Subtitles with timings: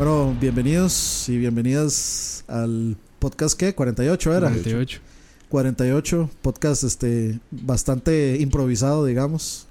[0.00, 4.48] Bueno, bienvenidos y bienvenidas al podcast que 48 era.
[4.48, 4.98] 48.
[5.50, 9.66] 48, podcast este bastante improvisado, digamos.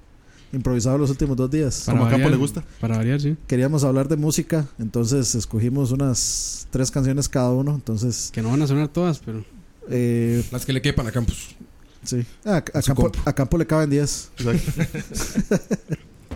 [0.53, 1.81] Improvisado los últimos dos días.
[1.83, 2.63] Como a Campo le gusta.
[2.79, 3.37] Para variar, sí.
[3.47, 7.73] Queríamos hablar de música, entonces escogimos unas tres canciones cada uno.
[7.73, 9.43] Entonces, Que no van a sonar todas, pero.
[9.89, 11.55] eh, Las que le quepan a Campus.
[12.03, 12.23] sí.
[12.45, 14.85] Ah, a, Campo, a Campo le caben 10, Exacto.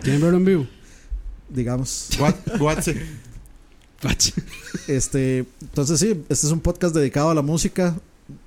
[0.02, 0.66] ¿Quieren verlo en vivo?
[1.48, 2.08] digamos.
[2.18, 3.00] Guat- Guatse.
[4.88, 7.96] Este, entonces sí, este es un podcast dedicado a la música.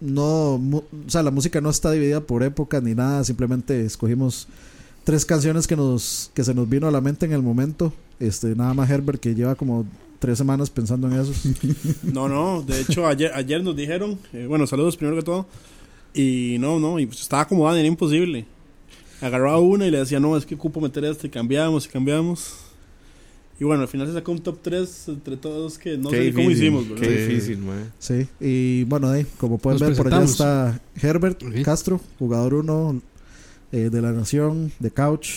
[0.02, 4.48] No, mu- o sea, la música no está dividida por época ni nada, simplemente escogimos
[5.04, 7.94] tres canciones que nos que se nos vino a la mente en el momento.
[8.20, 9.86] Este, nada más Herbert que lleva como
[10.20, 11.32] tres semanas pensando en eso.
[12.04, 15.46] No, no, de hecho ayer, ayer nos dijeron, eh, bueno, saludos primero que todo,
[16.14, 18.46] y no, no, y pues estaba acomodado, era imposible.
[19.22, 22.54] Agarraba una y le decía, no, es que ocupo meter esta y cambiamos y cambiamos.
[23.60, 26.34] Y bueno, al final se sacó un top 3 entre todos que no Qué sé
[26.34, 27.04] cómo hicimos, ¿verdad?
[27.08, 27.92] Qué difícil, man.
[27.98, 31.42] Sí, y bueno, ahí, como pueden Nos ver, por allá está Herbert.
[31.64, 33.02] Castro, jugador 1
[33.72, 35.30] de la Nación, de Couch,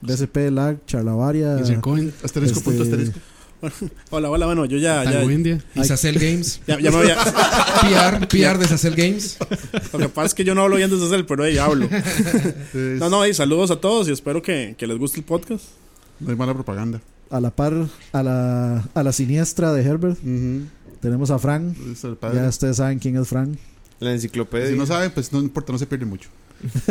[0.00, 1.58] DSP, LAG, Charlavaria.
[1.80, 3.18] Coin, Asterisco, Este- punto asterisco.
[4.10, 5.62] Hola, hola, bueno, yo ya, ya, Tango India.
[5.74, 6.62] Y Sacel Games.
[6.66, 7.16] ya, ya me había...
[7.82, 9.36] PR, PR de Sacel Games.
[9.92, 11.86] Lo que pasa es que yo no hablo bien desde él, pero ahí hablo.
[12.74, 15.64] No, no, y saludos a todos y espero que, que les guste el podcast.
[16.20, 17.02] No hay mala propaganda.
[17.30, 17.72] A la par,
[18.12, 20.18] a la, a la siniestra de Herbert,
[21.00, 21.76] tenemos a Frank.
[21.92, 22.40] Es el padre.
[22.40, 23.56] Ya ustedes saben quién es Frank.
[24.00, 24.68] La enciclopedia.
[24.68, 26.28] Si no saben, pues no importa, no se pierde mucho.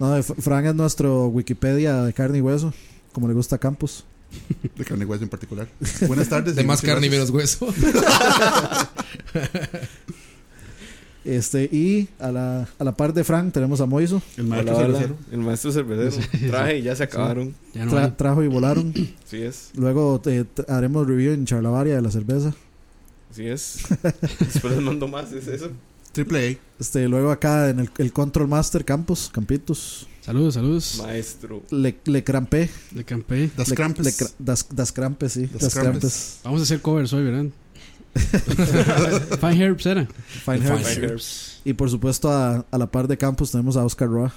[0.00, 2.72] No, Frank es nuestro Wikipedia de carne y hueso,
[3.12, 4.04] como le gusta a Campos.
[4.76, 5.68] De carne y hueso en particular.
[6.08, 6.56] Buenas tardes.
[6.56, 7.68] De más carne y menos hueso.
[11.24, 14.20] Este, y a la, a la par de Frank tenemos a Moiso.
[14.36, 15.16] El maestro hola, cervecero.
[15.30, 16.26] El maestro cervecero.
[16.50, 17.54] Traje y ya se acabaron.
[17.74, 18.10] Ya no Tra- hay.
[18.12, 18.92] trajo y volaron.
[19.24, 19.70] Sí es.
[19.76, 22.54] Luego eh, haremos review en Charlavaria de la cerveza.
[23.34, 23.78] Sí es.
[24.40, 25.70] Después les mando más, ¿es eso?
[26.12, 30.06] Triple Este, luego acá en el, el Control Master Campos, Campitos.
[30.20, 30.98] Saludos, saludos.
[31.02, 31.62] Maestro.
[31.70, 32.68] Le, le crampé.
[32.90, 33.50] De Campé.
[33.54, 33.58] A.
[33.58, 34.04] Das Le- Krampus.
[34.04, 35.48] le cra- das, das Krampes, sí.
[35.52, 36.40] Das Das.
[36.44, 37.46] Vamos a hacer covers hoy, ¿verdad?
[39.40, 40.06] Fine Herbs era.
[40.44, 40.98] Fine Fine Herbs.
[40.98, 41.60] Herbs.
[41.64, 44.32] Y por supuesto a, a la par de Campos tenemos a Oscar Roa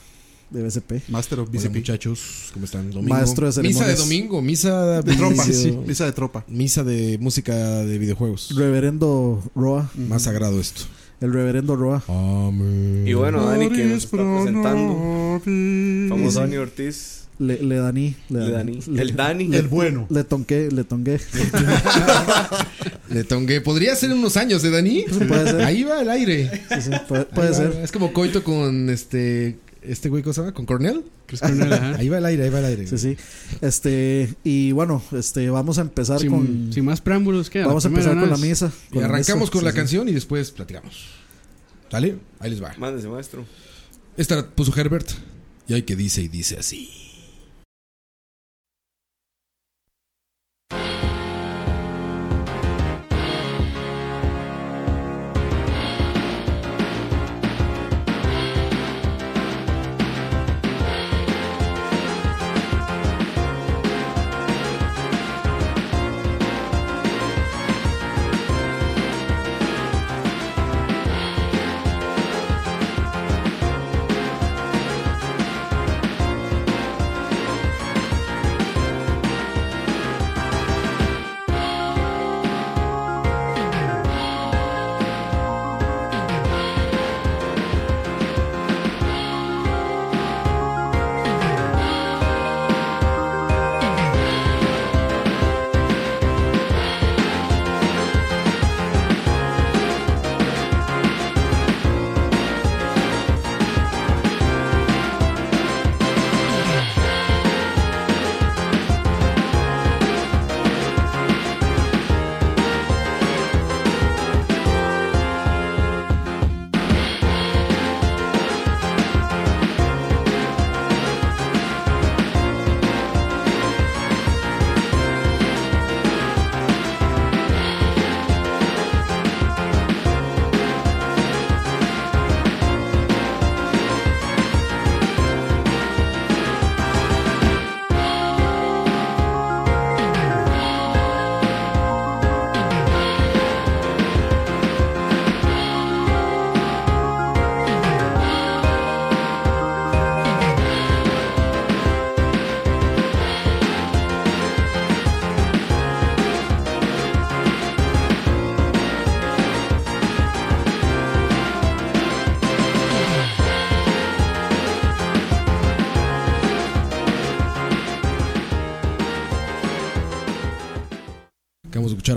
[0.49, 1.09] de BCP.
[1.09, 1.75] Master of Hola, BCP.
[1.75, 2.91] muchachos, ¿cómo están?
[2.91, 3.13] Domingo.
[3.15, 3.99] Maestro de Misa de ceremonias.
[3.99, 5.43] domingo, misa De tropa.
[5.45, 6.45] inicio- Misa de tropa.
[6.47, 8.53] Misa de música de videojuegos.
[8.55, 9.89] Reverendo Roa.
[9.95, 10.83] Más sagrado esto.
[11.21, 12.03] El reverendo Roa.
[12.07, 13.03] Amén.
[13.07, 15.41] Y bueno, Dani que nos está presentando.
[16.09, 16.39] Famoso.
[16.41, 17.24] Dani Ortiz.
[17.37, 18.15] Le, le Dani.
[18.29, 18.79] Le, El Dani.
[18.87, 19.55] Le, El Dani.
[19.55, 20.07] El bueno.
[20.09, 21.19] le tonqué, le tongué.
[23.09, 23.61] Le tongué.
[23.61, 25.03] Podría ser unos años, ¿eh, Dani?
[25.27, 25.61] Puede ser.
[25.61, 26.49] Ahí va el aire.
[26.69, 27.57] Sí, sí, puede, puede Ahí va.
[27.73, 27.83] ser.
[27.83, 29.57] Es como coito con este.
[29.81, 30.53] Este güey, ¿cómo se llama?
[30.53, 31.03] ¿Con Cornell?
[31.27, 31.95] Chris Cornell, ajá.
[31.97, 32.87] Ahí va el aire, ahí va el aire.
[32.87, 33.17] Sí, sí.
[33.61, 36.73] Este, y bueno, este, vamos a empezar Sin, con.
[36.73, 37.61] sin más preámbulos, ¿qué?
[37.63, 38.71] vamos a empezar con la misa.
[38.91, 39.77] Y arrancamos con Sí, la sí.
[39.77, 41.05] canción y después platicamos.
[41.91, 42.15] ¿Sale?
[42.39, 42.73] Ahí les va.
[42.79, 43.45] Mándese, maestro.
[44.17, 45.07] Esta la puso Herbert.
[45.67, 46.89] Y hay que dice y dice así.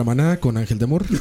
[0.09, 1.05] Maná con Ángel de Amor.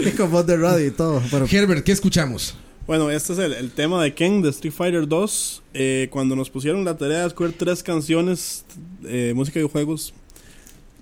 [0.00, 1.22] Y con voz de radio y todo.
[1.30, 2.56] Pero Herbert, ¿qué escuchamos?
[2.86, 5.62] Bueno, este es el, el tema de Ken de Street Fighter 2.
[5.74, 8.64] Eh, cuando nos pusieron la tarea de escoger tres canciones
[9.00, 10.12] de música de juegos,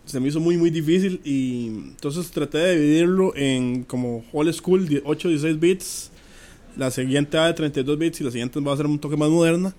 [0.05, 1.21] se me hizo muy, muy difícil.
[1.25, 6.11] Y entonces traté de dividirlo en como old school, die- 8 16 bits.
[6.77, 9.31] La siguiente va de 32 bits y la siguiente va a ser un toque más
[9.31, 9.75] moderna.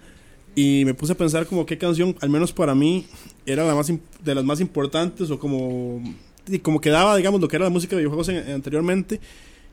[0.56, 3.06] Y me puse a pensar como qué canción, al menos para mí,
[3.51, 3.87] era la más
[4.23, 6.01] de las más importantes o como,
[6.47, 9.19] y como que daba, digamos, lo que era la música de videojuegos en- anteriormente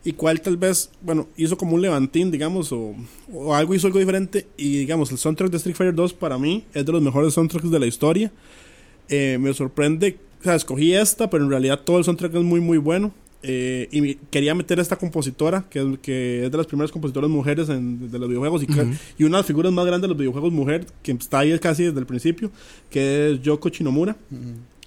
[0.03, 2.95] y cuál tal vez, bueno, hizo como un levantín, digamos, o,
[3.33, 4.47] o algo hizo algo diferente.
[4.55, 7.69] Y digamos, el soundtrack de Street Fighter 2 para mí es de los mejores soundtracks
[7.71, 8.31] de la historia.
[9.09, 12.61] Eh, me sorprende, o sea, escogí esta, pero en realidad todo el soundtrack es muy,
[12.61, 13.11] muy bueno.
[13.43, 17.29] Eh, y quería meter a esta compositora, que, es- que es de las primeras compositoras
[17.29, 18.73] mujeres en- de los videojuegos y, que-
[19.17, 21.83] y una de las figuras más grandes de los videojuegos mujer, que está ahí casi
[21.83, 22.51] desde el principio,
[22.89, 24.15] que es Yoko Shinomura.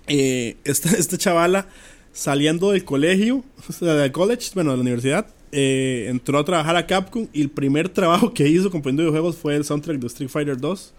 [0.09, 1.69] Eh, esta, esta chavala
[2.13, 6.77] saliendo del colegio, o sea, del college, bueno, de la universidad, eh, entró a trabajar
[6.77, 10.29] a Capcom y el primer trabajo que hizo componiendo videojuegos fue el soundtrack de Street
[10.31, 10.95] Fighter 2.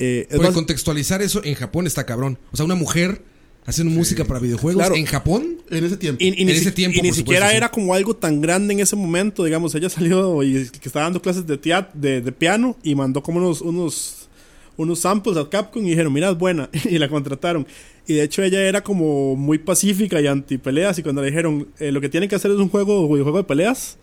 [0.00, 2.38] Eh, es contextualizar eso en Japón está cabrón.
[2.52, 3.22] O sea, una mujer
[3.68, 4.94] haciendo música para videojuegos Claro.
[4.96, 5.58] en Japón.
[5.70, 6.22] En ese tiempo.
[6.24, 7.56] y, y en ni, ese tiempo, y ni siquiera supuesto, sí.
[7.56, 11.20] era como algo tan grande en ese momento, digamos, ella salió y que estaba dando
[11.20, 14.28] clases de teatro, de, de piano y mandó como unos, unos,
[14.76, 17.66] unos samples a Capcom y dijeron, mira, es buena, y la contrataron.
[18.06, 21.68] Y de hecho ella era como muy pacífica y anti peleas y cuando le dijeron,
[21.78, 23.98] eh, lo que tienen que hacer es un juego, videojuego de peleas,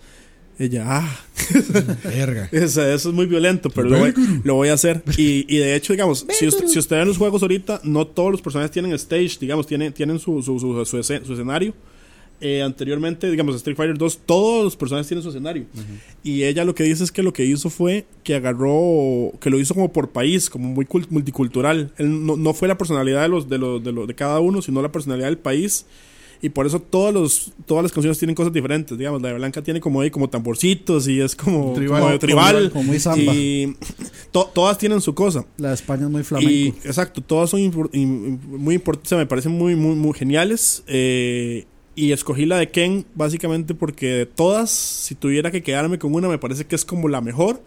[0.60, 1.19] ella, ah,
[2.04, 2.50] Verga.
[2.52, 4.13] eso, eso es muy violento, pero lo voy,
[4.44, 5.04] lo voy a hacer.
[5.18, 8.31] Y, y de hecho, digamos, si usted, si usted ve los juegos ahorita, no todos
[8.31, 11.74] los personajes tienen stage, digamos, tienen, tienen su, su, su, su escen- su escenario.
[12.42, 15.66] Eh, anteriormente, digamos, Street Fighter 2, todos los personajes tienen su escenario.
[16.22, 19.58] Y ella lo que dice es que lo que hizo fue que agarró, que lo
[19.58, 21.92] hizo como por país, como muy cult- multicultural.
[21.98, 24.62] Él no, no fue la personalidad de los, de los, de los, de cada uno,
[24.62, 25.86] sino la personalidad del país.
[26.42, 28.98] Y por eso todos los, todas las canciones tienen cosas diferentes.
[28.98, 32.02] Digamos, la de Blanca tiene como ahí como tamborcitos y es como Tribal.
[32.02, 32.72] como tribal.
[32.72, 33.34] como muy samba.
[33.34, 33.76] Y
[34.32, 35.46] to- todas tienen su cosa.
[35.58, 36.52] la de España es muy flamenco.
[36.52, 40.84] Y exacto, todas son impor- muy importantes, me parecen muy, muy, muy geniales.
[40.88, 41.66] Eh,
[41.96, 46.28] y escogí la de Ken básicamente porque de todas, si tuviera que quedarme con una,
[46.28, 47.62] me parece que es como la mejor.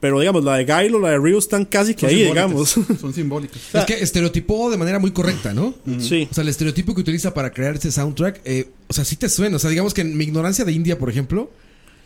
[0.00, 2.68] Pero digamos, la de Gail o la de Ryu están casi que Son ahí, digamos.
[3.00, 3.58] Son simbólicas.
[3.74, 5.74] Es que estereotipó de manera muy correcta, ¿no?
[5.98, 6.28] sí.
[6.30, 9.28] O sea, el estereotipo que utiliza para crear ese soundtrack, eh, o sea, sí te
[9.28, 9.56] suena.
[9.56, 11.50] O sea, digamos que en mi ignorancia de India, por ejemplo,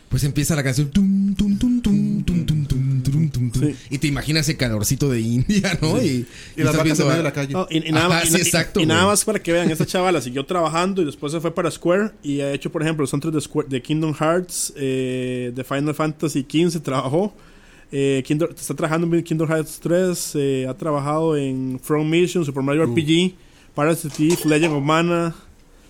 [0.09, 3.75] pues empieza la canción tum, tum, tum, tum, tum, tum, tum, tum, tum, tum, Sí.
[3.91, 6.03] y te imaginas ese calorcito de India, ¿no?
[6.03, 7.53] Y, Y las estás vacas en medio de la calle.
[7.55, 9.71] No, y, y nada, Ajá, y sí, y- exacto, y nada más para que vean,
[9.71, 13.03] esta chavala siguió trabajando y después se fue para Square y ha hecho, por ejemplo,
[13.03, 17.35] los soundtracks de, Square- de Kingdom Hearts, eh, de Final Fantasy XV trabajó.
[17.93, 22.63] Eh, Kingdom- está trabajando en Kingdom Hearts 3, eh, ha trabajado en From Mission, Super
[22.63, 23.35] Mario RPG,
[23.75, 25.35] Parasite Eve, Legend of Mana.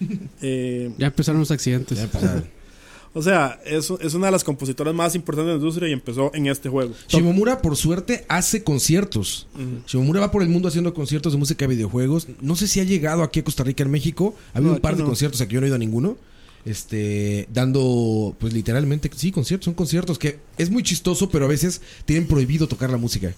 [0.43, 1.99] eh, Ya empezaron los accidentes.
[1.99, 2.45] Ya empezaron.
[3.15, 6.31] o sea, es, es una de las compositoras más importantes de la industria y empezó
[6.35, 6.93] en este juego.
[7.09, 9.47] Shimomura, por suerte, hace conciertos.
[9.87, 12.27] Shimomura va por el mundo haciendo conciertos de música de videojuegos.
[12.41, 14.35] No sé si ha llegado aquí a Costa Rica, en México.
[14.55, 15.09] Ha habido No, un par de no.
[15.09, 16.17] conciertos, aquí yo no he ido a ninguno.
[16.65, 21.81] Este, dando, pues literalmente, sí, conciertos, son conciertos que es muy chistoso, pero a veces
[22.05, 23.35] tienen prohibido tocar la música.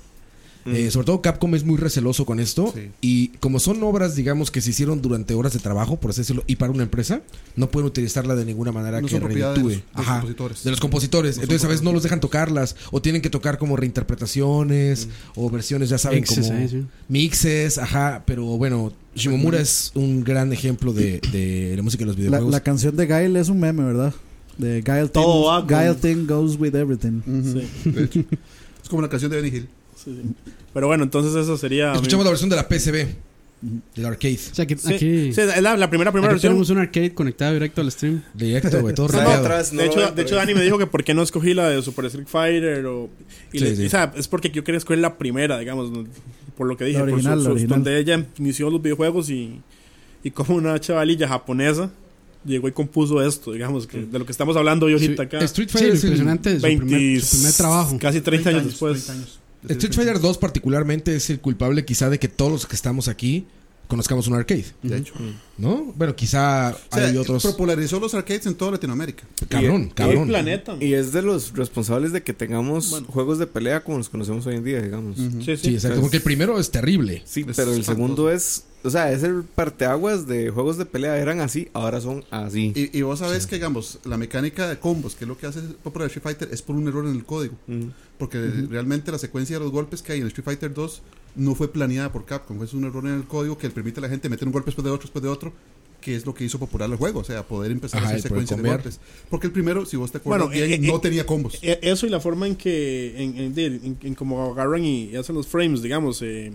[0.67, 2.73] Eh, sobre todo Capcom es muy receloso con esto.
[2.75, 2.91] Sí.
[3.03, 6.43] Y como son obras, digamos, que se hicieron durante horas de trabajo, por así decirlo,
[6.47, 7.21] y para una empresa,
[7.57, 9.69] no pueden utilizarla de ninguna manera No que son propiedad de reditúe.
[9.69, 10.65] los- de los Ajá, compositores.
[10.65, 11.37] De los compositores.
[11.37, 12.77] No Entonces a veces no los dejan tocarlas.
[12.91, 15.09] O tienen que tocar como reinterpretaciones.
[15.35, 16.85] O versiones, ya saben, Mixes como sí.
[17.09, 17.79] mixes.
[17.79, 18.23] Ajá.
[18.27, 22.51] Pero bueno, Shimomura es un gran ejemplo de, de la música de los videojuegos.
[22.53, 24.15] la canción de Gail es un meme, ¿verdad?
[24.59, 27.21] De Gail Todo thing, Gail thing goes with everything.
[27.27, 27.61] Ujú.
[27.83, 28.21] Sí, De hecho.
[28.83, 29.69] Es como la canción de Benny Hill.
[30.05, 30.53] Sí, sí.
[30.73, 31.93] Pero bueno, entonces eso sería...
[31.95, 33.07] Escuchamos la versión de la PCB.
[33.95, 34.39] Del arcade.
[34.53, 36.51] O sea, que Sí, aquí, sí, es la, la primera, primera aquí versión.
[36.53, 38.23] tenemos un arcade conectado directo al stream.
[38.35, 38.95] Directo, güey.
[38.95, 41.23] Todo No, atrás, no de hecho, de hecho Dani me dijo que por qué no
[41.23, 43.09] escogí la de Super Street Fighter o,
[43.53, 43.87] y Sí, le- sí.
[43.87, 45.91] o sea, es porque yo quería escoger la primera, digamos,
[46.59, 47.79] por lo que dije, La por original, su- la su- original.
[47.83, 49.63] donde ella inició los videojuegos y,
[50.23, 51.91] y como una chavalilla japonesa
[52.45, 55.69] llegó y compuso esto, digamos, que de lo que estamos hablando hoy ahorita acá, Street
[55.69, 57.99] Sí, Fighter lo es impresionante es su, 20 primer, su primer trabajo.
[57.99, 59.05] casi 30 años 30 después.
[59.07, 59.41] 30 años.
[59.69, 63.47] Street Fighter 2 particularmente es el culpable quizá de que todos los que estamos aquí
[63.89, 65.13] conozcamos un arcade, De hecho.
[65.59, 65.93] ¿no?
[65.97, 67.43] Bueno, quizá O sea, hay otros...
[67.43, 69.25] popularizó los arcades en toda Latinoamérica.
[69.49, 70.23] Cabrón, Y- cabrón.
[70.23, 70.77] el planeta.
[70.81, 73.07] Y es de los responsables de que tengamos Bueno.
[73.09, 75.17] juegos de pelea como los conocemos hoy en día, digamos.
[75.17, 75.57] sí, sí.
[75.59, 76.01] Sí, exacto.
[76.01, 77.23] Porque el primero es terrible.
[77.27, 77.93] Sí, Es pero el espantoso.
[77.93, 81.17] segundo es o sea, es el parteaguas de juegos de pelea.
[81.19, 82.73] Eran así, ahora son así.
[82.77, 85.61] Y, y vos sabés que, digamos, la mecánica de combos, que es lo que hace
[85.83, 87.55] Popular Street Fighter, es por un error en el código.
[87.67, 87.85] Mm.
[88.19, 88.39] Porque
[88.71, 91.03] realmente la secuencia de los golpes que hay en Street Fighter 2
[91.37, 92.63] no fue planeada por Capcom.
[92.63, 94.67] Es un error en el código que le permite a la gente meter un golpe
[94.67, 95.53] después de otro, después de otro,
[96.01, 97.21] que es lo que hizo popular el juego.
[97.21, 99.01] O sea, poder empezar Ajá, a hacer secuencias de golpes.
[99.31, 101.59] Porque el primero, si vos te acuerdas Bueno, bien, eh, eh, no eh, tenía combos.
[101.63, 105.35] E- Eso y la forma en que en, en, en- en como agarran y hacen
[105.35, 106.53] los frames, digamos, eh,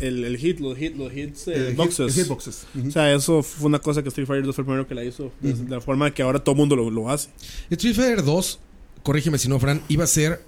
[0.00, 2.14] el, el hit, los hit, los hits, eh, Eh, hit- boxes.
[2.14, 2.66] hitboxes.
[2.86, 5.04] O sea, eso fue una cosa que Street Fighter 2 fue el primero que la
[5.04, 7.30] hizo, de, de la forma que ahora todo el mundo lo, lo hace.
[7.70, 8.58] Street Fighter 2,
[9.02, 10.42] corrígeme si no, Fran, iba a ser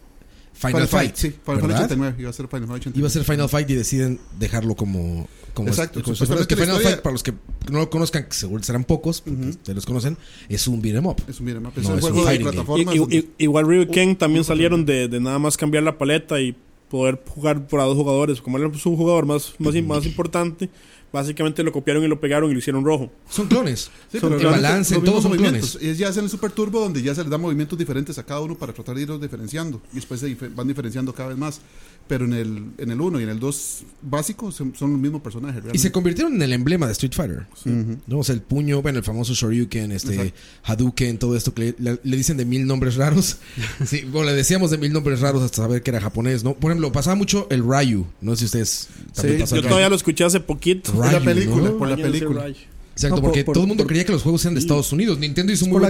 [0.53, 1.15] Final, Fight.
[1.15, 1.85] Sí, Final Fight ¿verdad?
[1.85, 2.17] 89.
[2.19, 2.99] Iba a ser Final Fight 89.
[2.99, 5.29] Iba a ser Final Fight y deciden dejarlo como.
[5.55, 7.33] como Exacto, como- supuestamente que Final historia- Fight, para los que
[7.71, 9.51] no lo conozcan, que seguro serán pocos, Ujú.
[9.51, 10.17] ustedes los conocen,
[10.49, 11.23] es un beat'em up.
[11.29, 12.57] Es un beat'em up, es No, un es un juego de fighting game.
[12.57, 13.25] I- plataformas.
[13.39, 16.57] igual Ryu y Ken también salieron de, de nada más cambiar la paleta y
[16.89, 18.41] poder jugar por a dos jugadores.
[18.41, 20.69] Como era su jugador más, más, más importante,
[21.13, 23.11] básicamente lo copiaron y lo pegaron y lo hicieron rojo.
[23.29, 23.91] Son clones.
[24.11, 25.79] Sí, Son pero el realmente balance, los todos son movimientos.
[25.81, 28.41] Y ya hacen el Super Turbo donde ya se les da movimientos diferentes a cada
[28.41, 29.81] uno para tratar de irlos diferenciando.
[29.93, 31.61] Y después se van diferenciando cada vez más.
[32.09, 35.21] Pero en el, en el 1 y en el 2 básico son, son los mismos
[35.21, 35.63] personajes.
[35.73, 37.47] Y se convirtieron en el emblema de Street Fighter.
[37.67, 37.99] Ujú.
[38.07, 38.19] ¿no?
[38.21, 40.35] O sea, el puño, bueno, el famoso Shoryuken, este, Exacto.
[40.65, 43.37] Hadouken, todo esto que le, le dicen de mil nombres raros.
[43.87, 46.55] Sí, bueno, le decíamos de mil nombres raros hasta saber que era japonés, ¿no?
[46.55, 48.07] Por ejemplo, pasaba mucho el Ryu.
[48.21, 50.93] No sé si ustedes también Sí, Yo todavía lo escuché hace poquito.
[50.93, 51.77] Por la película, ¿no?
[51.79, 52.49] por la película.
[52.49, 54.61] Exacto, No, por- porque por- todo el mundo por- creía que los juegos eran de
[54.61, 55.19] Estados Unidos.
[55.19, 55.83] Nintendo hizo muy por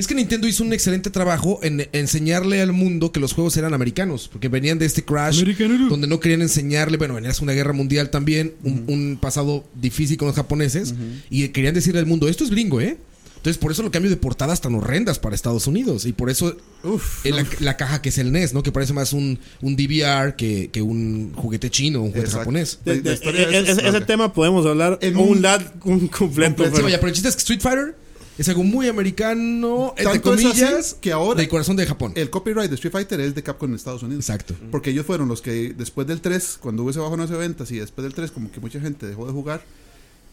[0.00, 3.74] Es que Nintendo hizo un excelente trabajo en enseñarle al mundo que los juegos eran
[3.74, 5.44] americanos, porque venían de este crash
[5.90, 10.26] donde no querían enseñarle, bueno, venía una guerra mundial también, un, un pasado difícil con
[10.28, 10.94] los japoneses,
[11.28, 12.96] y querían decirle al mundo, esto es gringo, ¿eh?
[13.36, 16.04] Entonces, por eso lo cambio de portadas tan horrendas para Estados Unidos.
[16.04, 18.62] Y por eso Uf, eh, la, la caja que es el NES, ¿no?
[18.62, 22.40] Que parece más un, un DVR que, que un juguete chino, un juguete Exacto.
[22.40, 22.80] japonés.
[22.84, 25.62] De- de- historia e- de eso es ese, tema podemos hablar En un- un lat
[25.84, 26.64] un completo.
[26.64, 27.96] Sí, pero- vaya, pero el chiste es que Street Fighter
[28.40, 32.12] es algo muy americano, entre comillas, que ahora- del corazón de Japón.
[32.14, 34.24] El copyright de Street Fighter es de Capcom en Estados Unidos.
[34.24, 34.54] Exacto.
[34.70, 37.78] Porque ellos fueron los que después del 3, cuando hubo ese bajo de ventas y
[37.78, 39.62] después del 3 como que mucha gente dejó de jugar,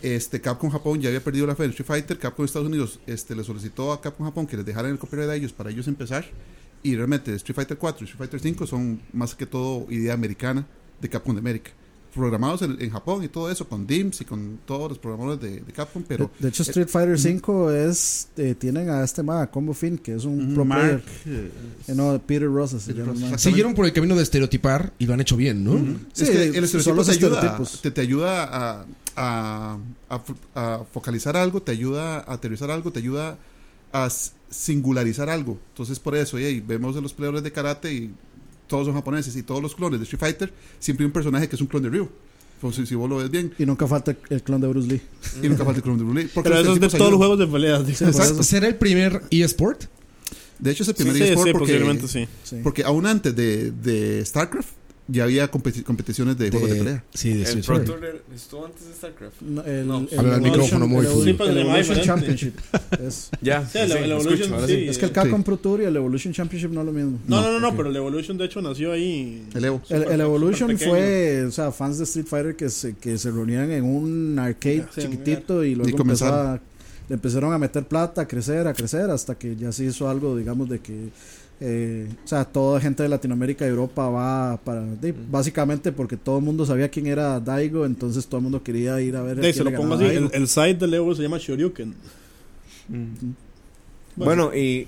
[0.02, 3.36] este Capcom Japón ya había perdido la fe en Street Fighter, Capcom Estados Unidos este,
[3.36, 6.24] le solicitó a Capcom Japón que les dejaran el copyright a ellos para ellos empezar
[6.84, 10.66] y realmente Street Fighter 4 y Street Fighter 5 son más que todo idea americana
[11.02, 11.72] de Capcom de América.
[12.18, 15.62] Programados en, en Japón y todo eso, con DIMS y con todos los programadores de,
[15.62, 18.28] de Capcom, pero de, de hecho, Street Fighter 5 es.
[18.38, 21.42] eh, tienen a este ma, Combo Fin, que es un pro Mark, player.
[21.48, 21.52] eh,
[21.88, 23.38] Eh, no, Peter Rosas se llama.
[23.38, 25.74] Siguieron por el camino de estereotipar y lo han hecho bien, ¿no?
[26.14, 27.82] Sí, es que el son estereotipo los te ayuda, estereotipos.
[27.82, 29.78] te, te ayuda a, a,
[30.10, 33.38] a fo- a focalizar algo, te ayuda a aterrizar algo, te ayuda
[33.94, 34.10] a
[34.50, 35.58] singularizar algo.
[35.70, 38.12] Entonces, por eso, y vemos de los peleadores de karate y
[38.68, 41.56] todos son japoneses y todos los clones de Street Fighter, siempre hay un personaje que
[41.56, 42.10] es un clon de Ryu.
[42.62, 45.02] Pues, si, si vos lo ves bien, Y nunca falta el, clon de Bruce Lee.
[45.44, 46.30] y nunca falta el clon de Bruce Lee.
[46.34, 48.44] porque Pero eso es de todos los juegos de eso.
[48.44, 49.84] ¿Será el primer eSport?
[50.60, 52.28] De hecho, es el primer sí, eSport sí, porque, posiblemente sí.
[52.44, 52.58] Sí.
[52.64, 54.70] porque aún antes de, de StarCraft
[55.08, 57.04] ya había competi- competiciones de, juegos de pelea.
[57.14, 57.84] Sí, de El Street Pro.
[57.84, 59.42] Tour estuvo antes de StarCraft.
[59.42, 60.08] No, el, No.
[60.12, 61.24] el Habla Evolution- micrófono muy el full.
[61.24, 61.46] Sí, el va
[61.80, 62.02] Evolution.
[62.02, 62.54] Championship.
[63.02, 63.66] Es, Ya.
[63.68, 64.74] Sí, el, el lo Evolution, escucho, sí.
[64.76, 64.88] sí.
[64.90, 65.16] es que el Sí.
[65.16, 67.20] Capcom Pro Tour y el Evolution Championship no es lo mismo.
[67.28, 69.48] No, no, no, no, pero el Evolution de hecho nació ahí.
[69.56, 69.82] El Evo.
[69.90, 73.72] El, el Evolution fue, o sea, fans de Street Fighter que se, que se reunían
[73.72, 76.40] en un arcade Sí, chiquitito y luego Y comenzaron.
[76.52, 76.78] empezó a-
[77.10, 80.36] le empezaron a meter plata, a crecer, a crecer, hasta que ya se hizo algo,
[80.36, 81.08] digamos, de que,
[81.60, 86.38] eh, o sea, toda gente de Latinoamérica y Europa va para, de- básicamente porque todo
[86.38, 89.38] el mundo sabía quién era Daigo, entonces todo el mundo quería ir a ver.
[89.38, 91.96] De, quién se lo le pongo ganaba así, el, site del Evo se llama Shoryuken.
[94.16, 94.88] Bueno, y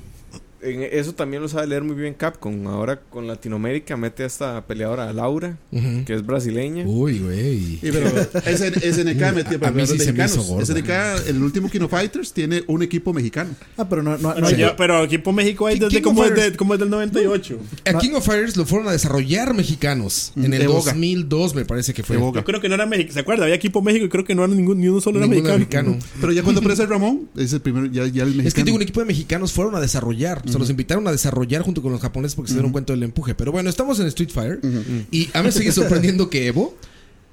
[0.61, 2.67] eso también lo sabe leer muy bien Capcom.
[2.67, 6.83] Ahora con Latinoamérica mete a esta peleadora Laura, que es brasileña.
[6.85, 7.79] Uy, güey.
[7.81, 10.47] SNK metió A mí sí los se me hizo mexicanos.
[10.47, 10.65] gordo.
[10.65, 13.51] SNK, el último Kino Fighters, tiene un equipo mexicano.
[13.77, 16.35] Ah, pero no, no, no Pero, hay- ya- pero equipo México hay desde como es,
[16.35, 17.59] de, como es del 98.
[17.85, 20.91] A King of Fighters lo fueron a desarrollar mexicanos en el Evoga.
[20.91, 22.15] 2002, me parece que fue.
[22.17, 22.41] Evoga.
[22.41, 23.13] Yo creo que no era México.
[23.13, 23.43] ¿Se acuerda?
[23.43, 25.57] Había equipo México y creo que no era ningún, ni uno solo era mexicano.
[25.57, 25.97] mexicano.
[26.19, 28.47] Pero ya cuando aparece Ramón, es el primero, ya, ya el mexicano.
[28.47, 30.41] Es que digo, un equipo de mexicanos fueron a desarrollar.
[30.49, 33.03] O sea, los invitaron a desarrollar junto con los japoneses porque se dieron cuenta del
[33.03, 33.35] empuje.
[33.35, 34.59] Pero bueno, estamos en Street Fighter.
[35.11, 36.75] Y a mí me sigue sorprendiendo que Evo.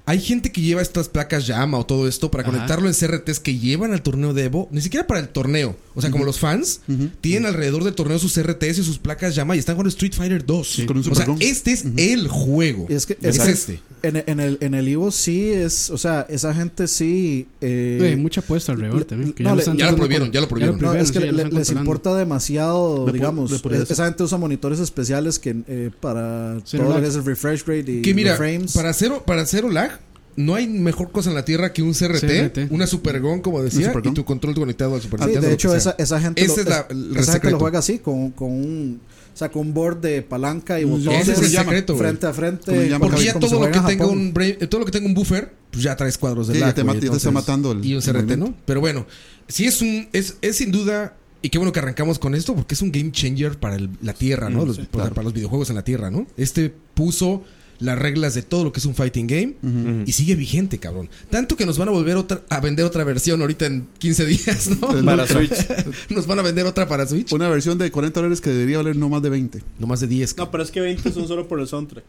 [0.09, 2.51] Hay gente que lleva estas placas llama o todo esto para Ajá.
[2.53, 5.75] conectarlo en CRTs que llevan al torneo de Evo, ni siquiera para el torneo.
[5.95, 6.79] O sea, como los fans
[7.21, 10.45] tienen alrededor del torneo sus CRTs y sus placas llama y están jugando Street Fighter
[10.45, 10.81] 2.
[10.87, 12.85] con un o sea, este es el juego.
[12.89, 13.79] Y es que es es que este.
[14.03, 18.15] en, en el en el Ivo sí es, o sea, esa gente sí eh, Hay
[18.15, 19.33] mucha apuesta alrededor también.
[19.33, 20.79] que no, ya lo Ya prohibieron, con- ya lo prohibieron.
[20.79, 21.79] No, es que sí, le- les controlando.
[21.81, 23.51] importa demasiado, digamos.
[23.51, 27.61] eh, esa gente usa monitores especiales que eh, para todo lo que es el refresh
[27.65, 28.71] rate y Que mira, los frames.
[28.73, 29.96] para cero, para cero lag,
[30.37, 32.67] no hay mejor cosa en la Tierra que un CRT, CRT.
[32.71, 34.13] una Supergon, como decía, Supergon.
[34.13, 35.47] y tu control conectado al Super Sí, Nintendo.
[35.49, 37.79] de hecho, que esa, esa gente, Ese lo, es la- el esa gente lo juega
[37.79, 39.01] así, con, con un,
[39.33, 41.21] o sea, con un board de palanca y botones.
[41.27, 42.97] Ese es el secreto, frente a frente.
[42.99, 45.51] Porque ya todo lo que tenga un brain- eh, todo lo que tenga un buffer,
[45.71, 47.83] pues ya traes cuadros de Sí, ya lag, te, ya te está entonces- matando el
[47.85, 48.37] y un CRT.
[48.37, 48.53] ¿no?
[48.65, 49.05] Pero bueno,
[49.47, 52.73] sí es un es, es sin duda y qué bueno que arrancamos con esto porque
[52.75, 54.63] es un game changer para el- la Tierra, ¿no?
[54.63, 56.25] Mm, Los- sí, para, para los videojuegos en la Tierra, ¿no?
[56.37, 57.43] Este puso
[57.79, 61.09] las reglas de todo lo que es un fighting game y sigue vigente, cabrón.
[61.29, 64.69] Tanto que nos van a volver otra, a vender otra versión ahorita en 15 días,
[64.81, 65.05] ¿no?
[65.05, 65.53] Para Switch.
[66.09, 67.31] Nos van a vender otra para Switch.
[67.33, 69.61] Una versión de 40 dólares que debería valer no más de 20.
[69.79, 70.37] No más de 10.
[70.37, 72.03] No, pero es que 20 son solo por el soundtrack.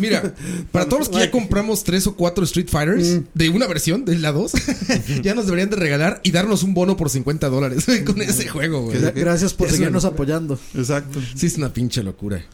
[0.00, 0.34] Mira,
[0.72, 4.18] para todos los que ya compramos tres o cuatro Street Fighters de una versión, de
[4.18, 4.52] la 2,
[5.22, 8.82] ya nos deberían de regalar y darnos un bono por 50 dólares con ese juego,
[8.82, 8.98] güey.
[8.98, 10.58] Gra- Gracias por seguirnos apoyando.
[10.74, 11.20] Exacto.
[11.36, 12.44] Sí, es una pinche locura.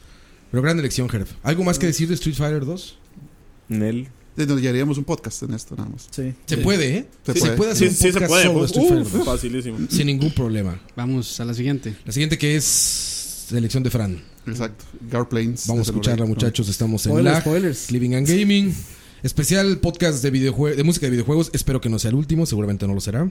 [0.52, 1.26] Pero gran elección, Herb.
[1.42, 2.98] ¿Algo más que decir de Street Fighter 2?
[3.70, 4.06] Nel.
[4.36, 6.06] Entonces, ya haríamos un podcast en esto, nada más.
[6.10, 6.32] Sí.
[6.46, 6.62] Se Sí.
[6.62, 7.06] puede, ¿eh?
[7.26, 7.56] Se puede.
[7.56, 8.42] puede hacer Sí, un sí se podcast puede.
[8.44, 9.24] solo de pues, Street Fighter uf, 2.
[9.24, 9.78] facilísimo.
[9.90, 10.80] Sin ningún problema.
[10.96, 11.96] Vamos a la siguiente.
[12.06, 14.22] La siguiente que es selección de Fran.
[14.46, 14.84] Exacto.
[15.10, 15.66] Gar Planes.
[15.66, 16.68] Vamos a escucharla, muchachos.
[16.68, 17.42] Estamos en Spoilers, lag.
[17.42, 17.90] spoilers.
[17.90, 18.74] Living and Gaming.
[19.22, 21.50] Especial podcast de, videojue- de música de videojuegos.
[21.52, 23.30] Espero que no sea el último, seguramente no lo será.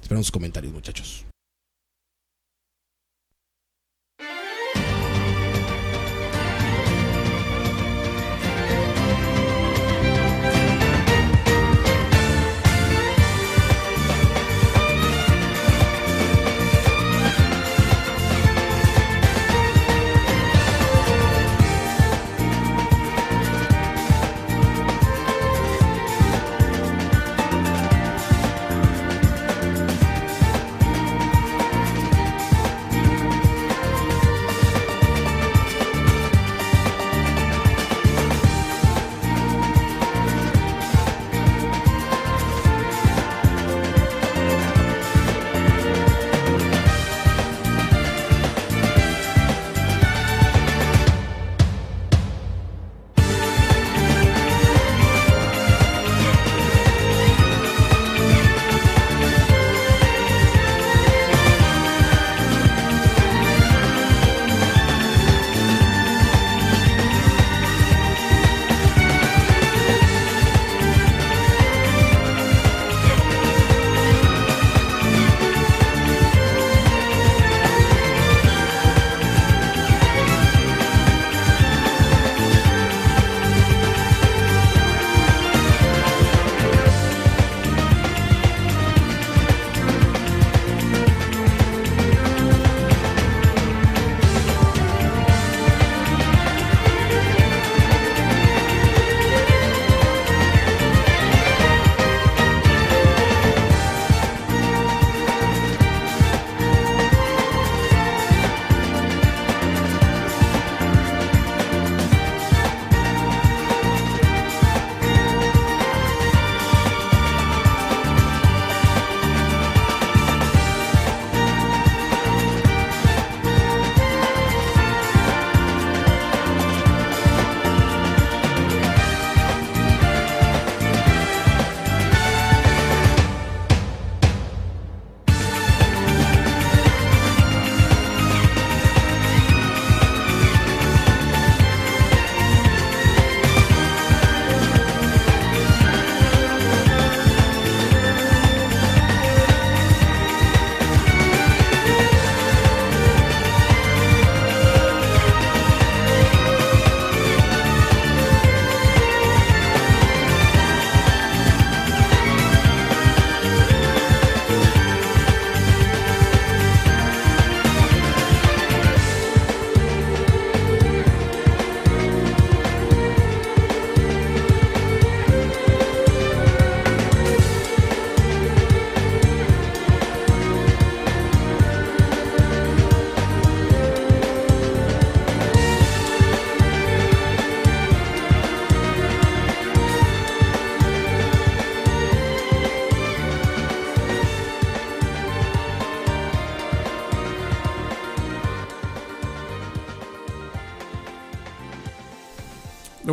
[0.00, 1.24] Esperamos sus comentarios, muchachos.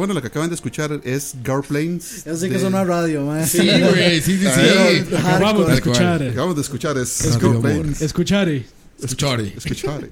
[0.10, 2.26] Bueno, lo que acaban de escuchar es Gar Planes.
[2.26, 3.46] Eso sí que de- es una radio, man.
[3.48, 4.50] Sí, güey, sí, sí, sí.
[4.56, 6.24] Pero- Acabamos de escuchar.
[6.24, 7.38] Acabamos de escuchar es.
[7.40, 8.02] Planes.
[8.02, 8.66] Escuchare.
[9.02, 9.54] Escuchare.
[9.56, 10.10] Escuchar.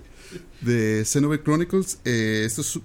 [0.62, 1.98] De Xenoblade Chronicles.
[2.06, 2.80] Eh, esto es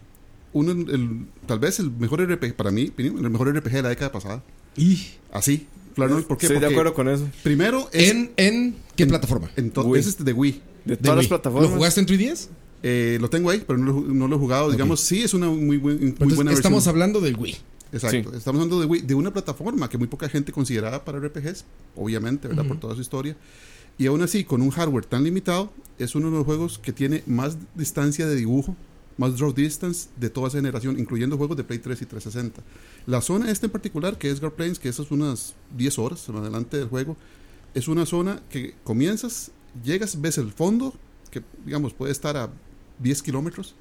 [0.55, 3.88] uno, el, tal vez el mejor RPG, para mí, opinión, el mejor RPG de la
[3.90, 4.42] década pasada.
[4.77, 5.66] Y Así.
[5.94, 6.46] Flanoid, ¿por qué?
[6.46, 7.29] Estoy de Porque acuerdo con eso.
[7.42, 9.51] Primero es ¿En, ¿En qué plataforma?
[9.57, 10.01] en Wii.
[10.01, 10.62] es este de Wii.
[10.87, 11.29] De De todas las Wii.
[11.29, 11.70] plataformas.
[11.70, 12.48] ¿Lo jugaste en 3DS?
[12.82, 14.70] Eh, lo tengo ahí, pero no lo, no lo he jugado.
[14.70, 16.94] Digamos, sí, es una muy, buen- muy Entonces, buena estamos versión.
[16.94, 17.56] hablando del Wii.
[17.92, 18.30] Exacto.
[18.30, 18.36] Sí.
[18.38, 21.64] Estamos hablando de, Wii, de una plataforma que muy poca gente consideraba para RPGs,
[21.96, 22.66] obviamente, ¿verdad?
[22.66, 23.36] Por toda su historia.
[23.98, 27.22] Y aún así, con un hardware tan limitado, es uno de los juegos que tiene
[27.26, 28.74] más distancia de dibujo,
[29.18, 32.62] más draw distance de toda esa generación, incluyendo juegos de Play 3 y 360.
[33.06, 36.40] La zona esta en particular, que es Guard Plains, que esas unas 10 horas más
[36.42, 37.16] adelante del juego,
[37.74, 39.50] es una zona que comienzas,
[39.84, 40.94] llegas, ves el fondo,
[41.30, 42.50] que digamos puede estar a
[43.02, 43.74] 10 kilómetros,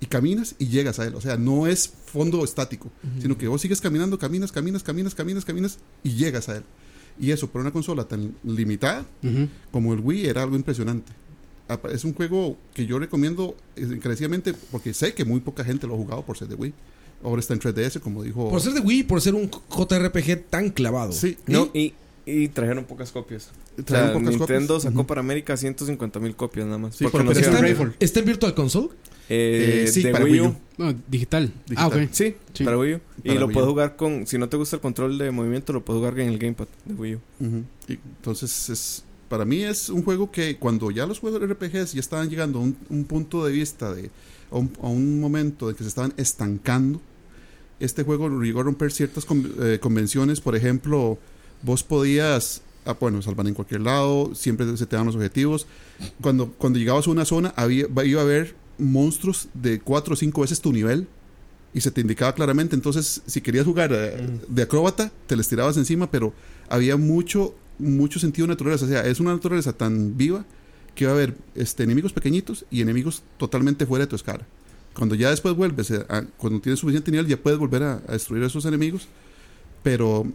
[0.00, 1.14] y caminas y llegas a él.
[1.14, 5.44] O sea, no es fondo estático, sino que vos sigues caminando, caminas, caminas, caminas, caminas,
[5.44, 6.62] caminas y llegas a él.
[7.18, 9.06] Y eso, por una consola tan limitada
[9.70, 11.12] como el Wii, era algo impresionante.
[11.90, 15.96] Es un juego que yo recomiendo encarecidamente porque sé que muy poca gente lo ha
[15.96, 16.74] jugado por ser de Wii.
[17.22, 18.50] Ahora está en 3DS, como dijo.
[18.50, 21.12] Por ser de Wii, por ser un JRPG tan clavado.
[21.12, 21.94] Sí, No, y y,
[22.26, 23.50] y trajeron pocas copias.
[23.84, 24.92] trajeron O sea, pocas Nintendo copias.
[24.92, 26.96] sacó para América 150 mil copias nada más.
[26.96, 28.88] Sí, porque no ¿Está, en, está en Virtual Console?
[29.28, 30.56] Eh, Eh, sí, de para Wii Wii U.
[30.78, 31.52] No, digital.
[31.66, 31.76] Digital.
[31.78, 32.08] Ah, ok.
[32.12, 32.64] Sí, Sí.
[32.64, 33.00] para Wii U.
[33.22, 34.26] Y Para lo puedes jugar con.
[34.26, 36.94] Si no te gusta el control de movimiento, lo puedes jugar en el Gamepad de
[36.94, 37.20] Wii U.
[37.88, 41.92] Y entonces, es, para mí es un juego que cuando ya los juegos de RPGs
[41.94, 44.10] ya estaban llegando a un, un punto de vista, de,
[44.50, 47.00] a, un, a un momento de que se estaban estancando,
[47.80, 50.40] este juego llegó a romper ciertas con- eh, convenciones.
[50.42, 51.18] Por ejemplo,
[51.64, 55.66] vos podías, ah, bueno, salvar en cualquier lado, siempre se te dan los objetivos.
[56.20, 60.42] Cuando, cuando llegabas a una zona, había, iba a haber monstruos de cuatro o cinco
[60.42, 61.06] veces tu nivel.
[61.72, 62.76] Y se te indicaba claramente.
[62.76, 66.32] Entonces, si querías jugar eh, de acróbata, te les tirabas encima, pero
[66.68, 68.84] había mucho, mucho sentido de naturaleza.
[68.84, 70.44] O sea, es una naturaleza tan viva
[70.94, 74.46] que va a haber este, enemigos pequeñitos y enemigos totalmente fuera de tu escala.
[74.94, 78.12] Cuando ya después vuelves, eh, a- cuando tienes suficiente nivel, ya puedes volver a, a
[78.12, 79.08] destruir a esos enemigos.
[79.82, 80.26] Pero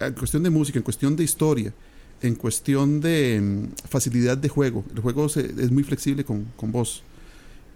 [0.00, 1.72] en cuestión de música, en cuestión de historia,
[2.22, 6.72] en cuestión de mm, facilidad de juego, el juego se- es muy flexible con, con
[6.72, 7.02] vos.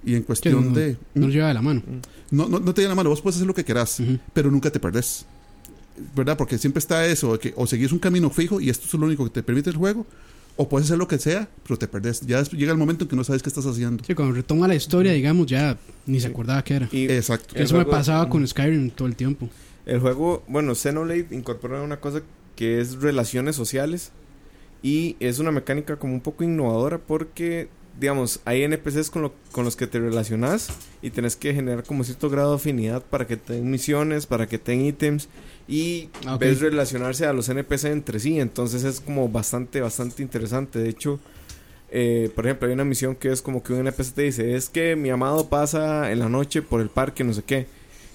[0.05, 0.97] Y en cuestión no- de...
[1.15, 1.83] No lo lleva de la mano.
[2.31, 4.71] No, no, no te da la mano, vos puedes hacer lo que querás, pero nunca
[4.71, 5.27] te perdés.
[6.17, 6.37] ¿Verdad?
[6.37, 9.25] Porque siempre está eso, que o seguís un camino fijo y esto es lo único
[9.25, 10.07] que te permite el juego,
[10.57, 12.23] o puedes hacer lo que sea, pero te perdés.
[12.23, 14.03] Ya llega el momento en que no sabes qué estás haciendo.
[14.05, 16.89] Sí, cuando retoma la historia, digamos, ya ni se acordaba qué era.
[16.91, 17.55] Y Exacto.
[17.57, 19.49] Eso me pasaba con Skyrim todo el tiempo.
[19.87, 22.23] El juego, bueno, Xenoblade incorpora una cosa
[22.57, 24.13] que es relaciones sociales.
[24.83, 27.69] Y es una mecánica como un poco innovadora porque,
[28.01, 30.71] digamos, hay NPCs con, lo- con los que te relacionas
[31.03, 34.49] y tenés que generar como cierto grado de afinidad para que te den misiones, para
[34.49, 35.29] que te den ítems
[35.69, 38.41] y Ah, ves relacionarse a los NPC entre sí.
[38.41, 40.81] Entonces es como bastante, bastante interesante.
[40.81, 41.21] De hecho,
[41.93, 44.69] eh, por ejemplo, hay una misión que es como que un NPC te dice, es
[44.69, 47.67] que mi amado pasa en la noche por el parque, no sé qué.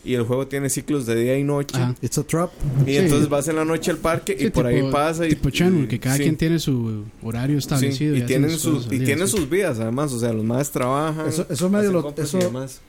[0.05, 1.75] Y el juego tiene ciclos de día y noche.
[1.75, 1.95] Ajá.
[2.01, 2.51] It's a trap.
[2.85, 2.95] Y Sí.
[2.97, 5.87] entonces vas en la noche al parque y por tipo- ahí pasa y Tipo Shenmue,
[5.87, 8.13] que cada sí, quien tiene su horario sí, establecido.
[8.13, 9.35] y hacen tienen sus y día, tienen sí.
[9.37, 11.27] sus vidas además, o sea, los más trabajan.
[11.27, 12.39] Eso, eso medio lo, y eso,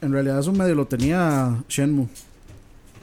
[0.01, 2.07] en realidad eso medio lo tenía Shenmue.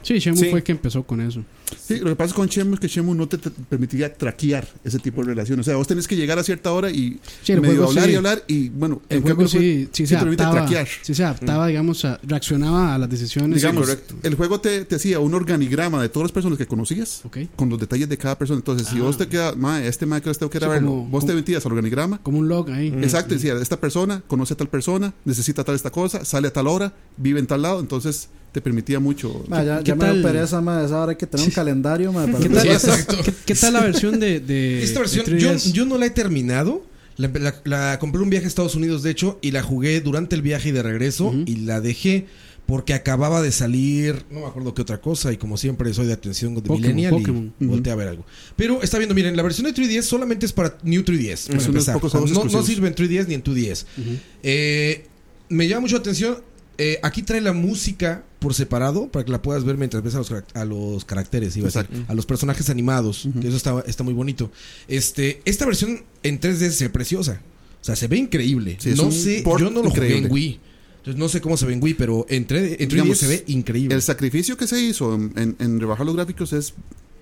[0.02, 0.50] Sí, Shenmue Sí.
[0.50, 1.42] fue el que empezó con eso.
[1.86, 4.98] Sí, lo que pasa con Shenmue es que Shenmue no te, te permitía traquear ese
[4.98, 5.66] tipo de relaciones.
[5.66, 8.04] O sea, vos tenés que llegar a cierta hora y Sí, el medio juego hablar
[8.06, 8.10] sí.
[8.10, 10.52] y hablar y bueno, El en juego sí, sí, se te adaptaba.
[10.52, 10.88] traquear.
[11.02, 13.56] Sí se adaptaba, digamos, a- reaccionaba a las decisiones.
[13.56, 14.14] Digamos, correcto.
[14.22, 17.38] el juego te, te hacía un organigrama de todas las personas que conocías Ok.
[17.56, 18.58] con los detalles de cada persona.
[18.58, 19.02] Entonces, si Ah.
[19.02, 21.26] vos te quedas, mae, este mae que tengo que ir a Sí, verlo, como- vos
[21.26, 22.18] te metías al organigrama.
[22.22, 22.90] Como un log ahí.
[22.90, 23.02] Mm.
[23.04, 26.66] Exacto, decía, esta persona conoce a tal persona, necesita tal esta cosa, sale a tal
[26.66, 29.44] hora, vive en tal lado, entonces te permitía mucho.
[29.48, 30.22] Ma, ya ya me tal?
[30.22, 32.90] pereza, ma, esa hora hay que tener un calendario, ma, para ¿Qué tal, Sí.
[33.24, 35.72] ¿qué, qué tal la versión de, de Esta versión, de yo, 3DS?
[35.72, 36.84] yo no la he terminado.
[37.16, 40.36] La, la- la compré un viaje a Estados Unidos, de hecho, y la jugué durante
[40.36, 41.34] el viaje y de regreso.
[41.46, 42.26] Y la dejé
[42.66, 45.32] porque acababa de salir, no me acuerdo qué otra cosa.
[45.32, 47.10] Y como siempre, soy de atención de Pokémon, Millennial.
[47.12, 47.54] Pokémon.
[47.60, 48.26] Y volteé a ver algo.
[48.56, 51.46] Pero está viendo, miren, la versión de 3DS solamente es para New 3DS.
[51.48, 51.94] Para empezar.
[51.94, 53.84] pocos O sea, juegos no, no sirve en 3DS ni en 2DS.
[53.98, 54.10] Ujú.
[54.42, 55.06] Eh,
[55.48, 56.38] me llama mucho la atención.
[56.78, 60.18] Eh, aquí trae la música por separado para que la puedas ver mientras ves a
[60.18, 63.28] los, a los caracteres, iba a, decir, a los personajes animados.
[63.40, 64.50] que eso está, está muy bonito.
[64.88, 67.40] Este, esta versión en 3D se ve preciosa.
[67.80, 68.76] O sea, se ve increíble.
[68.80, 70.60] Sí, no sé, yo no lo jugué en Wii.
[70.98, 73.28] Entonces no sé cómo se ve en Wii, pero en 3D, en 3D Digamos, se
[73.28, 73.94] ve increíble.
[73.94, 76.74] El sacrificio que se hizo en, en- en rebajar los gráficos es,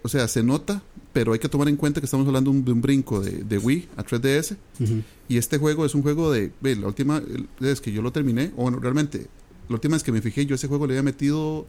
[0.03, 2.73] o sea, se nota, pero hay que tomar en cuenta que estamos hablando un- de
[2.73, 4.57] un brinco de, de Wii a 3DS.
[4.81, 5.03] Ujú.
[5.29, 6.51] Y este juego es un juego de.
[6.63, 7.23] La última
[7.61, 9.27] vez que yo lo terminé, o bueno, realmente,
[9.69, 11.67] la última vez que me fijé, yo a ese juego le había metido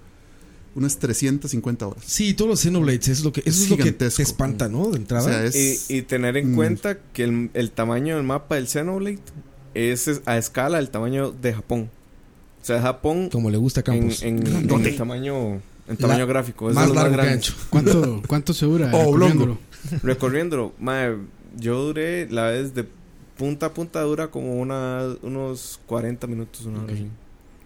[0.75, 2.03] unas 350 horas.
[2.05, 4.21] Sí, todos los Xenoblades, es lo que, eso Es es lo que te gigantesco.
[4.21, 4.87] espanta, ¿no?
[4.87, 5.23] De O entrada.
[5.29, 5.89] sea, es.
[5.89, 6.55] Y, y tener en Mm.
[6.55, 9.19] cuenta que el, el tamaño del mapa del Xenoblade
[9.73, 11.89] es a escala del tamaño de Japón.
[12.61, 14.21] O sea, Japón como le gusta a en, Campos.
[14.23, 14.89] en, en Grandote.
[14.89, 16.69] el tamaño En tamaño gráfico.
[16.69, 17.35] Es Más los largo que grandes.
[17.49, 17.53] ancho.
[17.69, 18.89] ¿Cuánto, cuánto se dura?
[18.93, 19.57] Oh, recorriéndolo?
[20.03, 20.73] Recorriéndolo,
[21.57, 22.85] yo duré la vez de
[23.37, 26.93] punta a punta dura como una, unos 40 minutos, una hora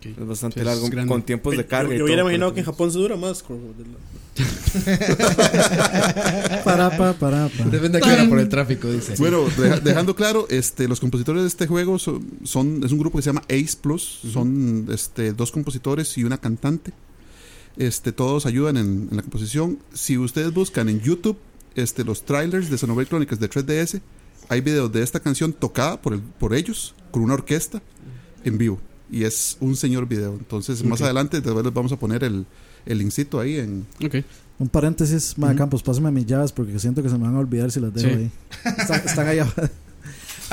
[0.01, 1.93] Es bastante Sí, largo, con tiempos de carga.
[1.95, 3.43] Yo, hubiera imaginado que en 40 Japón se dura más.
[3.43, 4.39] de
[6.63, 7.63] Para, pa, para, pa.
[7.65, 9.15] Depende a qué hora por el tráfico, dice.
[9.17, 13.17] Bueno, deja- dejando claro, este, los compositores de este juego son, son- es un grupo
[13.17, 16.93] que se llama Ace Plus, son este, dos compositores y una cantante.
[17.77, 19.79] Este, todos ayudan en, en la composición.
[19.93, 21.37] Si ustedes buscan en YouTube
[21.75, 24.01] este, los trailers de Xenoblade Chronicles de 3DS,
[24.49, 27.81] hay videos de esta canción tocada por, el- por ellos con una orquesta
[28.43, 28.79] en vivo.
[29.11, 30.33] Y es un señor video.
[30.33, 32.45] Entonces, más adelante, después les vamos a poner el,
[32.85, 34.15] el linkcito ahí en, Ok.
[34.59, 35.55] Un paréntesis, Mae.
[35.55, 38.09] Campos, pásame mis llaves porque siento que se me van a olvidar si las dejo
[38.09, 38.13] Sí.
[38.15, 38.31] ahí.
[38.77, 39.61] Están, están ahí abajo.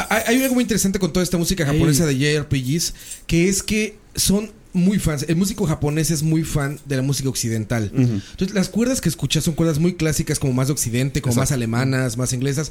[0.08, 2.94] Hay, hay algo muy interesante con toda esta música japonesa de JRPGs,
[3.26, 5.24] que es que son muy fans.
[5.28, 7.90] El músico japonés es muy fan de la música occidental.
[7.94, 11.50] Entonces, las cuerdas que escuchas son cuerdas muy clásicas, como más de occidente, como más
[11.52, 12.70] alemanas, más inglesas.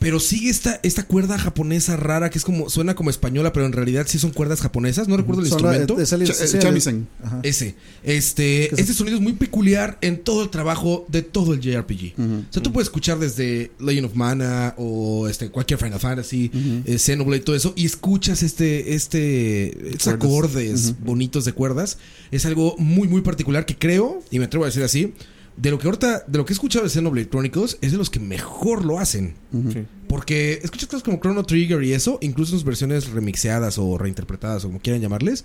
[0.00, 3.72] Pero sigue esta, esta cuerda japonesa rara que es como, suena como española, pero en
[3.72, 5.08] realidad sí son cuerdas japonesas.
[5.08, 6.00] No recuerdo el Son la- instrumento.
[6.00, 6.24] es el- eh,
[6.68, 7.06] el-.
[7.24, 7.40] Ajá.
[7.42, 7.74] Ese.
[8.04, 12.14] Este, este sonido es muy peculiar en todo el trabajo de todo el JRPG.
[12.16, 12.44] Ujú.
[12.48, 16.48] O sea, tú puedes escuchar desde Legend of Mana o este, cualquier Final Fantasy,
[16.84, 21.04] eh, Xenoblade, todo eso, y escuchas este, este, estos acordes Ujú.
[21.44, 21.98] De cuerdas.
[22.30, 25.14] Es algo muy, muy particular que creo, y me atrevo a decir así,
[25.56, 28.10] de lo que ahorita, de lo que he escuchado de Xenoblade Chronicles, es de los
[28.10, 29.34] que mejor lo hacen.
[29.72, 29.84] Sí.
[30.08, 34.64] Porque escuchas cosas como Chrono Trigger y eso, incluso en sus versiones remixeadas o reinterpretadas
[34.64, 35.44] o como quieran llamarles.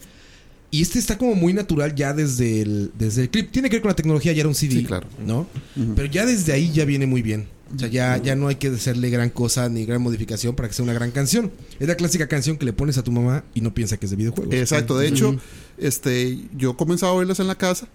[0.69, 3.51] Y este está como muy natural ya desde el, desde el clip.
[3.51, 4.73] Tiene que ver con la tecnología, ya era un CD.
[4.73, 5.08] Sí, claro.
[5.23, 5.47] ¿No?
[5.95, 7.47] Pero ya desde ahí ya viene muy bien.
[7.75, 10.75] O sea, ya, ya no hay que hacerle gran cosa ni gran modificación para que
[10.75, 11.51] sea una gran canción.
[11.79, 14.10] Es la clásica canción que le pones a tu mamá y no piensa que es
[14.12, 14.53] de videojuegos.
[14.53, 15.38] Exacto, de hecho.
[15.77, 17.88] Este, yo comenzaba a verlas en la casa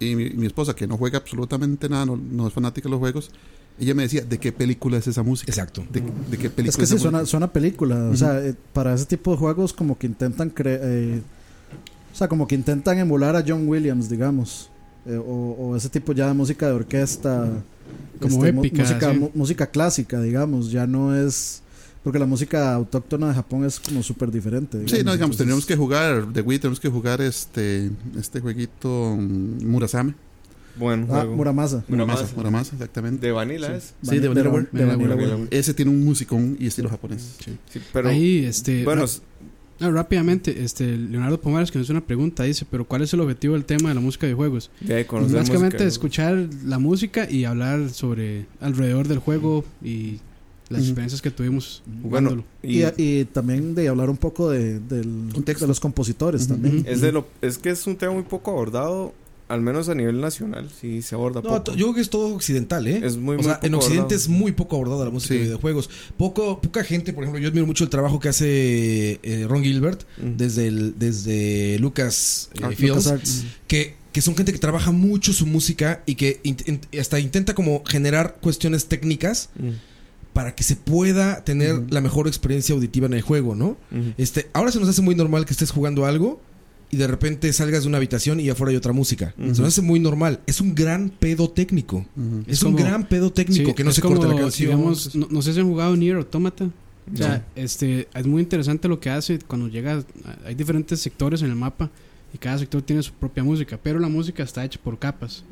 [0.00, 2.98] y mi, mi esposa, que no juega absolutamente nada, no, no es fanática de los
[2.98, 3.30] juegos,
[3.78, 5.50] ella me decía, ¿de qué película es esa música?
[5.50, 5.84] Exacto.
[5.90, 7.30] ¿De, de qué película Es que sí, suena, música?
[7.30, 7.96] suena película.
[8.10, 10.80] O sea, eh, para ese tipo de juegos como que intentan crear...
[10.80, 14.70] o sea, como que intentan emular a John Williams, digamos.
[15.06, 17.50] Eh, o, o ese tipo ya de música de orquesta.
[18.20, 19.30] Como mu- épica, Música, sí.
[19.34, 20.70] música clásica, digamos.
[20.70, 21.60] Ya no es...
[22.04, 24.78] Porque la música autóctona de Japón es como súper diferente.
[24.86, 29.16] Sí, no, digamos, Entonces, tendríamos que jugar de Wii, tenemos que jugar este, este jueguito
[29.18, 30.14] mm, Murasame.
[30.76, 31.24] Buen Ah.
[31.24, 31.84] Muramasa.
[31.88, 32.28] Muramasa.
[32.36, 33.26] Muramasa, exactamente.
[33.26, 33.94] De Vanilla es.
[34.02, 34.28] Sí, de.
[34.28, 35.46] Vanillaware.
[35.50, 37.36] Ese tiene un musicón y estilo japonés.
[37.44, 38.84] Sí, pero Ahí, este.
[38.84, 39.04] bueno,
[39.80, 43.20] ah, rápidamente, este, Leonardo Pomares que nos hace una pregunta, dice, pero ¿cuál es el
[43.20, 44.70] objetivo del tema de la música de juegos?
[44.80, 45.88] de ahí conocer Básicamente música.
[45.88, 50.18] escuchar la música y hablar sobre alrededor del juego y
[50.70, 52.44] las experiencias que tuvimos Bueno, jugándolo.
[52.62, 55.64] y Y, y también de hablar un poco de, del- texto.
[55.64, 56.84] de los compositores también.
[56.88, 59.12] Es de lo es que es un tema muy poco abordado,
[59.46, 61.72] al menos a nivel nacional, sí se aborda No, poco.
[61.76, 63.02] yo creo que es todo occidental, ¿eh?
[63.04, 64.16] Es muy, o muy sea, en Occidente abordado.
[64.16, 65.38] es muy poco abordada la música Sí.
[65.40, 65.90] de videojuegos.
[66.16, 70.04] Poco, poca gente, por ejemplo, yo admiro mucho el trabajo que hace eh, Ron Gilbert
[70.16, 70.36] Mm.
[70.38, 73.44] desde, el, desde Lucas eh, Ah, LucasArts.
[73.66, 76.40] que, que son gente que trabaja mucho su música y que
[76.98, 79.68] hasta intenta como generar cuestiones técnicas Mm.
[80.34, 83.78] Para que se pueda tener la mejor experiencia auditiva en el juego, ¿no?
[84.18, 86.40] Este, ahora se nos hace muy normal que estés jugando algo
[86.90, 89.32] y de repente salgas de una habitación y afuera hay otra música.
[89.38, 90.40] Se nos hace muy normal.
[90.46, 92.04] Es un gran pedo técnico.
[92.46, 94.70] Es, un como- gran pedo técnico Sí, que no se corte la como, canción.
[94.70, 96.68] digamos, no, no sé si han jugado Nier Automata.
[97.12, 100.02] O sea, este, es muy interesante lo que hace cuando llega.
[100.44, 101.90] Hay diferentes sectores en el mapa
[102.32, 105.44] y cada sector tiene su propia música, pero la música está hecha por capas.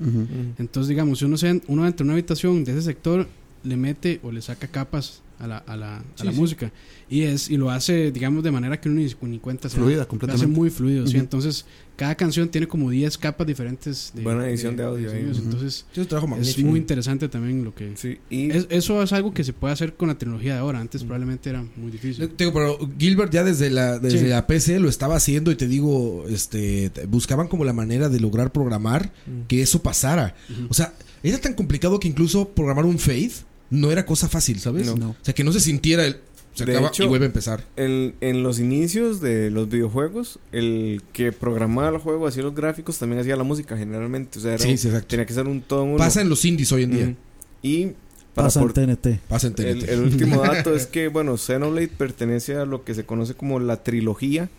[0.59, 3.29] Entonces, digamos, si uno, se, uno entra en una habitación de ese sector,
[3.65, 6.39] le mete o le saca capas a la, a la, a la sí.
[6.39, 6.71] música.
[7.11, 9.69] Y, es, y lo hace, digamos, de manera que uno ni, ni cuenta.
[9.69, 10.47] Fluida Lo hace completamente.
[10.47, 11.17] muy fluido, ¿sí?
[11.19, 14.13] Entonces, cada canción tiene como 10 capas diferentes.
[14.15, 15.17] De, Buena edición de audio ahí.
[15.17, 15.39] sonidos.
[15.39, 15.45] Ujú.
[15.47, 16.69] Entonces, Es un trabajo es magnífico.
[16.69, 17.93] muy interesante también lo que...
[17.97, 20.79] Sí, y Es- eso es algo que se puede hacer con la tecnología de ahora.
[20.79, 22.31] Antes probablemente era muy difícil.
[22.39, 24.27] Digo, pero Gilbert ya desde la desde Sí.
[24.27, 28.21] la PC lo estaba haciendo y te digo, este te- buscaban como la manera de
[28.21, 29.13] lograr programar
[29.49, 30.37] que eso pasara.
[30.69, 30.95] O sea,
[31.25, 33.33] era tan complicado que incluso programar un fade
[33.73, 34.87] no era cosa fácil, ¿sabes?
[34.87, 34.95] No.
[34.97, 35.11] No.
[35.11, 36.19] O sea, que no se sintiera el
[36.55, 37.65] se De acaba hecho, y vuelve a empezar.
[37.77, 42.99] en, en los inicios de los videojuegos, el que programaba el juego, hacía los gráficos,
[42.99, 44.39] también hacía la música generalmente.
[44.39, 45.09] O sea, era Sí, un- sí, exacto.
[45.09, 45.97] tenía que ser un todo uno.
[45.97, 47.15] Pasa en los indies hoy en día.
[47.63, 47.93] Y
[48.35, 49.19] Pasa en por- TNT.
[49.29, 49.89] Pasa en el, TNT.
[49.93, 53.83] el último dato es que, bueno, Xenoblade pertenece a lo que se conoce como la
[53.83, 54.51] trilogía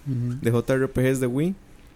[0.41, 1.53] de JRPGs de Wii.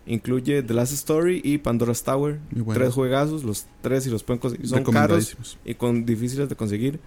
[0.08, 2.40] Incluye The Last Story y Pandora's Tower.
[2.52, 2.74] Bueno.
[2.74, 4.68] Tres juegazos, los tres y los pueden conseguir.
[4.68, 7.00] Son caros y con difíciles de conseguir.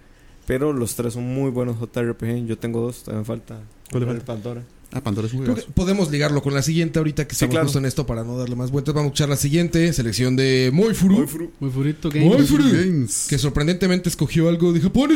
[0.45, 2.45] Pero los tres son muy buenos JRPG.
[2.45, 3.61] Yo tengo dos, me falta.
[3.91, 4.25] ¿Cuál le falta?
[4.25, 4.63] Pandora.
[4.93, 5.73] Ah, Pandora es un Creo que juegazo.
[5.75, 7.65] podemos ligarlo con la siguiente ahorita que estamos claro.
[7.67, 8.93] justo en esto para no darle más vueltas.
[8.93, 11.27] Vamos a escuchar la siguiente selección de Moifuru.
[11.59, 12.25] Muy furito game.
[12.25, 12.63] Moifuru.
[12.63, 13.27] Games.
[13.29, 15.11] Que sorprendentemente escogió algo de Japón.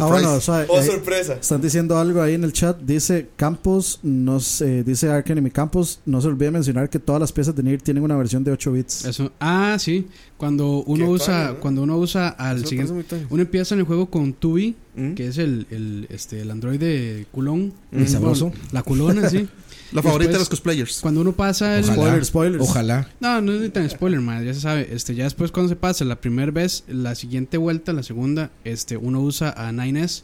[0.00, 1.34] Ah, bueno, o sea, Oh, eh, sorpresa.
[1.34, 2.78] están diciendo algo ahí en el chat.
[2.80, 7.32] Dice Campos, nos, eh, dice Ark Enemy Campos, no se olvide mencionar que todas las
[7.32, 9.04] piezas de Nier tienen una versión de 8 bits.
[9.04, 9.32] Eso.
[9.40, 10.06] Ah, sí.
[10.42, 11.60] Cuando uno Qué usa, padre, ¿no?
[11.60, 15.12] cuando uno usa al siguiente, uno empieza en el juego con Tubi, ¿Mm?
[15.12, 17.72] que es el, el, este, el androide culón.
[17.92, 18.06] Mm.
[18.06, 18.46] sabroso.
[18.46, 19.46] Bueno, la culona, sí.
[19.92, 20.98] La favorita de los cosplayers.
[21.00, 21.84] Cuando uno pasa el...
[21.84, 21.94] Ojalá.
[21.94, 22.64] Spoiler, spoilers.
[22.64, 23.08] Ojalá.
[23.20, 24.88] No, no es ni tan spoiler, man, ya se sabe.
[24.90, 28.96] Este, ya después cuando se pasa la primera vez, la siguiente vuelta, la segunda, este,
[28.96, 30.22] uno usa a 9S,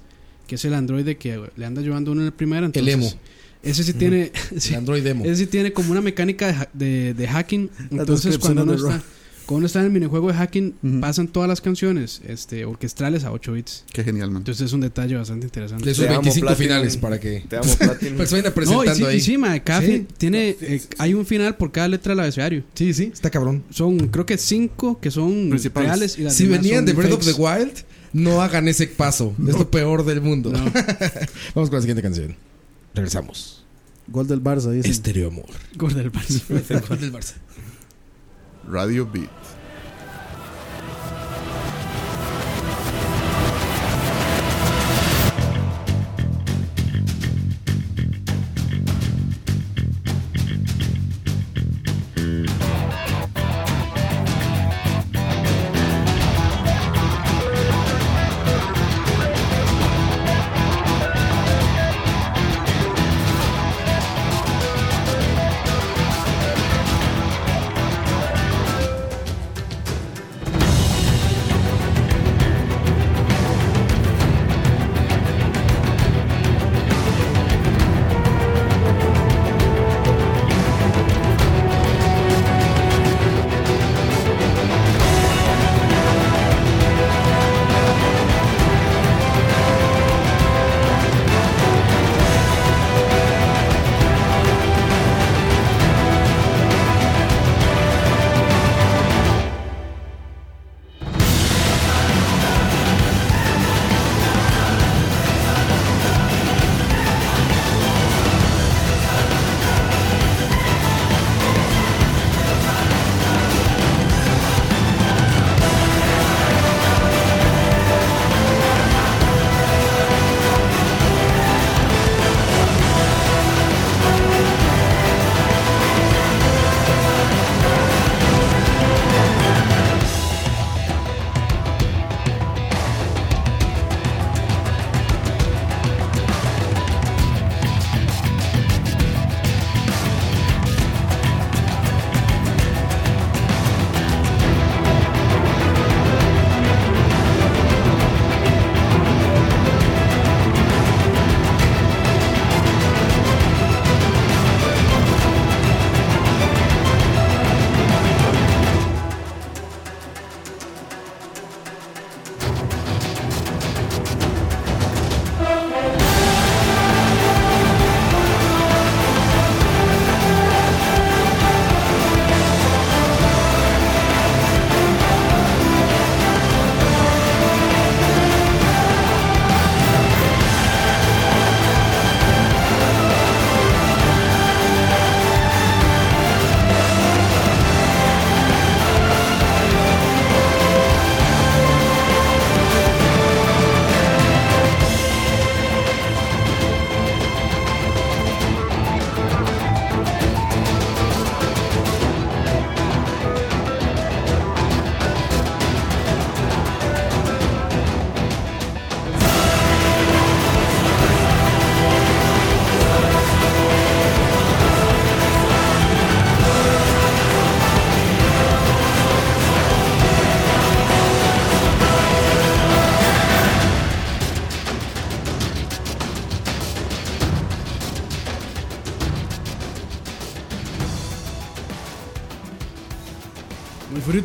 [0.48, 2.68] que es el androide que le anda llevando a uno en la primera.
[2.74, 3.08] El emo.
[3.62, 4.32] Ese sí tiene...
[4.56, 5.24] sí, El Android Demo.
[5.24, 7.70] ese sí tiene como una mecánica de, de, de hacking.
[7.92, 9.00] Entonces cuando uno está...
[9.48, 13.32] Cuando uno está en el minijuego de hacking, pasan todas las canciones este, orquestrales a
[13.32, 13.84] 8 bits.
[13.94, 14.42] Qué genial, man.
[14.42, 15.86] Entonces es un detalle bastante interesante.
[15.86, 16.68] De esos Te amo, 25 Platinum.
[16.68, 17.44] finales para que.
[17.48, 19.16] Te amo, se vayan No, y presentando sí, ahí.
[19.16, 19.80] y sí, cada
[20.18, 22.62] tiene, eh, hay un final por cada letra del abecedario.
[22.74, 23.64] Sí, sí, está cabrón.
[23.70, 25.88] Son, creo que cinco que son Principales.
[25.88, 27.32] reales y las Si venían de Breath of the.
[27.32, 27.72] Wild,
[28.12, 29.34] no hagan ese paso.
[29.48, 30.52] Es lo peor del mundo.
[30.52, 30.58] No.
[31.54, 32.36] Vamos con la siguiente canción.
[32.94, 33.64] Regresamos.
[34.08, 34.90] Gol del Barça, dice.
[34.90, 35.46] Estéreo Amor.
[35.74, 36.42] Gorda del Barça.
[36.86, 37.32] Gol del Barça.
[38.68, 39.47] Radio Beat.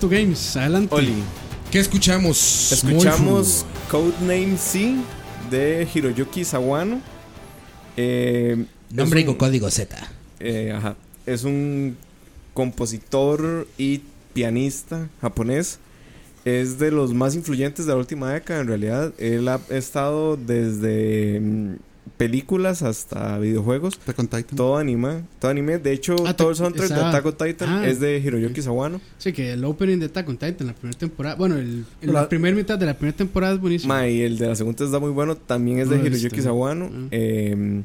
[0.09, 0.93] Games, adelante.
[0.93, 1.13] Oli,
[1.71, 2.71] ¿Qué escuchamos?
[2.71, 4.95] escuchamos Codename C
[5.49, 7.01] de Hiroyuki Sawano.
[7.97, 9.95] Eh, Nombre un- con código Z.
[10.39, 10.95] eh, ajá,
[11.25, 11.95] es un
[12.53, 14.01] compositor y
[14.33, 15.79] pianista japonés.
[16.45, 19.13] Es de los más influyentes de la última década, en realidad.
[19.17, 21.75] Él ha estado desde mm,
[22.17, 23.95] películas hasta videojuegos.
[24.01, 24.55] Attack on Titan.
[24.55, 25.77] Todo anime, todo anime.
[25.79, 27.87] De hecho, Ah, todo el soundtrack de Attack on Titan ah.
[27.87, 29.01] es de Hiroyuki Sawano.
[29.17, 31.35] Sí, que el opening de Attack on Titan, la primera temporada.
[31.35, 33.93] Bueno, el, el- La- la primera mitad de la primera temporada es buenísimo.
[33.93, 35.35] Ma, y el de la segunda está muy bueno.
[35.35, 36.89] También es de No, Hiroyuki este, Sawano.
[36.93, 37.07] ah.
[37.11, 37.81] Eh,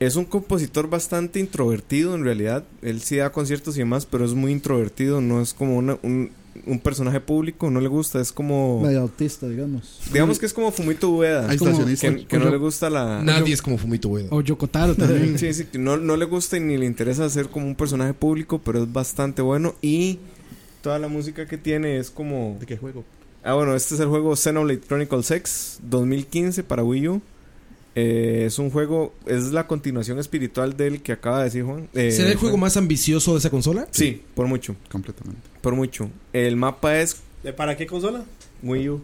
[0.00, 2.64] es un compositor bastante introvertido en realidad.
[2.82, 5.20] Él sí da conciertos y demás, pero es muy introvertido.
[5.20, 6.30] No es como una- un,
[6.66, 7.70] un personaje público.
[7.70, 8.20] No le gusta.
[8.20, 8.80] Es como.
[8.80, 10.00] Medio autista, digamos.
[10.12, 11.48] Digamos que es como Fumito Ueda.
[11.48, 11.84] Ahí como-.
[11.84, 13.22] Que, que no le gusta la.
[13.22, 14.28] Nadie es como Fumito Ueda.
[14.30, 15.38] O Yokotaro también.
[15.42, 18.14] Sí, sí, que no, no le gusta y ni le interesa ser como un personaje
[18.14, 19.74] público, pero es bastante bueno.
[19.82, 20.18] Y
[20.82, 22.56] toda la música que tiene es como.
[22.60, 23.04] ¿De qué juego?
[23.42, 27.22] Ah, bueno, este es el juego Xenoblade Chronicles X 2015 para Wii U.
[27.94, 31.88] Eh, es un juego, es la continuación espiritual del que acaba de decir Juan.
[31.92, 32.60] Eh, ¿Será el juego Juan.
[32.60, 33.86] más ambicioso de esa consola?
[33.90, 35.51] Sí, por mucho, Completamente.
[35.62, 36.10] Por mucho.
[36.34, 38.22] El mapa es ¿De ¿Para qué consola?
[38.62, 39.02] Wii U.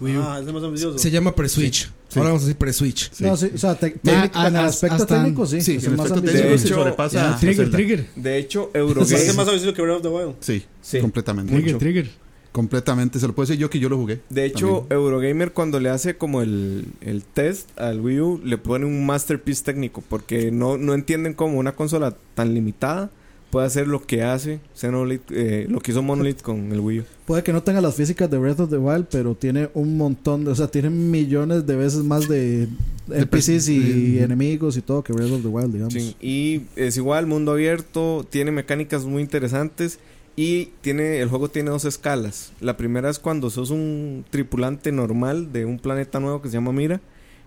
[0.00, 0.22] Wii U.
[0.22, 0.96] Ah, es más ambicioso.
[0.98, 1.90] Se llama pre-Switch.
[2.08, 2.18] Sí.
[2.18, 3.10] Ahora vamos a decir pre-Switch.
[3.12, 3.24] Sí.
[3.24, 3.96] No, sí, o sea, te-
[4.32, 5.60] ah, en el aspecto hasta- técnico, sí.
[5.60, 7.76] Sí, en el aspecto técnico hecho, sobrepasa Ya, trigger, Zelda.
[7.76, 8.06] trigger.
[8.14, 9.16] De hecho, Eurogame.
[9.16, 10.34] es más ambicioso que Breath of the Wild.
[10.40, 11.00] Sí, Sí.
[11.00, 11.52] completamente.
[11.52, 11.78] Trigger, Mucho.
[11.84, 12.10] trigger.
[12.52, 13.18] Completamente.
[13.20, 14.20] Se lo puedo decir yo que yo lo jugué.
[14.30, 15.00] De hecho, También.
[15.00, 19.62] Eurogamer cuando le hace como el, el test al Wii U, le pone un masterpiece
[19.64, 23.10] técnico, porque no, no entienden cómo una consola tan limitada
[23.50, 27.04] puede hacer lo que hace Xenoblade, eh, lo que hizo Monolith con el Wii U.
[27.26, 30.44] Puede que no tenga las físicas de Breath of the Wild, pero tiene un montón
[30.44, 32.68] de, o sea, tiene millones de veces más de
[33.08, 35.94] NPCs y enemigos y todo que Breath of the Wild, digamos.
[35.94, 39.98] Sí, y es igual, mundo abierto, tiene mecánicas muy interesantes
[40.36, 42.52] y tiene el juego tiene dos escalas.
[42.60, 46.72] La primera es cuando sos un tripulante normal de un planeta nuevo que se llama
[46.72, 47.00] Mira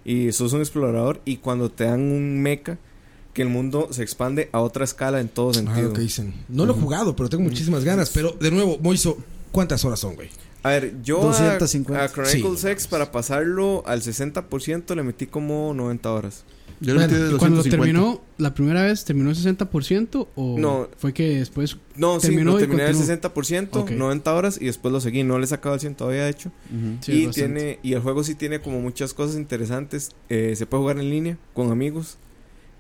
[0.04, 2.78] y sos un explorador y cuando te dan un mecha
[3.34, 5.90] que el mundo se expande a otra escala en todo Ah, sentido.
[5.90, 6.34] lo que dicen.
[6.50, 8.10] No lo he jugado, pero tengo muchísimas ganas.
[8.10, 9.18] Pero, de nuevo, Moiso,
[9.52, 10.30] ¿cuántas horas son, güey?
[10.64, 11.26] A ver, yo a-
[11.58, 12.04] 250.
[12.04, 12.68] a, Chronicles Sí.
[12.68, 16.44] X para pasarlo al 60% le metí como 90 horas.
[16.84, 17.70] Yo le metí de ¿Y cuando 250.
[17.70, 20.88] terminó la primera vez, terminó el 60% o No.
[20.98, 23.06] fue que después No, sí, Terminó lo y terminé al continuó.
[23.06, 23.92] 60%, Ok.
[23.92, 25.24] 90 horas y después lo seguí.
[25.24, 26.50] No le he sacado el 100 todavía, de hecho.
[26.70, 26.98] Ujú.
[27.02, 30.10] Sí, y tiene y el juego sí tiene como muchas cosas interesantes.
[30.30, 32.18] Eh, se puede jugar en línea con amigos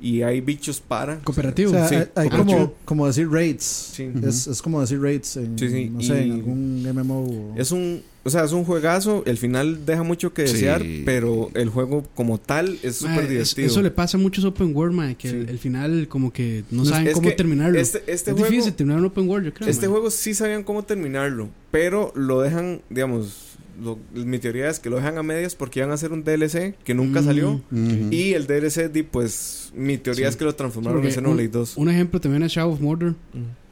[0.01, 1.19] y hay bichos para.
[1.19, 1.71] cooperativo.
[1.71, 3.91] O sea, Sí, hay, como, como decir raids.
[3.93, 4.09] Sí.
[4.23, 7.19] Es, es como decir raids en, Sí, sí, no sé, en algún MMO.
[7.19, 9.23] o- Es un, o sea, es un juegazo.
[9.25, 10.53] El final deja mucho que Sí.
[10.53, 13.67] desear, pero el juego como tal es súper es- divertido.
[13.67, 15.51] eso le pasa a muchos open world, ma, que el, Sí.
[15.51, 17.79] el final como que no No, saben es cómo que terminarlo.
[17.79, 19.69] Este, este es juego, difícil terminar un open world, yo creo.
[19.69, 23.50] este juego sí sabían cómo terminarlo, pero lo dejan, digamos,
[23.81, 26.75] lo- mi teoría es que lo dejan a medias porque iban a hacer un DLC
[26.83, 27.25] que nunca Mm.
[27.25, 27.51] salió.
[27.71, 28.07] Ujú.
[28.11, 30.29] Y el DLC, di, pues, mi teoría Sí.
[30.31, 31.77] es que lo transformaron en Porque Xenoblade un, 2.
[31.77, 33.15] un ejemplo también es Shadow of Mordor,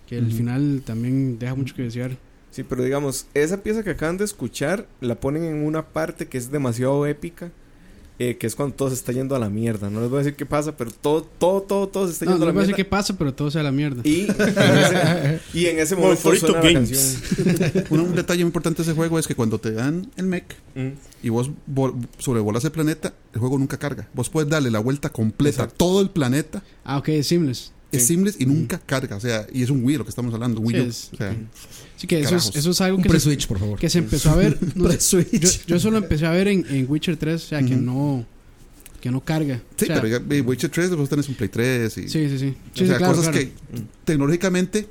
[0.07, 0.35] que el Ujú.
[0.37, 2.17] final también deja mucho que desear.
[2.51, 6.37] Sí, pero digamos, esa pieza que acaban de escuchar la ponen en una parte que
[6.39, 7.51] es demasiado épica,
[8.19, 9.89] eh, que es cuando todo se está yendo a la mierda.
[9.89, 12.31] No les voy a decir qué pasa, pero todo, todo, todo, todo se está No,
[12.31, 12.89] yendo no a les la voy a decir mierda.
[12.89, 14.01] qué pasa, pero todo sea la mierda.
[14.03, 16.99] Y en ese, y en ese momento suena la canción.
[17.89, 20.45] Un, un detalle importante de ese juego es que cuando te dan el mech
[20.75, 20.89] Mm.
[21.23, 24.07] y vos vol- sobrevolas el planeta, el juego nunca carga.
[24.13, 26.61] Vos puedes darle la vuelta completa a todo el planeta.
[26.85, 27.71] Ah, ok, es seamless.
[27.91, 28.09] Es Sí.
[28.09, 29.15] seamless y nunca carga.
[29.15, 30.89] O sea, y es un Wii lo que estamos hablando, Wii Sí, U.
[30.89, 31.35] es- O sea,
[31.97, 33.79] Sí, que eso es, eso es algo que se, por favor.
[33.79, 34.57] que se empezó a ver.
[34.75, 37.81] no yo, yo solo empecé a ver en, en Witcher 3, o sea, que Ujú.
[37.83, 38.25] no
[39.01, 39.61] que no carga.
[39.77, 42.09] sí, O sea, pero ya, Witcher 3 vos tenés un Play 3 y...
[42.09, 42.47] Sí, sí, sí.
[42.47, 43.37] o Sí, sea, sí, claro, cosas claro.
[43.39, 43.53] que
[44.05, 44.87] tecnológicamente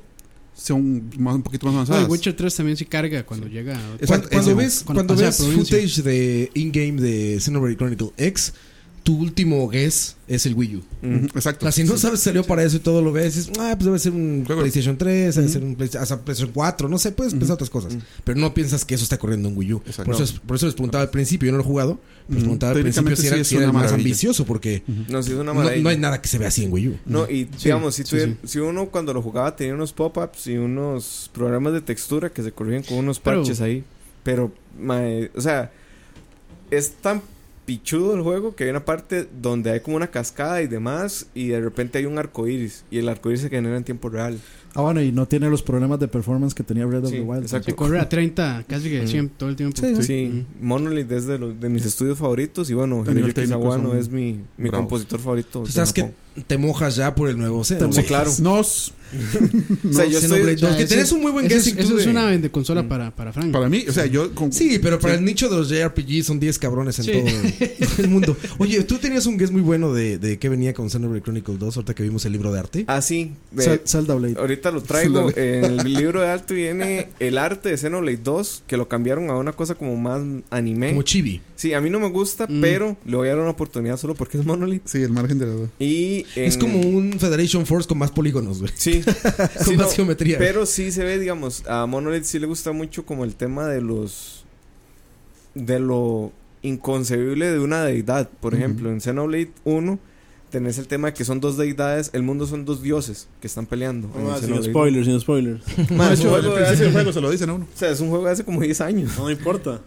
[0.55, 2.03] son más, un poquito más No, avanzadas.
[2.05, 3.75] el Witcher 3 también sí carga cuando llega.
[3.77, 8.53] a- Exacto, Cuando, cuando ves, cuando cuando ves footage de in-game de Xenoblade Chronicle X,
[9.03, 10.83] tu último guess es el Wii U.
[11.01, 11.15] Mm.
[11.15, 11.65] Ujú, Exacto.
[11.65, 13.73] O sea, si no sabes si salió para eso y todo lo ves, dices, ah,
[13.75, 14.61] pues debe ser un Juego.
[14.61, 17.97] PlayStation 3, debe ser un Play- hasta PlayStation 4, no sé, puedes pensar otras cosas.
[18.23, 19.77] Pero no piensas que eso está corriendo en Wii U.
[19.85, 20.03] Exacto.
[20.05, 22.35] Por eso, es- por eso les preguntaba al principio, yo no lo he jugado, pero
[22.35, 24.83] les preguntaba al principio si era, sí es si era una el más ambicioso, porque
[25.07, 25.83] No, sí es una no, maravilla.
[25.83, 26.97] no hay nada que se vea así en Wii U.
[27.07, 28.47] No, y Sí, digamos, si, sí, tuviera- sí.
[28.47, 32.51] si uno cuando lo jugaba tenía unos pop-ups y unos programas de textura que se
[32.51, 33.83] corrían con unos Pero- parches ahí.
[34.23, 35.71] Pero, mae, o sea,
[36.71, 37.21] es tan
[37.69, 41.49] pichudo el juego que hay una parte donde hay como una cascada y demás y
[41.49, 44.39] de repente hay un arco iris y el arco iris se genera en tiempo real.
[44.73, 47.21] Ah, bueno, y no tiene los problemas de performance que tenía Breath of Sí, the
[47.21, 47.43] Wild.
[47.43, 47.65] exacto.
[47.69, 49.07] Se corre a 30, casi que Mm.
[49.07, 49.77] 100 todo el tiempo.
[49.79, 54.09] Sí, Sí, Monolith es de, los, de mis estudios favoritos y bueno, Hiroyuki Sawano es
[54.09, 55.63] mi, mi compositor favorito.
[55.67, 56.11] Sabes que
[56.47, 58.01] te mojas ya por el nuevo Xenoblade.
[58.01, 58.31] Sí, claro.
[58.41, 58.93] Nos
[59.89, 60.21] o sea, yo estoy.
[60.39, 62.11] Xenoblade O sea, 2, que ese- tenés un muy buen ese guessing Eso es de-
[62.11, 63.51] una vende consola para, para Frank.
[63.51, 64.33] Para mí, o sea, yo.
[64.35, 67.11] con- Sí, pero para el nicho de los JRPG son 10 cabrones en Sí.
[67.11, 67.23] todo
[68.03, 68.37] el mundo.
[68.57, 71.77] Oye, tú tenías un guess muy bueno de, de qué venía con Xenoblade Chronicle 2,
[71.77, 72.85] ahorita que vimos el libro de arte.
[72.87, 73.33] Ah, sí.
[73.85, 74.35] Zelda Blade.
[74.37, 75.29] ahorita lo traigo.
[75.35, 79.35] en el libro de arte viene el arte de Xenoblade 2, que lo cambiaron a
[79.37, 80.89] una cosa como más anime.
[80.89, 81.41] Como chibi.
[81.55, 82.61] Sí, a mí no me gusta, Mm.
[82.61, 84.83] pero le voy a dar una oportunidad solo porque es Monolith.
[84.85, 85.67] Sí, el margen de la duda.
[85.79, 88.71] Y Es como un Federation Force con más polígonos, güey.
[88.75, 88.98] Sí,
[89.65, 90.37] Con más no, geometría.
[90.37, 93.81] pero sí se ve, digamos, a Monolith sí le gusta mucho como el tema de
[93.81, 94.45] los.
[95.55, 96.31] de lo
[96.61, 98.29] inconcebible de una deidad.
[98.41, 99.99] Por ejemplo, en Xenoblade 1
[100.51, 103.65] tenés el tema de que son dos deidades, el mundo son dos dioses que están
[103.65, 104.09] peleando.
[104.15, 105.61] en el Ah, sin spoilers, sin spoilers.
[105.77, 105.87] 1.
[105.95, 107.65] Ma, es un juego de hace- juego se lo dicen a uno.
[107.73, 109.11] o sea, es un juego de hace como 10 años.
[109.17, 109.81] No, no importa.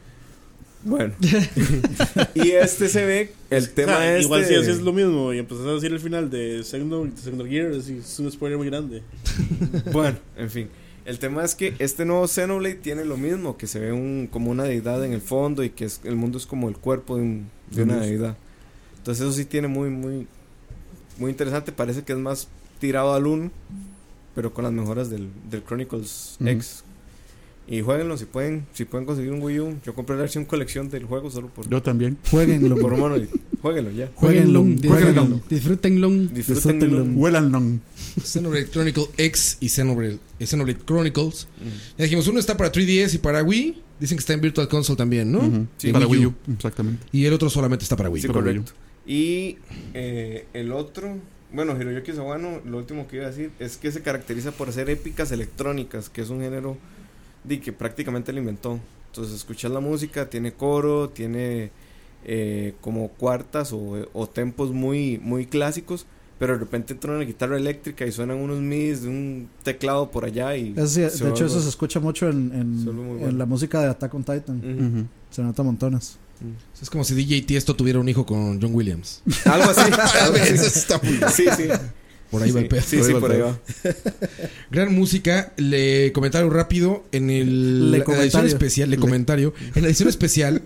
[0.84, 1.14] Bueno.
[2.34, 4.24] y este se ve, el tema O sea, es.
[4.24, 7.76] Igual si así es lo mismo y empezás a decir el final de Xenoblade Xenogears,
[7.76, 9.02] es, es un spoiler muy grande.
[9.92, 10.68] Bueno, en fin.
[11.04, 14.50] El tema es que este nuevo Xenoblade tiene lo mismo, que se ve un, como
[14.50, 17.22] una deidad en el fondo y que es, el mundo es como el cuerpo de,
[17.22, 18.36] un- de una deidad.
[18.98, 20.26] Entonces eso sí tiene muy, muy,
[21.18, 21.72] muy interesante.
[21.72, 22.46] Parece que es más
[22.78, 23.50] tirado al 1,
[24.34, 26.36] pero con las mejoras del, del Chronicles.
[26.44, 26.84] X.
[27.68, 29.78] Y jueguenlo si pueden, si pueden conseguir un Wii U.
[29.84, 32.18] Yo compré la versión colección del juego solo por, Yo también.
[32.30, 32.76] Jueguenlo.
[32.76, 33.30] por Monolith.
[33.62, 34.10] Jueguenlo ya.
[34.16, 35.40] Jueguenlo, Jueguenlo, disfrútenlo.
[35.48, 36.08] Disfrútenlo.
[36.34, 36.44] Disfrútenlo.
[36.44, 37.04] Disfrútenlo.
[37.20, 37.78] Huelan long.
[38.22, 41.46] Xenoblade Chronicle X y Xenoblade, Xenoblade Chronicles.
[41.60, 41.98] Mm.
[41.98, 43.80] Ya dijimos, uno está para 3DS y para Wii.
[44.00, 45.68] Dicen que está en Virtual Console también, ¿no?
[45.76, 46.34] Sí, para Wii Wii U.
[46.48, 46.52] U.
[46.52, 47.06] Exactamente.
[47.12, 48.22] Y el otro solamente está para Wii.
[48.22, 48.62] Sí, para Wii U.
[48.64, 48.72] correcto.
[49.06, 49.58] Y
[49.94, 51.16] eh, el otro,
[51.52, 54.90] bueno, Hiroyuki Sawano, lo último que iba a decir es que se caracteriza por hacer
[54.90, 56.76] épicas electrónicas, que es un género
[57.44, 58.78] de que prácticamente lo inventó.
[59.08, 61.70] Entonces, escuchas la música, tiene coro, tiene
[62.24, 66.06] eh, como cuartas o, o tempos muy, muy clásicos,
[66.38, 70.24] pero de repente entra una guitarra eléctrica y suenan unos midis de un teclado por
[70.24, 70.72] allá y...
[70.72, 73.38] De hecho, eso se escucha mucho en, en, bueno.
[73.38, 75.08] la música de Attack on Titan.
[75.30, 76.18] Se nota montones.
[76.80, 79.22] Es como si DJ Tiesto tuviera un hijo con John Williams.
[79.44, 79.80] Algo así.
[80.20, 80.54] algo así.
[80.54, 81.68] Eso está muy Sí, sí.
[82.32, 82.82] Por ahí va el sí, pedo.
[82.82, 83.56] sí, sí, por ahí va.
[84.70, 85.52] Gran música.
[85.56, 87.04] Le comentario rápido.
[87.12, 88.48] En el, Le la edición comentario.
[88.48, 89.54] especial, le comentario.
[89.74, 90.62] En la edición especial,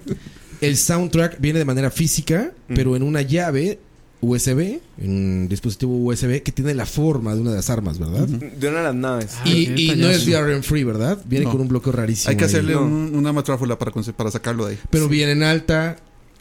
[0.63, 2.75] el soundtrack viene de manera física, Mm.
[2.75, 3.79] pero en una llave
[4.23, 8.27] USB, un dispositivo USB que tiene la forma de una de las armas, ¿verdad?
[8.27, 9.33] De una de las naves.
[9.41, 10.25] Ah, Y, no es.
[10.25, 11.19] DRM free, ¿verdad?
[11.27, 11.53] Viene No.
[11.53, 12.31] con un bloqueo rarísimo.
[12.31, 14.79] Hay que hacerle un- una matráfula para, para sacarlo de ahí.
[14.91, 15.97] Pero viene en alta.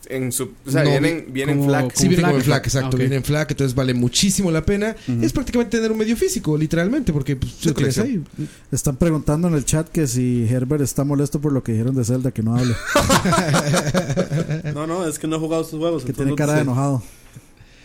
[0.08, 1.91] En su, o sea, No, vienen, vienen como- flac.
[1.93, 2.45] Sí, Como viene como en FLAC.
[2.45, 2.88] FLAC, exacto.
[2.88, 2.99] Ah, ok.
[2.99, 4.95] Viene en FLAC, entonces vale muchísimo la pena.
[5.22, 8.24] Es prácticamente tener un medio físico, literalmente, porque pues, Sí, lo ahí.
[8.72, 12.06] Están preguntando en el chat que si Herbert está molesto por lo que dijeron de
[12.06, 12.76] Zelda, que no hable.
[14.74, 16.03] No, no, es que no he jugado estos juegos.
[16.03, 17.01] que tiene cara de enojado.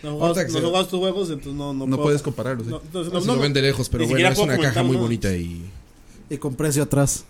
[0.03, 1.97] No he jugado, Otra que no he se- jugado estos juegos, entonces no, no, No,
[1.97, 2.65] puedo- puedes compararlo.
[2.65, 2.71] sí.
[2.71, 4.97] No, No, no, se no, lo ven de lejos, pero bueno, es una caja muy
[4.97, 5.63] bonita y...
[6.29, 7.25] Y con precio atrás.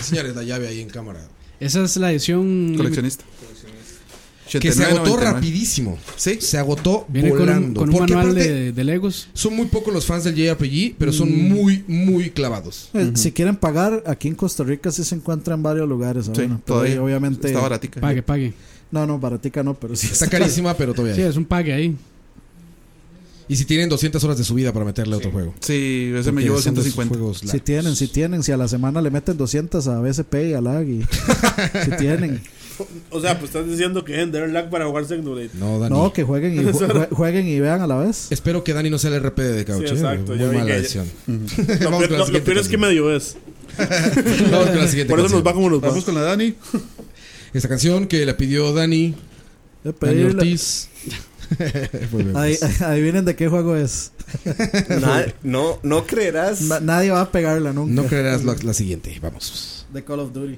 [0.00, 1.26] Señores, la llave ahí en cámara.
[1.60, 2.74] Esa es la edición.
[2.76, 3.24] Coleccionista.
[4.60, 5.20] Que se agotó 89.99.
[5.20, 5.98] rapidísimo.
[6.16, 6.38] Sí.
[6.40, 7.80] Se agotó Viene con un, volando.
[7.80, 9.28] con un manual aparte, de, de Legos.
[9.32, 11.48] son muy pocos los fans del JRPG, pero son Mm.
[11.52, 12.90] muy, muy clavados.
[12.94, 13.12] Eh.
[13.14, 16.30] Si quieren pagar, aquí en Costa Rica sí se encuentra en varios lugares.
[16.34, 17.02] Sí, todavía.
[17.02, 17.46] obviamente.
[17.48, 18.00] Está baratica.
[18.00, 18.52] Pague, pague.
[18.90, 21.28] No, no, baratica no, pero sí Está carísima, pero todavía Sí, hay.
[21.28, 21.96] es un pague ahí.
[23.48, 25.52] Y si tienen 200 horas de su vida para meterle a otro juego.
[25.60, 27.14] Sí, ese me Porque llevó de esos 150.
[27.14, 30.54] juegos Si tienen, si tienen, si a la semana le meten 200 a BSP y
[30.54, 31.02] a lag y
[31.84, 32.40] si tienen.
[33.10, 35.50] O sea, pues estás diciendo que en Darren Lag para jugar Xenoblade.
[35.54, 35.94] No, Dani.
[35.94, 38.28] No, que jueguen y ju- jue- jueguen y vean a la vez.
[38.30, 39.86] Espero que Dani no sea el RP de Couch.
[39.86, 41.06] Sí, exacto, Muy ya vi mala que- decisión.
[41.26, 42.80] Lo, Vamos peor- con la lo- lo siguiente peor es que canción.
[42.80, 43.36] medio es.
[44.50, 45.32] Vamos con la siguiente Por eso canción.
[45.32, 45.88] nos va como nos va.
[45.88, 46.54] Vamos con la Dani.
[47.52, 49.14] Esta canción que la pidió Dani,
[49.84, 50.88] De Dani pedirle- Ortiz.
[52.34, 52.82] Ahí- pues.
[52.82, 54.10] adivinen de qué juego es.
[54.88, 56.62] Na- no, no creerás.
[56.62, 57.92] Na- nadie va a pegarla nunca.
[57.92, 59.16] No creerás la, la siguiente.
[59.22, 59.86] Vamos.
[59.92, 60.56] De Call of Duty.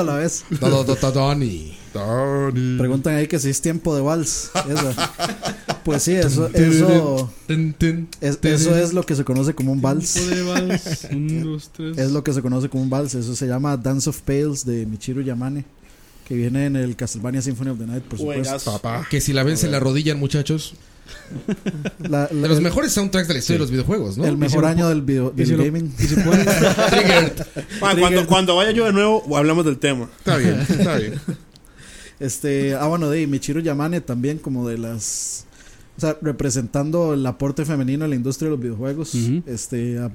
[0.00, 0.44] A la vez.
[2.78, 4.50] Preguntan ahí que si es tiempo de vals.
[4.68, 5.12] Esa.
[5.84, 7.30] Pues sí, eso, eso,
[8.20, 10.14] es, eso es lo que se conoce como un vals.
[10.14, 11.08] Tiempo de vals.
[11.10, 11.98] Un, dos, tres.
[11.98, 13.14] Es lo que se conoce como un vals.
[13.14, 15.64] Eso se llama Dance of Pales de Michiru Yamane.
[16.26, 18.58] Que viene en el Castlevania Symphony of the Night, por supuesto.
[18.70, 19.08] Juegazo.
[19.10, 20.74] Que si la ven se la rodillan, muchachos.
[22.00, 24.24] La- la- De los el, mejores soundtracks de la historia de los videojuegos, ¿no?
[24.24, 25.92] el mejor año del, video, del si lo- gaming.
[25.96, 26.46] Si pueden,
[27.80, 30.08] Ma, cuando, cuando vaya yo de nuevo, hablamos del tema.
[30.18, 31.14] Está bien, está bien.
[32.20, 35.46] Este, ah, bueno, de Michiru Yamane también como de las...
[35.96, 39.14] O sea, representando el aporte femenino en la industria de los videojuegos.
[39.46, 40.10] Este, ha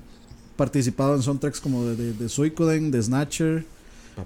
[0.55, 3.65] participado en soundtracks como de, de, de Suikoden, de Snatcher.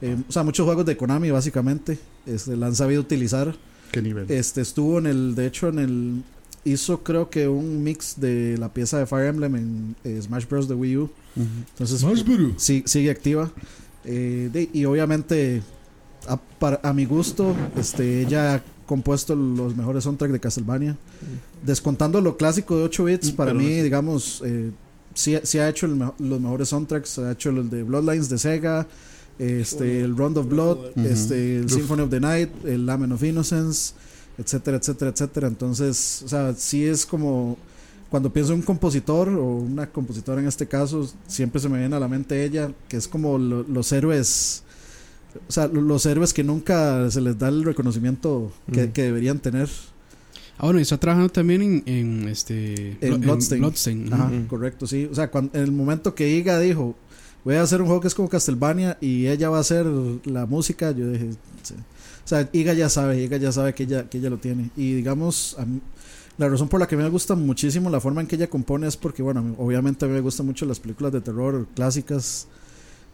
[0.01, 1.97] eh, o sea, muchos juegos de Konami, básicamente.
[2.25, 3.53] Este, la han sabido utilizar.
[3.91, 4.25] ¿Qué nivel?
[4.31, 5.35] Este, estuvo en el...
[5.35, 6.23] De hecho, en el...
[6.63, 10.67] Hizo creo que un mix de la pieza de Fire Emblem en eh, Smash Bros.
[10.67, 11.09] de Wii U.
[11.35, 12.05] Entonces,
[12.57, 13.51] sí, sigue activa.
[14.05, 15.61] Eh, de- y obviamente,
[16.27, 20.97] a, para- a mi gusto, este, ella ha compuesto los mejores soundtracks de Castlevania.
[21.65, 24.71] Descontando lo clásico de 8 bits, Mm, para pero mí, no- digamos, eh,
[25.13, 27.17] sí, sí ha hecho el los mejores soundtracks.
[27.19, 28.87] Ha hecho el de Bloodlines de Sega,
[29.39, 31.71] este, el Round of Blood, este, el Uf.
[31.73, 33.93] Symphony of the Night, el Lament of Innocence,
[34.37, 35.47] etcétera, etcétera, etcétera.
[35.47, 37.57] Entonces, o sea, sí es como
[38.09, 41.95] cuando pienso en un compositor o una compositora en este caso, siempre se me viene
[41.95, 44.63] a la mente ella, que es como lo- los héroes,
[45.47, 48.91] o sea, lo- los héroes que nunca se les da el reconocimiento que, Mm.
[48.91, 49.69] que deberían tener.
[50.57, 52.97] Ah, bueno, y está trabajando también en, en este.
[53.01, 53.61] En Blo- Bloodstain.
[53.61, 55.07] Bloodstain, Ajá, correcto, sí.
[55.09, 56.95] O sea, cuando, en el momento que Iga dijo,
[57.43, 59.85] voy a hacer un juego que es como Castlevania y ella va a hacer
[60.25, 64.19] la música, yo dije, o sea, Iga ya sabe, Iga ya sabe que ella, que
[64.19, 64.69] ella lo tiene.
[64.77, 65.81] Y digamos, a mí-
[66.37, 68.97] la razón por la que me gusta muchísimo la forma en que ella compone es
[68.97, 72.47] porque, bueno, obviamente a mí me gustan mucho las películas de terror clásicas.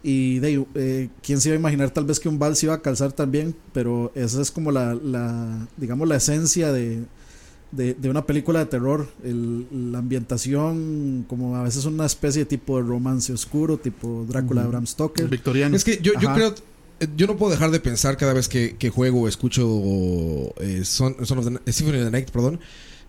[0.02, 2.80] Y de, eh, quién se iba a imaginar tal vez que un vals iba a
[2.82, 7.04] calzar también, pero esa es como la, la digamos, la esencia de,
[7.72, 9.08] de, de una película de terror.
[9.24, 14.62] El- la ambientación, como a veces una especie de tipo de romance oscuro, tipo Drácula
[14.62, 15.28] de Bram Stoker.
[15.28, 15.76] Victoriano.
[15.76, 16.54] Es que yo, yo creo.
[17.16, 19.64] Yo no puedo dejar de pensar cada vez que, que juego o escucho
[20.60, 22.58] eh, Son, Son of the, eh, Symphony of the Night, perdón.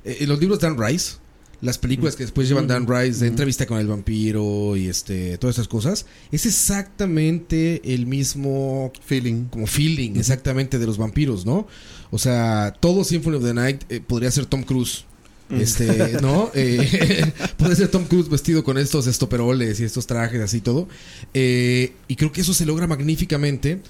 [0.04, 1.14] eh, los libros de Dan Rice,
[1.62, 5.58] las películas que después llevan Dan Rice de entrevista con el vampiro y este todas
[5.58, 9.46] esas cosas, es exactamente el mismo Feeling.
[9.46, 11.68] como feeling exactamente de los vampiros, ¿no?
[12.12, 15.06] O sea, todo Symphony of the Night eh, podría ser Tom Cruise.
[15.50, 16.52] Este, ¿no?
[16.56, 20.88] Eh, puede ser Tom Cruise vestido con estos estoperoles y estos trajes así todo.
[21.34, 23.82] Eh, y creo que eso se logra magníficamente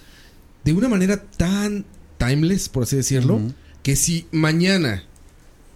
[0.63, 1.85] de una manera tan
[2.17, 3.41] timeless, por así decirlo,
[3.83, 5.03] que si mañana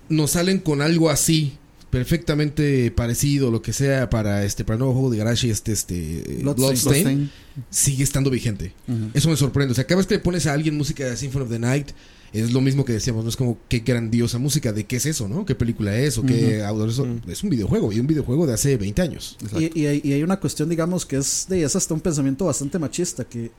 [0.10, 1.58] nos salen con algo así
[1.94, 6.42] perfectamente parecido lo que sea para este para el nuevo juego de Garage este este
[6.42, 7.30] Bloodstain.
[7.70, 8.74] Sigue estando vigente.
[9.14, 9.74] Eso me sorprende.
[9.74, 11.90] O sea, cada vez que le pones a alguien música de Symphony of the Night,
[12.34, 15.28] es lo mismo que decíamos, no es como qué grandiosa música, de qué es eso,
[15.28, 15.46] ¿no?
[15.46, 16.96] ¿Qué película es o qué autor es?
[16.96, 17.08] eso?
[17.28, 19.38] Es un videojuego y un videojuego de hace 20 años.
[19.60, 22.46] Y, y hay, y hay una cuestión, digamos, que es de es hasta un pensamiento
[22.46, 23.52] bastante machista, que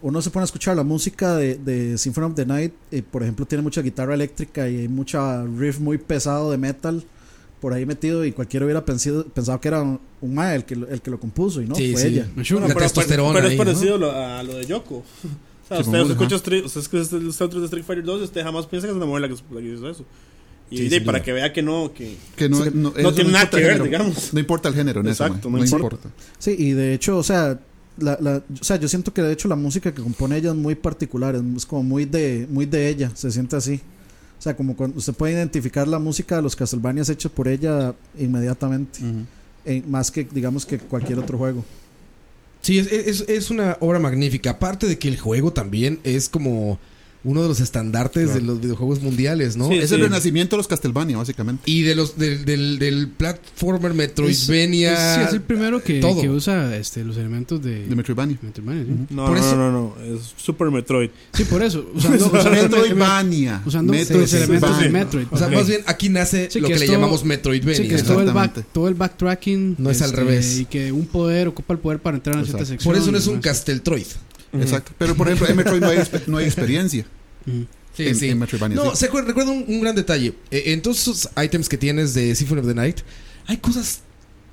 [0.00, 3.24] uno se pone a escuchar la música de, de Symphony of the Night, y por
[3.24, 7.04] ejemplo tiene mucha guitarra eléctrica y hay mucha riff muy pesado de metal
[7.60, 10.76] por ahí metido y cualquiera hubiera pensado, pensado que era un, un mae el que,
[10.76, 12.06] lo- el que lo compuso y no, Sí, fue sí.
[12.08, 12.28] ella.
[12.36, 12.42] La
[13.06, 13.64] pero, pero es ahí, ¿no?
[13.64, 15.04] parecido lo- a lo de Yoko.
[15.70, 16.36] O sea, usted escucha.
[16.36, 17.16] Street, usted escucha
[17.58, 19.60] de Street Fighter 2 y usted jamás piensa que es una mujer la que, la
[19.60, 20.02] que hizo eso.
[20.70, 22.16] Y Sí, para que vea que no, que...
[22.36, 23.84] Que no, no, no tiene nada que ver, género.
[23.84, 24.32] digamos.
[24.32, 25.96] No importa el género en Exacto, eso, no no importa.
[26.08, 26.10] importa.
[26.38, 27.60] Sí, y de hecho, o sea,
[27.98, 30.56] la, la- o sea, yo siento que de hecho la música que compone ella es
[30.56, 33.80] muy particular, es, es como muy de, muy de ella, se siente así.
[34.48, 39.00] Sea, como cuando usted puede identificar la música de los Castlevanias hecha por ella inmediatamente,
[39.66, 41.62] eh, más que digamos que cualquier otro juego.
[42.62, 44.52] Sí, es, es, es una obra magnífica.
[44.52, 46.78] Aparte de que el juego también es como
[47.24, 49.68] uno de los estandartes de los videojuegos mundiales, ¿no?
[49.68, 49.96] Sí, Es sí.
[49.96, 51.62] el renacimiento de los Castlevania, básicamente.
[51.70, 54.92] Y de los del, del, del platformer Metroidvania.
[54.92, 56.20] Es- sí, es el primero que, todo.
[56.20, 58.38] que usa este, los elementos de, De Metroidvania.
[58.40, 59.06] Metroidvania, ¿sí?
[59.14, 61.10] No, Por no, eso- no, no, es Super Metroid.
[61.34, 61.84] Sí, por eso.
[61.94, 63.62] Usando, usando, Metroidvania.
[63.66, 64.38] usando los Metroidvania.
[64.44, 65.26] elementos de Metroid.
[65.30, 67.76] O sea, más bien aquí nace Sí, lo que que, es le todo- llamamos Metroidvania.
[67.76, 68.70] Sí, que es todo el, back, Exactamente.
[68.72, 69.70] todo el backtracking.
[69.72, 70.58] este, No es al revés.
[70.58, 72.92] Y que un poder ocupa el poder para entrar a una cierta sección.
[72.92, 73.40] Por eso no es un
[74.52, 74.92] Exacto.
[74.98, 77.04] Pero por ejemplo, en Metroid no hay, no hay experiencia.
[77.96, 78.28] Sí, en, sí.
[78.28, 78.76] en Metroidvania.
[78.76, 79.06] No, sí.
[79.06, 80.34] se recuerdo un, un gran detalle.
[80.50, 82.98] Eh, en todos esos items que tienes de Symphony of the Night,
[83.46, 84.00] hay cosas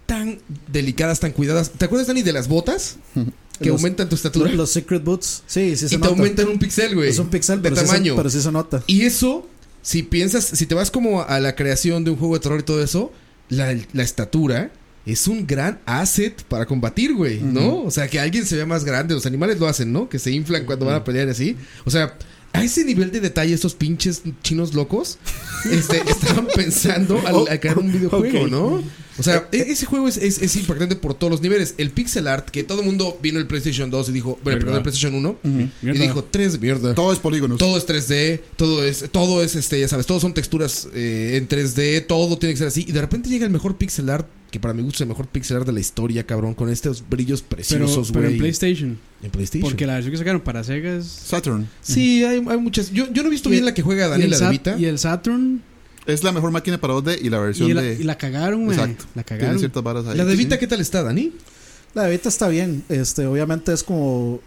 [0.05, 0.39] tan
[0.71, 1.71] delicadas, tan cuidadas.
[1.71, 2.97] ¿Te acuerdas, Dani, de las botas?
[3.57, 4.51] Que Los- aumentan tu estatura.
[4.51, 6.09] Los, Secret Boots, sí, sí se y te nota.
[6.09, 7.07] aumentan un pixel, güey.
[7.09, 8.13] es un pixel de pero sí se- tamaño.
[8.17, 8.83] pero sí se nota.
[8.85, 9.47] Y eso,
[9.81, 12.63] si piensas, si te vas como a la creación de un juego de terror y
[12.63, 13.13] todo eso,
[13.47, 14.73] la, la estatura
[15.05, 17.83] es un gran asset para combatir, güey, ¿no?
[17.83, 19.13] O sea, que alguien se vea más grande.
[19.13, 20.09] Los animales lo hacen, ¿no?
[20.09, 21.55] Que se inflan cuando van a pelear así.
[21.85, 22.17] O sea,
[22.53, 25.19] a ese nivel de detalle, estos pinches chinos locos
[25.69, 28.47] este, estaban pensando al, al crear un videojuego.
[28.47, 28.83] ¿no?
[29.17, 31.75] O sea, e- ese juego es, es, es impactante por todos los niveles.
[31.77, 34.75] El pixel art, que todo el mundo vino el PlayStation 2 y dijo, bueno, perdón,
[34.77, 35.39] el PlayStation 1,
[35.83, 36.93] y dijo, 3 mierda.
[36.95, 37.57] Todo es polígonos.
[37.57, 41.47] Todo es 3D, todo es, todo es este, ya sabes, todos son texturas eh, en
[41.47, 42.85] 3D, todo tiene que ser así.
[42.87, 45.27] Y de repente llega el mejor pixel art, que para mi gusto es el mejor
[45.27, 48.33] pixel art de la historia, cabrón, con estos brillos preciosos, pero güey.
[48.33, 48.99] en PlayStation.
[49.23, 49.69] En PlayStation.
[49.69, 51.05] Porque la versión que sacaron para Sega es.
[51.05, 51.67] Saturn.
[51.81, 52.91] Sí, hay, hay muchas.
[52.91, 54.75] Yo, yo no he visto bien el- la que juega Daniela de Sat- Vita.
[54.77, 55.61] y el Saturn.
[56.05, 57.93] Es la mejor máquina para 2D y la versión Y la, de.
[57.95, 58.77] y la cagaron, güey.
[58.77, 59.05] Exacto.
[59.15, 59.59] La Tiene cagaron.
[59.59, 60.17] ciertas varas ahí.
[60.17, 60.37] La de Sí.
[60.37, 61.33] Vita, ¿qué tal está, Dani?
[61.93, 62.83] La de Vita está bien.
[62.89, 64.39] Este, obviamente es como.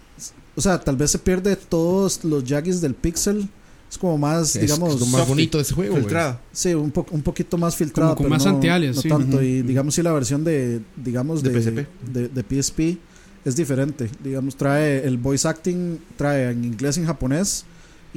[0.54, 3.48] O sea, tal vez se pierde todos los jaggies del pixel.
[3.90, 4.94] Es como más, Es- digamos.
[4.94, 6.02] es lo más bonito de ese juego, güey.
[6.04, 6.40] Filtrada.
[6.52, 8.14] Sí, un, po- un poquito más filtrado.
[8.14, 9.08] con pero más no, antialias, no sí.
[9.08, 9.42] tanto.
[9.42, 11.86] Y digamos, si la versión de, digamos, De de, PSP.
[12.12, 12.98] de, de PSP
[13.44, 14.10] es diferente.
[14.22, 17.64] Digamos, trae el voice acting, trae en inglés y en japonés.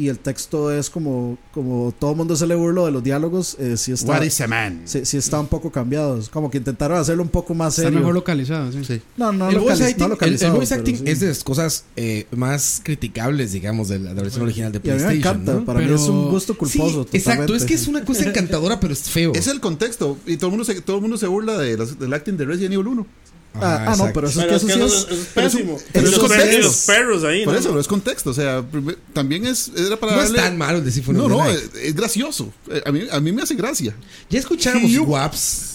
[0.02, 3.56] Y el texto es como, como todo el mundo se le burló de los diálogos.
[3.60, 4.82] Eh, sí, está, What is a man?
[4.86, 6.18] sí, sí está un poco cambiado.
[6.18, 8.84] Es Como que intentaron hacerlo un poco más Está mejor localizado, sí.
[8.84, 9.02] Sí.
[9.18, 11.04] No, no, el, voice no acting, el- el, localizado, voice pero acting sí.
[11.06, 14.82] es de las cosas eh, más criticables, digamos, de la, de la versión original de
[14.84, 15.36] Y a mí me PlayStation.
[15.36, 15.54] encanta.
[15.60, 15.66] ¿no?
[15.66, 17.08] Para Pero- mí es un gusto Sí, culposo.
[17.14, 17.54] exacto.
[17.56, 19.34] Es que es una cosa encantadora, pero es feo.
[19.36, 20.18] Es el contexto.
[20.26, 22.46] Y todo el mundo se, todo el mundo se burla de las- del acting de
[22.46, 23.06] Resident Evil 1.
[23.54, 24.12] Ah, ah, no, exacto.
[24.14, 25.04] pero eso es Pero que es eso que sí eso es.
[25.04, 25.78] eso es pésimo.
[25.92, 27.60] pero es los, perros, los perros ahí, Por ¿no?
[27.60, 28.30] eso, pero es contexto.
[28.30, 28.64] O sea,
[29.14, 29.72] también es.
[29.76, 31.60] Era para No es tan malo el de Symphony No, of the no, Night.
[31.76, 32.54] es, es gracioso.
[32.70, 33.94] Eh, A mí, a mí me hace gracia.
[34.30, 35.68] Ya escuchábamos WAPs.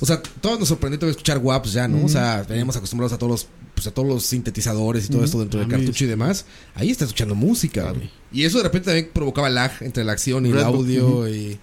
[0.00, 2.04] O sea, todos nos sorprendió escuchar WAPs ya, ¿no?
[2.04, 5.38] O sea, veníamos acostumbrados a todos los, pues, a todos los sintetizadores y todo esto
[5.38, 6.44] dentro del Ah, cartucho y demás.
[6.74, 7.94] Ahí está escuchando música.
[8.32, 11.58] Y eso de repente también provocaba lag entre la acción y el audio y...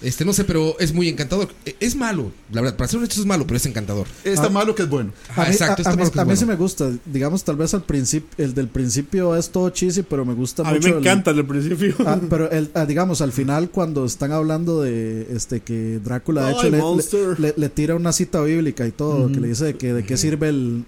[0.00, 1.48] Este, no sé, pero es muy encantador.
[1.66, 2.76] E- Es malo, la verdad.
[2.76, 4.06] Para ser honesto es malo, pero es encantador.
[4.22, 4.50] Está Ah.
[4.50, 5.12] malo que es bueno.
[5.34, 6.90] A mí, exacto, a- está a mí- malo que es a mí sí me gusta.
[7.04, 10.66] Digamos, tal vez al principio, el del principio es todo cheesy, pero me gusta A
[10.72, 10.88] mí mucho.
[10.90, 11.94] me el- encanta el principio.
[12.06, 16.52] Ah, pero el, ah, digamos, al final, cuando están hablando de este que Drácula, de
[16.52, 20.04] hecho, le- le tira una cita bíblica y todo, que le dice de que de
[20.04, 20.84] qué sirve el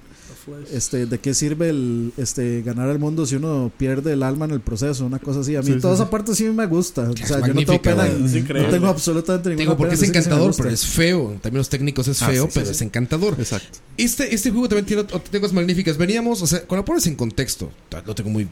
[0.72, 4.51] este de qué sirve el este ganar el mundo si uno pierde el alma en
[4.53, 5.57] el proceso, una cosa así.
[5.57, 6.03] A mí Sí, toda sí.
[6.03, 7.03] esa parte sí me gusta.
[7.11, 8.07] O sea, yo no tengo pena.
[8.07, 11.32] en- no tengo absolutamente ninguna Digo, porque pena es encantador, pero es feo.
[11.32, 12.72] En términos técnicos es Ah, feo, pero sí.
[12.72, 13.34] es encantador.
[13.38, 13.78] Exacto.
[13.97, 15.97] Este, este juego también tiene cosas magníficas.
[15.97, 17.70] Veníamos, o sea, cuando lo pones en contexto,
[18.07, 18.49] lo tengo muy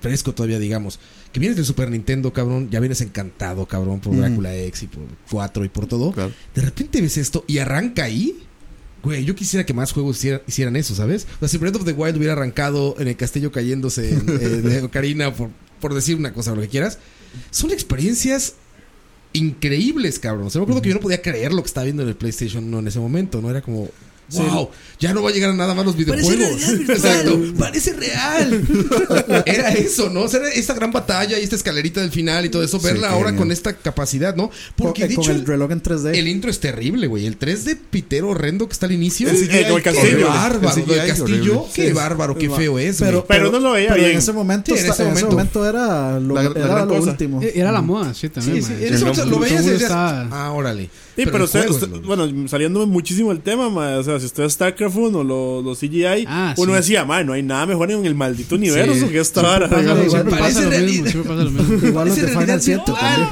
[0.00, 0.98] fresco todavía, digamos.
[1.32, 4.20] Que vienes del Super Nintendo, cabrón, ya vienes encantado, cabrón, por Ujú.
[4.22, 6.10] Drácula X y por 4 y por todo.
[6.12, 6.32] Claro.
[6.54, 8.46] De repente ves esto y arranca ahí.
[9.02, 11.26] Güey, yo quisiera que más juegos hiciera- hicieran eso, ¿sabes?
[11.36, 14.32] O sea, si Breath of the Wild hubiera arrancado en el castillo cayéndose en, eh,
[14.62, 15.48] de Ocarina, por,
[15.80, 16.98] por decir una cosa o lo que quieras,
[17.50, 18.54] son experiencias
[19.32, 20.46] increíbles, cabrón.
[20.48, 22.16] O sea, me acuerdo que yo no podía creer lo que estaba viendo en el
[22.16, 23.50] PlayStation 1 en ese momento, ¿no?
[23.50, 23.88] Era como,
[24.32, 26.62] wow, ya no va a llegar a nada más los videojuegos.
[26.88, 28.62] Exacto, parece real.
[29.46, 30.22] Era eso, ¿no?
[30.22, 33.10] O sea, era esta gran batalla y esta escalerita del final y todo eso, verla
[33.10, 33.36] ahora genial.
[33.38, 34.50] con esta capacidad, ¿no?
[34.76, 36.14] Porque con, con hecho, el reloj en 3D.
[36.16, 37.26] el intro es terrible, güey.
[37.26, 39.28] El 3D pitero horrendo que está al inicio.
[39.30, 40.28] El Eh, el Qué castillo.
[40.28, 41.22] bárbaro, El castillo.
[41.24, 41.60] horrible.
[41.74, 41.92] Qué Sí.
[41.92, 43.24] bárbaro, qué feo es, pero, güey.
[43.28, 44.12] Pero no lo veía pero bien.
[44.12, 45.30] en ese momento, Sí, en ese en ese momento.
[45.30, 47.42] momento era lo, La- era lo último.
[47.42, 48.56] Eh, Era la moda, sí, también.
[48.56, 48.82] Sí, sí, man.
[48.82, 50.90] en ese momento lo veías y decías, ah, órale.
[51.16, 54.18] Sí, pero, usted, juego es usted- lo- bueno, saliéndome muchísimo el tema, ma, o sea,
[54.20, 56.76] si usted es StarCraft 1, los, los CGI, Ah, uno sí.
[56.76, 60.60] decía, ma, no hay nada mejor en el maldito universo que esta siempre parece pasa
[60.62, 61.10] lo mismo, realidad.
[61.10, 61.88] siempre pasa lo mismo.
[61.88, 63.28] Igual los de Parece Final realidad 7 virtual.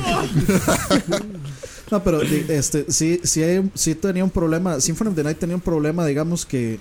[0.98, 1.38] también.
[1.90, 4.78] No, pero este, sí, sí, hay- sí tenía un problema.
[4.78, 6.78] Symphony of the Night tenía un problema, digamos que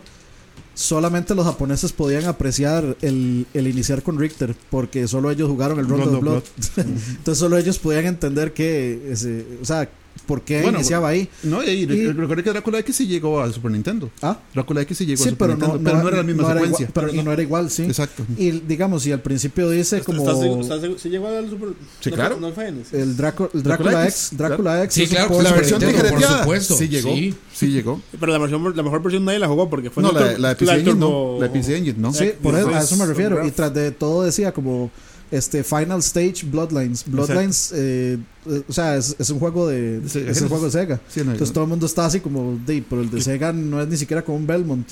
[0.74, 5.88] solamente los japoneses podían apreciar el, el iniciar con Richter, porque solo ellos jugaron el
[5.88, 6.38] Rondo Blood.
[6.38, 9.89] of Entonces solo ellos podían entender que, ese, o sea,
[10.28, 11.28] por qué Bueno, iniciaba ahí.
[11.43, 14.11] No, y, Y- recuerda que Drácula X sí llegó al Super Nintendo.
[14.21, 16.23] Ah, Drácula X sí llegó sí, al Super pero no, Nintendo, pero no era la
[16.23, 16.88] misma no secuencia.
[16.89, 17.84] igual, pero no era igual, sí.
[17.84, 18.23] Exacto.
[18.38, 21.69] Y digamos, y al principio dice como ¿Estás seguro- estás seguro- ¿Sí llegó al Super?
[22.01, 22.38] Sí, claro.
[22.39, 22.93] No, fue Genesis.
[22.93, 24.93] el Drácula, el Drácula Drácula X, X, Drácula X.
[24.93, 26.75] Sí, claro, La versión Nintendo, por supuesto.
[26.78, 27.09] Sí llegó.
[27.13, 27.36] Sí.
[27.53, 28.01] Sí, llegó.
[28.19, 30.55] Pero la, versión, la mejor versión nadie la jugó porque fue No, la, la de
[30.55, 31.38] PC Engine no.
[31.39, 32.13] La de PC Engine no.
[32.13, 33.45] Sí, por eso, a eso me refiero.
[33.45, 34.91] Y tras de todo decía como
[35.32, 37.03] este Final Stage Bloodlines.
[37.05, 38.17] Bloodlines, eh,
[38.47, 40.99] eh, o sea, es, es un juego de Sí, es un juego de Sega.
[41.09, 43.82] Sí, no, Entonces todo el mundo está así como, de, pero el de Sega no
[43.82, 44.88] es ni siquiera con un Belmont.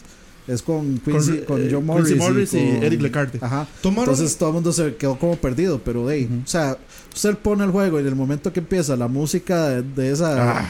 [0.48, 3.40] Es con Quincy, con, eh, John Morris, Quincy Morris y, con- Eric Lecarte.
[3.42, 3.68] Ajá.
[3.82, 6.78] Tomaron Entonces todo el mundo se quedó como perdido, pero de, o sea,
[7.16, 10.60] usted pone el juego y en el momento que empieza la música de, de esa,
[10.60, 10.70] Ah.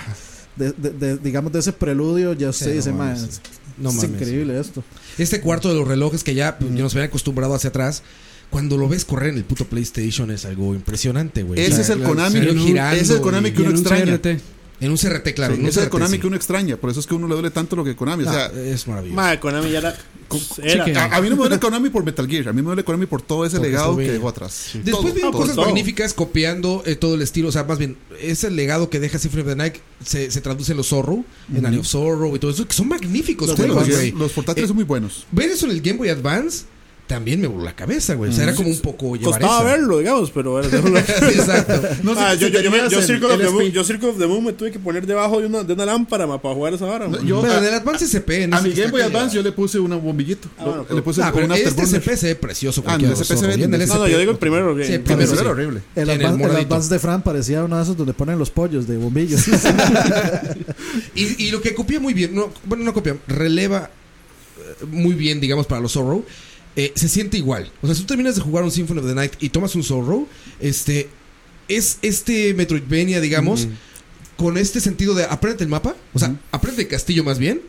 [0.55, 3.23] de, de- de- digamos de ese preludio, ya usted dice, no "Man, mames.
[3.23, 3.41] es,
[3.77, 4.11] No es mames.
[4.11, 4.81] increíble esto.
[5.17, 8.01] Este cuarto de los relojes que ya pues, ya nos habían acostumbrado hacia atrás.
[8.49, 11.59] Cuando lo ves correr en el puto PlayStation es algo impresionante, güey.
[11.59, 12.39] Ese O sea, es el Konami.
[12.39, 14.05] Sí, no, girando, ese es el Konami que uno un extraña.
[14.17, 14.41] CRT.
[14.81, 15.53] En un CRT, claro.
[15.53, 16.19] Sí, en un ese de CRT, Konami sí.
[16.19, 18.25] que uno extraña, por eso es que a uno le duele tanto lo que Konami.
[18.25, 19.15] o sea, Ah, es maravilloso.
[19.15, 19.95] Madre, Konami ya era.
[20.63, 22.67] era- que- a, a mí no me duele Konami por Metal Gear, a mí me
[22.67, 24.71] duele Konami por todo ese legado que dejó atrás.
[24.83, 25.65] Después todo, cosas todo.
[25.65, 27.47] magníficas copiando eh, todo el estilo.
[27.49, 30.71] O sea, más bien, ese legado que deja Symphony of the Night se, se traduce
[30.73, 31.23] en los Zorro,
[31.55, 34.11] en Area of Sorrow y todo eso, que son magníficos Los, juegos, los- güey.
[34.11, 35.25] los portátiles Eh, son muy buenos.
[35.31, 36.65] Ver eso en el Game Boy Advance
[37.07, 38.31] también me voló la cabeza, güey.
[38.31, 39.77] O sea, era como un poco llevar Costaba esa.
[39.77, 40.69] verlo, digamos, pero era.
[40.69, 40.75] Sí,
[41.39, 41.81] exacto.
[42.03, 44.09] No sé Ah, si yo, yo, yo, me- yo Circle of the Moon, yo Circle
[44.09, 46.55] of the Moon me tuve que poner debajo de una, de una lámpara ma, para
[46.55, 47.07] jugar esa hora.
[47.07, 49.43] No, yo- Pero a- en el Advance SP, no A mi Game Boy Advance yo
[49.43, 50.47] le puse un bombillito.
[50.57, 51.83] Ah, bueno, le puse Ah, con pero un este.
[51.85, 52.81] SP se ve precioso.
[52.87, 54.37] Ah, en el cualquiera SP de se ve en el no, no, yo digo el
[54.37, 54.75] primero.
[54.83, 55.81] Sí, el Pero primero, era horrible.
[55.95, 56.73] El, En el Advance, el moradito.
[56.75, 59.41] Advance de Fran parecía uno de esos donde ponen los pollos de bombillos.
[61.15, 63.89] Y, y lo que copia muy bien, no, bueno, no copia, releva
[64.57, 66.23] eh, muy bien, digamos, para los Zorro,
[66.75, 67.71] eh, se siente igual.
[67.81, 69.83] O sea, si tú terminas de jugar un Symphony of the Night y tomas un
[69.83, 70.27] Zorro,
[70.59, 71.09] este,
[71.67, 73.67] es este Metroidvania, digamos,
[74.37, 77.61] con este sentido de aprende el mapa, o sea, aprende el castillo más bien,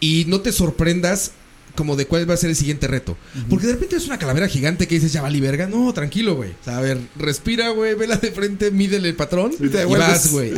[0.00, 1.32] y no te sorprendas
[1.74, 3.16] como de cuál va a ser el siguiente reto.
[3.48, 5.66] Porque de repente es una calavera gigante que dices, ya vale verga.
[5.66, 6.50] No, tranquilo, güey.
[6.50, 9.52] O sea, a ver, respira, güey, vela de frente, mídele el patrón.
[9.58, 10.52] Y te y vas, güey.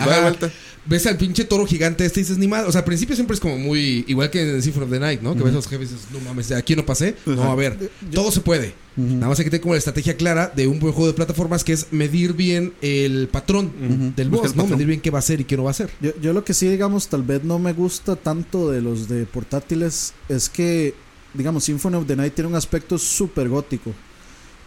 [0.87, 2.67] Ves al pinche toro gigante este y dices, ni mal.
[2.67, 4.05] O sea, al principio siempre es como muy.
[4.07, 5.35] Igual que en Symphony of the Night, ¿no?
[5.35, 7.17] Que ves a los jefes y dices, no mames, de aquí no pasé.
[7.25, 8.75] No, a ver, todo se puede.
[8.97, 11.65] Nada más hay que tener como la estrategia clara de un buen juego de plataformas
[11.65, 14.63] que es medir bien el patrón del boss, ¿no?
[14.63, 14.71] patrón.
[14.79, 15.91] Medir bien qué va a hacer y qué no va a hacer.
[16.01, 19.27] yo, yo lo que sí, digamos, tal vez no me gusta tanto de los de
[19.27, 20.95] portátiles es que,
[21.35, 23.93] digamos, Symphony of the Night tiene un aspecto súper gótico.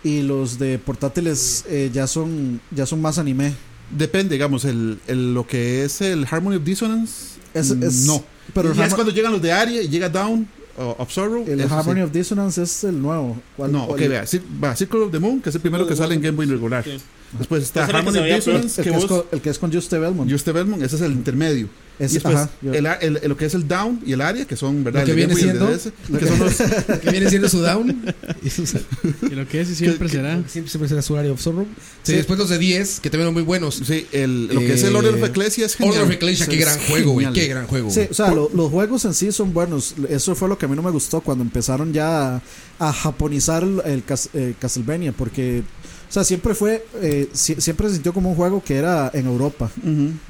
[0.04, 3.54] Y los de portátiles eh, ya son ya son más anime.
[3.90, 7.40] Depende, digamos, el, el- lo que es el Harmony of Dissonance.
[7.54, 8.24] Es- mm, es- no.
[8.54, 10.48] pero y es cuando llegan los de Aria y llega Down
[10.78, 11.44] o of Sorrow.
[11.48, 12.02] El Harmony sí.
[12.02, 13.42] of Dissonance es el nuevo.
[13.56, 14.26] ¿Cuál- No, cuál- ok, vea.
[14.64, 16.84] Va, Circle of the Moon, que es el primero que sale en Game Boy regular.
[16.84, 16.98] Sí.
[17.38, 18.26] Después está Harmony of.
[18.26, 20.32] Dissonance, el, que que es con, el que es con Juste Belmont.
[20.32, 21.68] Juste Belmont, ese es el intermedio.
[22.00, 24.22] Es- y después ajá, yo- el, el- el- lo que es el Down y el
[24.22, 25.02] Aria, que son, ¿verdad?
[25.02, 26.56] Lo que viene siendo- DS, que son los,
[27.02, 28.06] que viene siendo su down.
[28.44, 28.76] y sus-
[29.24, 30.36] Y lo que es y siempre será.
[30.48, 31.66] Siempre, siempre será su área of sorrow.
[32.04, 32.14] Sí, Sí.
[32.14, 33.82] después los de 10, que también son muy buenos.
[33.86, 35.94] sí, el, lo que es el Eh, Order of Ecclesia es genial.
[35.96, 37.34] Order of Ecclesia, Sí, qué gran juego, güey.
[37.34, 37.90] Qué gran juego.
[37.90, 39.96] Sí, o sea, lo- los juegos en sí son buenos.
[40.10, 42.42] Eso fue lo que a mí no me gustó cuando empezaron ya a,
[42.80, 45.64] a japonizar el, el Cas- eh, Castlevania, porque,
[46.10, 49.26] o sea, siempre fue, eh, si- siempre se sintió como un juego que era en
[49.26, 49.70] Europa.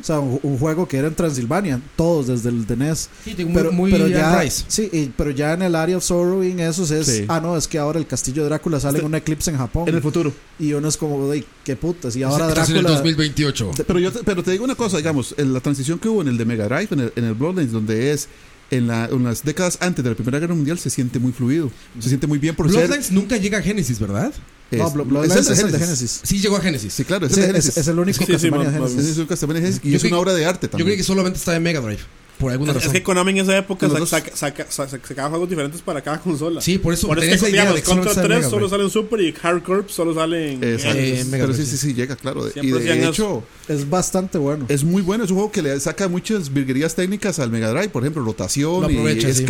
[0.02, 3.10] O sea, un, un juego que era en Transilvania, todos desde el de NES.
[3.24, 4.64] Sí, muy, Pero, muy pero ya, Rice.
[4.68, 7.26] sí, y- pero ya en el Area of Sorrow y en esos es, Sí.
[7.28, 9.88] ah, no, es que ahora el castillo de Drácula sale en un eclipse en Japón.
[9.88, 10.34] En el futuro.
[10.60, 12.16] y uno es como, "Ey, qué putas.
[12.16, 12.98] Y ahora Estás en el Drácula.
[13.02, 13.72] 2028.
[13.86, 16.30] Pero yo te, pero te digo una cosa, digamos, en la transición que hubo en
[16.30, 18.28] el de Mega Drive, en el, en el Bloodlines, donde es
[18.72, 21.70] en, la- en las décadas antes de la Primera Guerra Mundial, se siente muy fluido.
[22.00, 22.80] Se siente muy bien por ser.
[22.88, 24.34] Bloodlines nunca llega a Genesis, ¿verdad?
[24.72, 26.20] Es- No, Blo- Bloodlines es el es el de Genesis.
[26.24, 26.94] Sí, llegó a Genesis.
[26.94, 27.78] Sí, claro, es Sí, el de es, Genesis.
[27.78, 29.06] es el único Sí, Castlevania de Genesis.
[29.12, 30.88] Es un Castlevania Genesis y Yo es creí- una obra de arte Yo también.
[30.88, 32.00] creí que solamente estaba en Mega Drive.
[32.38, 32.90] Por alguna Es, razón.
[32.90, 34.10] es que Konami en esa época Los sa- dos.
[34.10, 36.62] saca- saca- sa- sacaba juegos diferentes para cada consola.
[36.62, 38.70] Sí, por eso Por eso es que digamos, Contra estaba en 3 Mega solo Drive.
[38.70, 40.60] sale en Super y Hard Corp solo sale en.
[40.64, 41.88] Eh, Mega pero Drive, sí, sí, sí.
[41.88, 42.44] sí, llega, claro.
[42.44, 43.12] De- Y Siempre hacían de eso.
[43.12, 43.44] hecho,
[43.74, 44.66] Es bastante bueno.
[44.70, 45.24] es muy bueno.
[45.24, 48.86] Es un juego que le saca muchas virguerías técnicas al Mega Drive, por ejemplo, rotación
[48.92, 48.94] y
[49.34, 49.46] sí.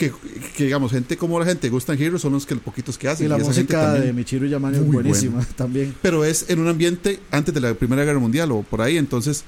[0.00, 0.12] Que,
[0.56, 3.26] que, digamos, gente como la gente gustan Heroes son los que poquitos que hacen.
[3.26, 5.94] Y la música de Michiru Yamane es buenísima también.
[6.00, 9.44] pero es en un ambiente antes de la Primera Guerra Mundial o por ahí, entonces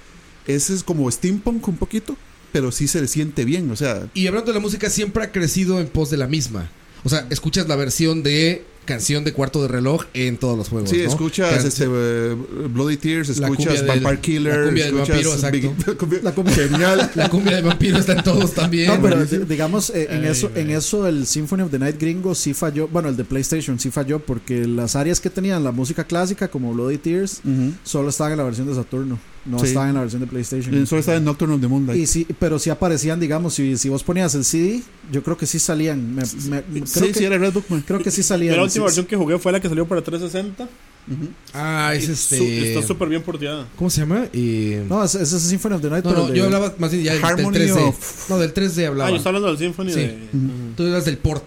[0.47, 2.19] ese es como steampunk un poquito,
[2.53, 5.33] pero sí se le siente bien, o sea, Y hablando de la música, siempre ha
[5.33, 6.69] crecido en pos de la misma.
[7.05, 10.91] O sea, escuchas la versión de canción de cuarto de reloj en todos los juegos.
[10.91, 11.09] sí, ¿no?
[11.09, 15.33] escuchas Can- este, Bloody Tears, La cumbia escuchas del- Vampire Killer, la cumbia escuchas vampiro,
[15.35, 15.99] exacto.
[15.99, 17.11] Cumbia- La cumbia- genial.
[17.15, 18.89] La cumbia de vampiro está en todos también.
[18.89, 22.35] No, pero digamos, eh, en, Ay, eso, en eso el Symphony of the Night gringo
[22.35, 22.89] sí falló.
[22.89, 26.73] Bueno, el de PlayStation sí falló porque las áreas que tenían la música clásica, como
[26.73, 27.41] Bloody Tears,
[27.85, 29.19] solo estaban en la versión de Saturno.
[29.45, 29.67] No Sí.
[29.67, 30.73] estaban en la versión de PlayStation.
[30.83, 32.01] Y Solo está en Nocturne of the Moonlight.
[32.01, 35.47] Y sí, pero sí aparecían, digamos, si, si vos ponías el CD, yo creo que
[35.47, 36.15] sí salían.
[36.15, 37.81] Me- me- creo, sí, que, sí, era Red Bookman.
[37.83, 38.57] creo que sí salían.
[38.57, 40.69] la última versión que jugué fue la que salió para 360.
[41.53, 42.39] Ah, es este.
[42.39, 43.67] su- Está súper bien porteada.
[43.77, 44.27] ¿Cómo se llama?
[44.89, 46.05] No, ese ese es Symphony of the Night.
[46.05, 47.89] no, pero no, el de- yo hablaba más bien ya del, del Harmony 3D.
[47.89, 49.11] of- No, del 3D Ah, hablaba.
[49.11, 49.99] yo estaba hablando del Symphony Sí.
[50.01, 50.19] de.
[50.77, 51.43] Tú hablas del port.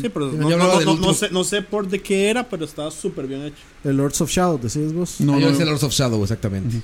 [0.00, 2.90] Sí, pero no, no, no, último- sé, no sé por de qué era, pero estaba
[2.90, 3.56] súper bien hecho.
[3.84, 5.16] El Lords of Shadow, decís vos.
[5.20, 5.66] No, Ah, yo no, es el.
[5.68, 6.80] Lords of Shadow, exactamente.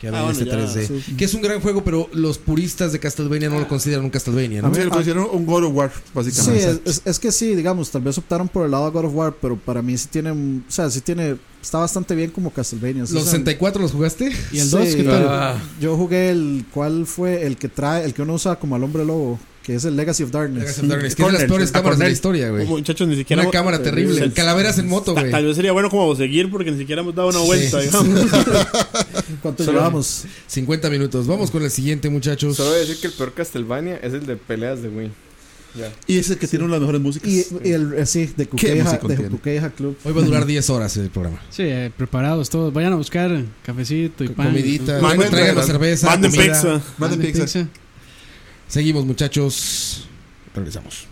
[0.00, 0.86] Que habla Ah, de este bueno, ya, 3D.
[1.06, 1.14] sí.
[1.16, 4.60] Que es un gran juego, pero los puristas de Castlevania no lo consideran un Castlevania,
[4.60, 4.68] ¿no?
[4.68, 6.70] A mí me lo consideran un God of War, Sí, básicamente.
[6.70, 9.14] es, es- es que sí, digamos, tal vez optaron por el lado de God of
[9.14, 10.36] War, pero para mí sí tiene, o
[10.68, 13.06] sea, sí tiene, está bastante bien como Castlevania.
[13.06, 14.30] sí ¿Los son- 64 los jugaste?
[14.52, 15.26] ¿Y el Sí, 2 qué tal?
[15.28, 17.46] Ah, Yo jugué el, ¿cuál fue?
[17.46, 20.24] El que trae, el que uno usa como al hombre lobo, que es el Legacy
[20.24, 20.62] of Darkness.
[20.64, 22.66] Legacy of Darkness, que es de las peores cámaras de la historia, güey.
[22.66, 23.42] Muchachos, ni siquiera.
[23.42, 24.24] Una cámara terrible.
[24.24, 24.30] Sí.
[24.30, 25.30] Calaveras en moto, güey.
[25.30, 27.86] Tal vez sería bueno como seguir porque ni siquiera hemos dado una vuelta, Sí.
[27.86, 28.26] digamos.
[29.40, 30.24] ¿Cuánto Solo- llevamos?
[30.46, 31.26] 50 minutos.
[31.26, 32.56] Vamos con el siguiente, muchachos.
[32.56, 35.10] Solo voy a decir que el peor Castlevania es el de peleas de Wii.
[35.74, 35.90] Ya.
[36.06, 37.30] Y ese que tiene una de las mejores músicas.
[37.30, 39.96] Y, y el, eh, sí, de ¿Qué Cuqueja, de Club.
[40.04, 41.40] Hoy va a durar 10 horas el programa.
[41.48, 42.74] Sí, eh, preparados todos.
[42.74, 44.48] Vayan a buscar cafecito y pan.
[44.48, 45.00] Comidita.
[45.00, 46.08] Manden- Traigan la cerveza.
[46.08, 46.82] Manden pizza.
[46.98, 47.66] Manden pizza.
[48.72, 50.08] Seguimos, muchachos.
[50.54, 51.11] Regresamos.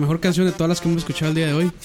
[0.00, 1.72] Mejor, canción de todas las que hemos escuchado el día de hoy.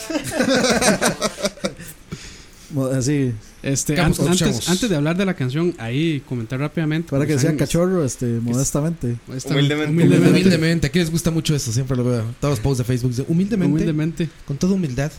[2.93, 3.31] Así,
[3.63, 7.09] Este, an- antes, antes de hablar de la canción, ahí comentar rápidamente.
[7.09, 9.15] para que sea cachorro, este, modestamente.
[9.33, 9.91] Esta- Humildemente.
[9.91, 10.29] humildemente.
[10.41, 10.87] Humildemente.
[10.87, 11.71] Aquí les gusta mucho eso.
[11.71, 12.25] Siempre lo veo.
[12.41, 13.13] Todos los posts de Facebook.
[13.29, 13.71] Humildemente.
[13.73, 14.29] Humildemente.
[14.45, 15.11] Con toda humildad.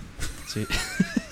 [0.53, 0.65] Sí.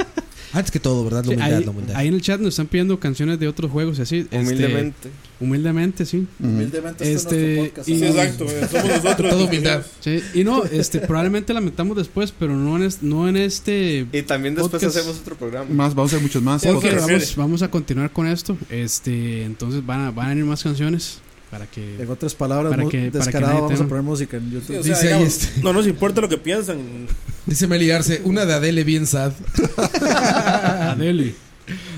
[0.54, 1.24] Antes que todo, ¿verdad?
[1.24, 1.96] La Sí, humildad, ahí, la humildad.
[1.96, 4.18] ahí en el chat nos están pidiendo canciones de otros juegos y así.
[4.20, 5.08] este, Humildemente.
[5.40, 6.26] humildemente, sí.
[6.40, 8.44] Humildemente, Este, y- Sí, exacto.
[8.48, 9.30] eh, Somos nosotros.
[9.30, 9.82] Toda humildad.
[10.00, 14.06] Sí, y no, este, probablemente la metamos después, pero no en, es- no en este.
[14.12, 14.96] Y también después Podcast.
[14.96, 15.68] hacemos otro programa.
[15.70, 16.64] Más, vamos a hacer muchos más.
[16.64, 18.56] Porque vamos, vamos a continuar con esto.
[18.70, 21.18] Este, entonces van a, van a venir más canciones
[21.54, 22.02] para que.
[22.02, 24.66] En otras palabras, Para que- para que descarado, vamos a poner música en YouTube.
[24.66, 25.62] Sí, o sea, Dice ahí digamos, este.
[25.62, 27.06] No nos importa lo que piensan.
[27.46, 29.32] Dice Meli Arce, una de Adele bien sad.
[30.10, 31.32] Adele.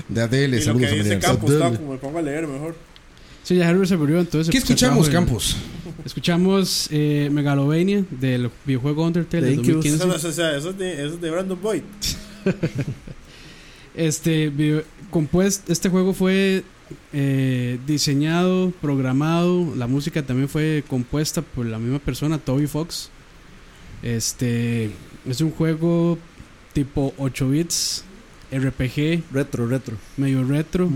[0.09, 1.19] De Adele, Y lo saludos que a Meli dice.
[1.19, 1.79] Campos, está Adele.
[1.79, 2.75] como me pongo a leer mejor.
[3.41, 4.51] Sí, ya Harry se murió, entonces.
[4.51, 5.57] ¿Qué pues, escuchamos, Campos?
[6.05, 9.73] Escuchamos eh, Megalovania del videojuego Undertale De de Incubus.
[9.85, 10.17] 2015.
[10.17, 11.81] Eso, o sea, eso, es de, eso es de Brandon Boyd.
[13.95, 16.63] Este, video- compuest- este juego fue
[17.13, 23.09] eh, diseñado, programado, la música también fue compuesta por la misma persona, Toby Fox.
[24.03, 24.91] Este,
[25.25, 26.17] es un juego
[26.73, 28.03] tipo 8 bits,
[28.51, 29.97] RPG, Retro, retro.
[30.15, 30.89] medio retro,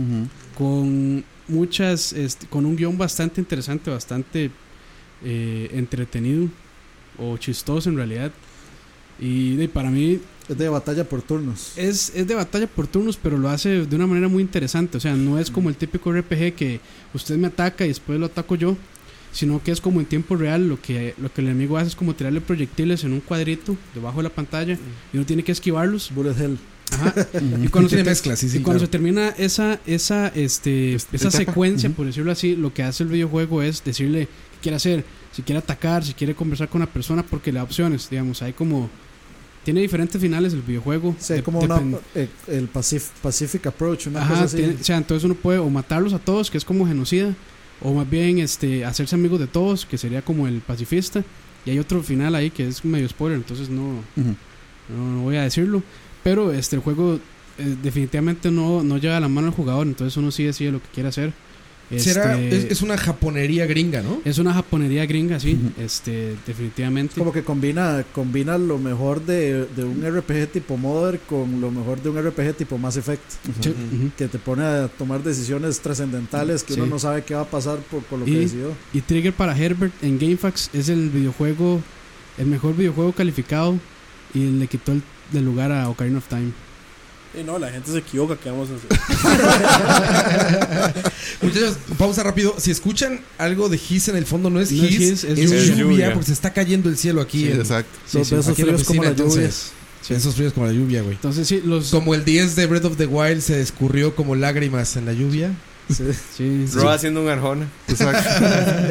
[0.57, 4.51] con muchas, este, con un guion bastante interesante, bastante
[5.23, 6.47] eh, entretenido
[7.17, 8.31] o chistoso en realidad.
[9.19, 10.19] Y para mí
[10.51, 11.71] Es de batalla por turnos.
[11.77, 14.97] es, es de batalla por turnos, pero lo hace de una manera muy interesante.
[14.97, 16.81] O sea, no es como el típico RPG que
[17.13, 18.75] usted me ataca y después lo ataco yo,
[19.31, 20.67] sino que es como en tiempo real.
[20.67, 24.17] Lo que, lo que el enemigo hace es como tirarle proyectiles en un cuadrito debajo
[24.17, 24.77] de la pantalla
[25.13, 26.11] y uno tiene que esquivarlos.
[26.13, 26.57] Bullet Hell.
[26.91, 27.13] Ajá.
[27.63, 28.87] Y cuando, se, mezclas, sí, sí, y cuando claro.
[28.87, 31.31] se termina esa, esa, este, esa etapa.
[31.31, 35.43] secuencia, por decirlo así, lo que hace el videojuego es decirle qué quiere hacer, si
[35.43, 38.89] quiere atacar, si quiere conversar con una persona, porque le da opciones, digamos, hay como
[39.63, 41.15] tiene diferentes finales el videojuego.
[41.19, 41.81] Sí, Dep- como una,
[42.15, 44.57] eh, el Pacif- Pacific Approach, una Ajá, cosa así.
[44.57, 47.35] tiene- o sea, entonces uno puede o matarlos a todos, que es como genocida,
[47.81, 51.23] o más bien este hacerse amigos de todos, que sería como el pacifista.
[51.65, 54.35] Y hay otro final ahí que es medio spoiler, entonces no, no,
[55.15, 55.83] no voy a decirlo.
[56.23, 57.19] Pero este el juego
[57.57, 60.87] eh, definitivamente no, no lleva la mano al jugador, entonces uno sí decide lo que
[60.93, 61.33] quiere hacer.
[61.99, 64.21] Será, Este, es, es una japonería gringa, ¿no?
[64.23, 67.15] es una japonería gringa, sí, este definitivamente.
[67.17, 72.01] Como que combina, combina lo mejor de, de un RPG tipo Modern con lo mejor
[72.01, 73.21] de un RPG tipo Mass Effect.
[74.17, 76.79] Que te pone a tomar decisiones trascendentales que Sí.
[76.79, 78.71] uno no sabe qué va a pasar por, por lo que decidió.
[78.93, 81.81] Y Trigger para Herbert en GameFAQs es el videojuego,
[82.37, 83.77] el mejor videojuego calificado
[84.33, 85.01] y le quitó el,
[85.33, 86.51] el lugar a Ocarina of Time.
[87.39, 88.89] Y no, la gente se equivoca, ¿qué vamos a hacer?
[91.41, 92.55] Muchachos, pausa rápido.
[92.57, 95.39] Si escuchan algo de His en el fondo, no es No es His, His, es,
[95.39, 96.13] es lluvia, lluvia.
[96.13, 97.45] porque se está cayendo el cielo aquí.
[97.45, 97.97] Sí, en- exacto.
[98.05, 98.35] Sí, sí.
[98.35, 99.23] besos aquí fríos como la lluvia.
[99.25, 99.71] entonces.
[100.09, 101.13] Esos fríos como la lluvia, güey.
[101.15, 101.89] Entonces sí, los...
[101.89, 105.53] Como el 10 de Breath of the Wild se escurrió como lágrimas en la lluvia.
[105.93, 106.03] Sí.
[106.35, 106.77] sí, sí.
[106.77, 107.67] Ro haciendo un Arjona.
[107.87, 108.29] Exacto.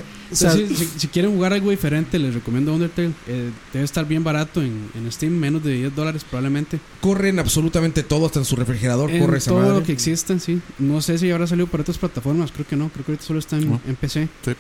[0.33, 3.11] O sea, Sí, si, si quieren jugar algo diferente, les recomiendo Undertale.
[3.27, 6.79] Eh, debe estar bien barato en, en Steam, menos de 10 dólares probablemente.
[7.01, 9.81] Corren absolutamente todo, hasta en su refrigerador En corre esa todo madre.
[9.81, 10.61] lo que exista, sí.
[10.79, 12.91] No sé si habrá salido para otras plataformas, creo que no.
[12.91, 13.81] Creo que ahorita solo está en, No.
[13.85, 14.29] en PC.
[14.45, 14.53] Sí.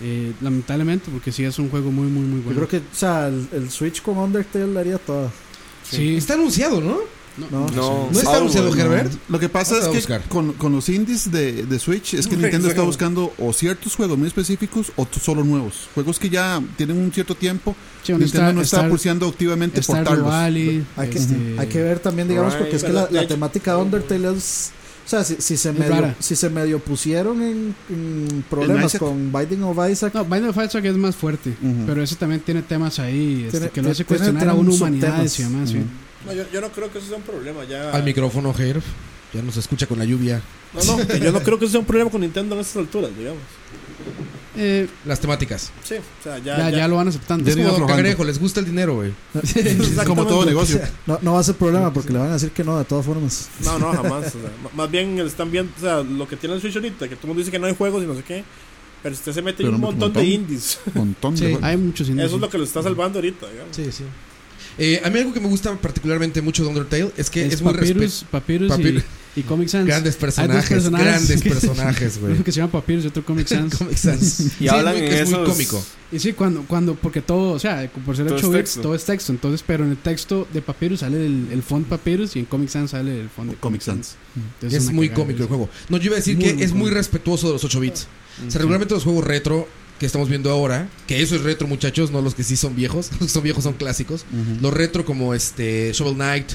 [0.00, 2.58] Eh, lamentablemente, porque sí es un juego muy, muy, muy yo bueno.
[2.60, 5.32] creo que, o sea, el, el Switch con Undertale le haría toda.
[5.90, 6.14] Sí.
[6.16, 6.98] Está anunciado, ¿no?
[7.38, 7.66] No, No.
[7.70, 8.74] No, ¿No está Ah, anunciado.
[8.74, 9.12] Herbert?
[9.28, 12.68] Lo que pasa es que con, con los indies de, de Switch es que Nintendo
[12.68, 15.88] está buscando o ciertos juegos muy específicos o solo nuevos.
[15.94, 17.74] Juegos que ya tienen un cierto tiempo.
[18.02, 19.80] Sí, bueno, Nintendo no está Star- pulseando activamente.
[19.86, 22.62] Valley, Hay que, este, hay que ver también, digamos, Right.
[22.62, 24.72] porque es que la, temática de Undertale es.
[25.04, 26.16] O sea, si, si se medio, rara.
[26.18, 30.84] si se medio pusieron en, en problemas con Binding of Isaac, No, Binding of Isaac
[30.84, 31.54] es más fuerte,
[31.86, 34.76] pero ese también tiene temas ahí este, Tiene- que lo hace cuestionar a una un
[34.76, 35.70] humanidades y demás.
[35.70, 35.78] sí.
[36.26, 37.64] No, yo, yo no creo que eso sea un problema.
[37.64, 37.90] Ya...
[37.90, 38.82] Al micrófono, Herb.
[39.32, 40.40] Ya nos escucha con la lluvia.
[40.72, 42.76] No, no, que yo no creo que eso sea un problema con Nintendo en estas
[42.76, 43.40] alturas, digamos.
[44.56, 45.70] Eh, Las temáticas.
[45.84, 46.56] Sí, o sea, ya.
[46.56, 47.48] ya, ya, ya lo van aceptando.
[47.50, 49.12] Es como cangrejo, les gusta el dinero, güey.
[50.06, 50.80] Como todo negocio.
[51.06, 53.04] no, no va a ser problema porque le van a decir que no, de todas
[53.04, 53.48] formas.
[53.62, 54.28] No, no, jamás.
[54.28, 57.16] o sea, más bien están viendo, o sea, lo que tiene el Switch ahorita, que
[57.16, 58.44] todo el mundo dice que no hay juegos y no sé qué.
[59.02, 60.22] Pero usted se mete en Pero un montón, montón.
[60.22, 60.78] de indies.
[60.86, 61.58] Un montón de Sí.
[61.62, 62.26] Hay muchos indies.
[62.26, 63.76] Eso es lo que lo está salvando ahorita, digamos.
[63.76, 64.04] Sí, sí.
[64.78, 67.62] Eh, a mí algo que me gusta particularmente mucho de Undertale es que es, es
[67.62, 68.30] muy Papyrus, respeto.
[68.30, 69.02] Papyrus Papyrus.
[69.34, 69.86] y, y Comic Sans.
[69.86, 72.32] Grandes personajes, personajes grandes personajes, güey.
[72.34, 73.74] Uno que se llama Papyrus y otro Comic Sans.
[73.78, 74.40] Comic Sans.
[74.60, 75.84] Y Sí, hablan es muy, en es muy cómico.
[76.12, 78.80] Y sí, cuando, cuando, porque todo, o sea, por ser Todo 8 es bits, texto.
[78.82, 79.32] todo es texto.
[79.32, 82.68] Entonces, pero en el texto de Papyrus sale el, el font Papyrus y en Comic
[82.68, 84.16] Sans sale el font de Comic Comic Sans.
[84.56, 85.68] Entonces, Es muy cagada, cómico el juego.
[85.88, 86.96] No, yo iba a decir Muy, que muy es muy cómico.
[86.98, 88.06] respetuoso de los 8 bits.
[88.46, 89.66] O sea, regularmente los juegos retro
[89.98, 93.10] que estamos viendo ahora, que eso es retro, muchachos, no los que sí son viejos.
[93.12, 94.24] Los que son viejos son clásicos.
[94.60, 96.52] Los retro como este Shovel Knight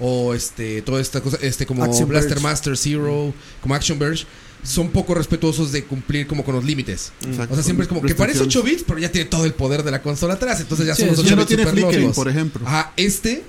[0.00, 2.42] o este toda esta cosa, este como Action Blaster Verge.
[2.44, 4.24] Master Zero, como Action Verge,
[4.62, 7.12] son poco respetuosos de cumplir como con los límites.
[7.26, 7.52] Exacto.
[7.52, 8.64] O sea, siempre es como que parece Restricciones.
[8.70, 11.02] 8 bits, pero ya tiene todo el poder de la consola atrás, entonces ya Sí,
[11.02, 12.16] son los eso 8 Ya no bits tiene super flickering, locos.
[12.16, 12.66] por ejemplo.
[12.66, 13.42] Ajá, este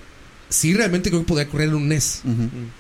[0.49, 2.23] sí realmente creo que podría correr en un NES.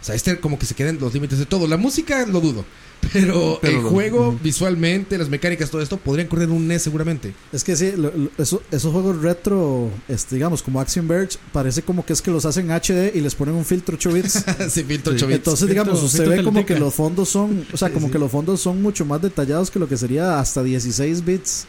[0.01, 1.67] O sea, este como que se queden los límites de todo.
[1.67, 2.65] La música lo dudo.
[3.13, 7.33] Pero, Pero el juego, visualmente, las mecánicas, todo esto, podrían correr en un NES seguramente.
[7.51, 11.81] Es que sí, lo- lo- eso- esos juegos retro, este, digamos, como Action Verge, parece
[11.81, 14.43] como que es que los hacen HD y les ponen un filtro 8 bits.
[14.69, 15.17] Sin filtro Sí.
[15.17, 15.37] 8 bits.
[15.37, 18.19] Entonces, digamos, Filtro- usted filtro ve como que los fondos son, o sea, como que
[18.19, 21.65] los fondos son mucho más detallados que lo que sería hasta 16 bits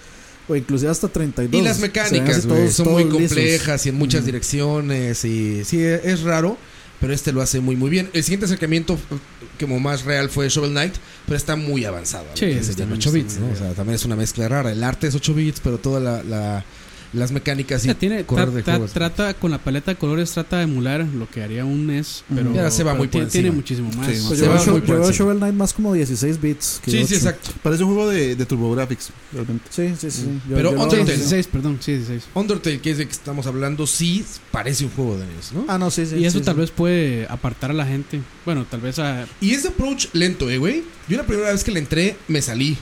[0.48, 1.60] o inclusive hasta 32.
[1.62, 3.18] Y las mecánicas, todos- son muy lisos.
[3.18, 5.24] complejas y en muchas direcciones.
[5.24, 6.56] Y sí, es raro,
[7.00, 8.10] pero este lo hace muy, muy bien.
[8.12, 9.16] El siguiente acercamiento, eh,
[9.58, 10.94] como más real, fue Shovel Knight,
[11.26, 12.26] pero está muy avanzado.
[12.34, 13.52] Sí, serían también 8 está bits, ¿no?
[13.52, 14.70] O sea, también es una mezcla rara.
[14.72, 16.64] El arte es 8 bits, pero todas la, la-
[17.12, 18.92] las mecánicas O y sea, tiene, correr tra- de tra- juegos.
[18.92, 22.52] trata con la paleta de colores, trata de emular lo que haría un NES, pero,
[22.70, 24.06] se va pero muy por tiene, muchísimo más.
[24.06, 25.10] Sí, Se yo, va veo.
[25.12, 26.80] Shovel Knight más como 16 bits.
[26.84, 27.14] que Sí, sí, 8.
[27.16, 27.50] exacto.
[27.62, 29.64] Parece un juego de, de TurboGrafx, realmente.
[29.70, 30.40] Sí, sí, sí.
[30.48, 31.04] Yo- Pero Undertale.
[31.06, 32.22] Sí, 16, perdón, sí, 16.
[32.34, 35.64] Undertale, que es de que estamos hablando, sí parece un juego de NES, ¿no?
[35.68, 36.16] Ah, no, sí, sí.
[36.16, 36.60] y eso sí, tal sí.
[36.60, 38.20] vez puede apartar a la gente.
[38.44, 39.26] Bueno, tal vez a...
[39.40, 40.84] Y ese approach lento, eh, güey.
[41.08, 42.76] Yo la primera vez que le entré, me salí.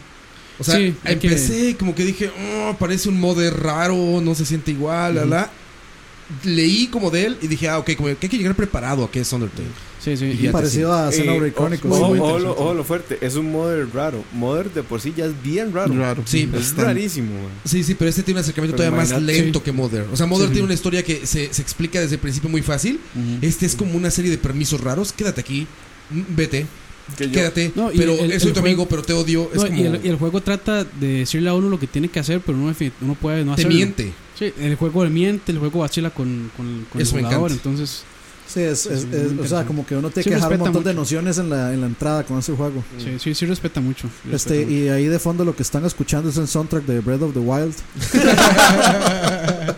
[0.59, 2.30] O sea, Sí, hay que- empecé como que dije,
[2.66, 5.51] oh, parece un modder raro, no se siente igual, la, la.
[6.44, 9.10] Leí como de él y dije, ah, ok, como que hay que llegar preparado a
[9.10, 9.68] qué es Undertale.
[9.98, 10.26] Sí, sí.
[10.40, 11.93] Y y- Parecido a Eh, Xenoblade ojo, Chronicles.
[11.94, 13.18] ojo, muy ojo, lo- ojo lo fuerte.
[13.22, 14.22] Es un modder raro.
[14.35, 15.94] Modder de por sí ya es bien raro.
[15.94, 16.22] Raro.
[16.26, 16.85] Sí, Es Bastante.
[16.85, 17.32] rarísimo.
[17.32, 17.51] man.
[17.64, 20.06] Sí, sí, pero este tiene un acercamiento Pero todavía más lento que Mother.
[20.12, 20.52] O sea, Mother Sí.
[20.52, 23.01] tiene una historia que se, se explica desde el principio muy fácil.
[23.14, 23.39] Ujú.
[23.40, 25.12] Este es como una serie de permisos raros.
[25.12, 25.66] Quédate aquí,
[26.10, 26.66] mm, vete,
[27.16, 27.72] Que yo- quédate.
[27.74, 29.48] No, y pero el- soy el tu juego- amigo, pero te odio.
[29.52, 29.78] Es No, como.
[29.78, 32.40] y, el, y el juego trata de decirle a uno lo que tiene que hacer,
[32.44, 33.76] pero uno, uno puede no te hacerlo.
[33.76, 34.12] miente.
[34.39, 38.02] Sí, el juego miente, el juego vacila con, con, con el Eso jugador, entonces...
[38.47, 40.52] Sí, es, es- Sí, es- muy o sea, como que uno tiene Sí, que dejar
[40.55, 42.82] un montón de nociones en la, en la entrada con ese juego.
[42.97, 44.09] Sí, sí, sí respeta mucho.
[44.09, 44.72] sí Este, respeta mucho.
[44.72, 47.40] y ahí de fondo lo que están escuchando es el soundtrack de Breath of the
[47.40, 47.74] Wild.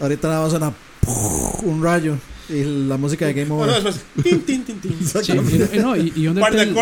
[0.00, 0.72] Ahorita nada más suena
[1.62, 2.16] un rayo
[2.48, 3.70] y la música de Game Over.
[3.82, 4.00] después.
[4.22, 4.96] Tin, tin, tin, tin.
[5.22, 6.72] Sí, y, no, y, Undertale,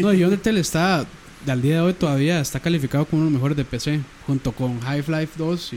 [0.00, 1.06] no, y Undertale está,
[1.46, 4.52] al día de hoy todavía está calificado como uno de los mejores de PC, junto
[4.52, 5.76] con Half-Life 2 y,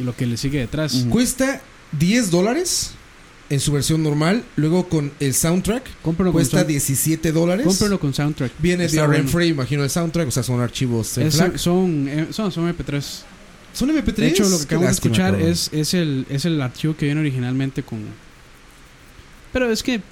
[0.00, 1.06] y lo que le sigue detrás.
[1.10, 1.60] Cuesta
[1.98, 2.92] 10 dólares
[3.48, 4.42] en su versión normal.
[4.56, 7.66] Luego con el soundtrack Cómpralo con, cuesta sound- 17 dólares.
[7.66, 8.52] cómpralo con soundtrack.
[8.58, 9.28] Viene de bueno.
[9.28, 10.28] Free, imagino el soundtrack.
[10.28, 11.56] O sea, son archivos en Es- FLAC.
[11.58, 13.04] son, eh, son, son MP3.
[13.72, 14.14] Son MP3.
[14.14, 17.20] De hecho, lo que acabamos de escuchar es, es, el, es el archivo que viene
[17.20, 18.00] originalmente con...
[19.56, 20.02] Pero es que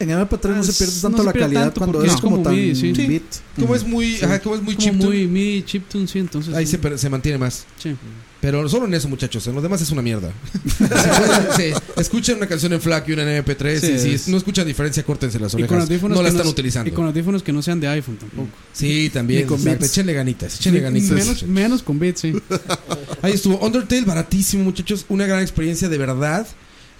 [0.00, 2.10] En MP3 no se es- pierde no tanto se la pierde calidad tanto cuando porque
[2.12, 2.94] es como, como tan MIDI, sí.
[2.96, 3.06] Sí.
[3.06, 3.22] beat.
[3.56, 4.24] Como es muy, Sí.
[4.24, 6.52] ajá, como es muy como chiptune, muy MIDI chiptune, sí, entonces...
[6.54, 6.78] ahí sí.
[6.82, 7.64] se, se mantiene más.
[7.80, 7.94] Sí.
[8.40, 9.44] Pero solo en eso, muchachos.
[9.48, 10.32] En los demás es una mierda.
[11.56, 13.80] Sí, escuchen una canción en FLAC y una en MP3.
[13.80, 15.82] Sí, y es- no escuchan diferencia, córtense las Y con orejas.
[15.84, 16.88] audífonos No la están no- utilizando.
[16.88, 18.48] Y con audífonos que no sean de iPhone tampoco.
[18.72, 19.42] Sí, también.
[19.42, 19.62] Ni con.
[19.64, 19.84] Beats.
[19.86, 20.54] Échenle ganitas.
[20.60, 21.10] Échenle ganitas.
[21.10, 22.32] Menos, menos con bits, sí.
[23.22, 23.58] Ahí estuvo.
[23.58, 25.04] Undertale, baratísimo, muchachos.
[25.08, 26.46] Una gran experiencia de verdad.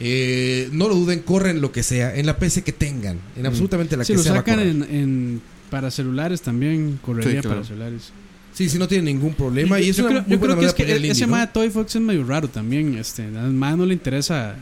[0.01, 2.15] Eh, no lo duden, corren lo que sea.
[2.17, 3.19] En la PC que tengan.
[3.37, 4.33] En absolutamente la Si que lo sea.
[4.33, 7.57] a sacan en, en- para celulares también, correría Sí, claro.
[7.57, 8.13] para celulares.
[8.55, 9.79] Sí, sí, no tiene ningún problema.
[9.81, 11.21] Y, es yo una creo, muy yo buena creo que es que el ese indie,
[11.21, 11.27] ¿no?
[11.27, 12.97] tema de Toy Fox es medio raro también.
[12.97, 14.57] Este, además no le interesa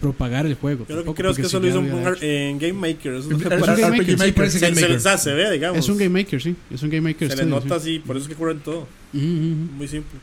[0.00, 0.86] propagar el juego.
[0.88, 3.12] Yo lo que tampoco, creo es que eso si lo hizo en, Game Maker.
[3.12, 5.18] Eso es lo un Game Maker, sí, se, Game se- Maker.
[5.18, 5.78] se ve, digamos.
[5.78, 6.56] Es un Game Maker, sí.
[6.72, 7.30] Es un Game Maker.
[7.30, 7.74] Se le nota sí.
[7.74, 8.88] así, por eso es que corren todo.
[9.12, 10.18] Muy simple.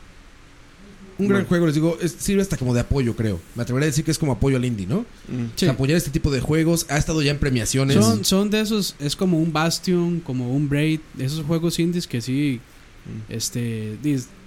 [1.18, 3.40] Un gran juego, les digo, es- sirve hasta como de apoyo, creo.
[3.56, 5.00] Me atrevería a decir que es como apoyo al indie, ¿no?
[5.28, 5.46] Mm.
[5.54, 6.86] O sea, apoyar este tipo de juegos.
[6.88, 7.96] Ha estado ya en premiaciones.
[7.96, 12.20] Son, son de esos, es como un Bastion, como un Braid, esos juegos indies que
[12.20, 12.60] sí
[13.06, 13.32] Mm.
[13.32, 13.96] este,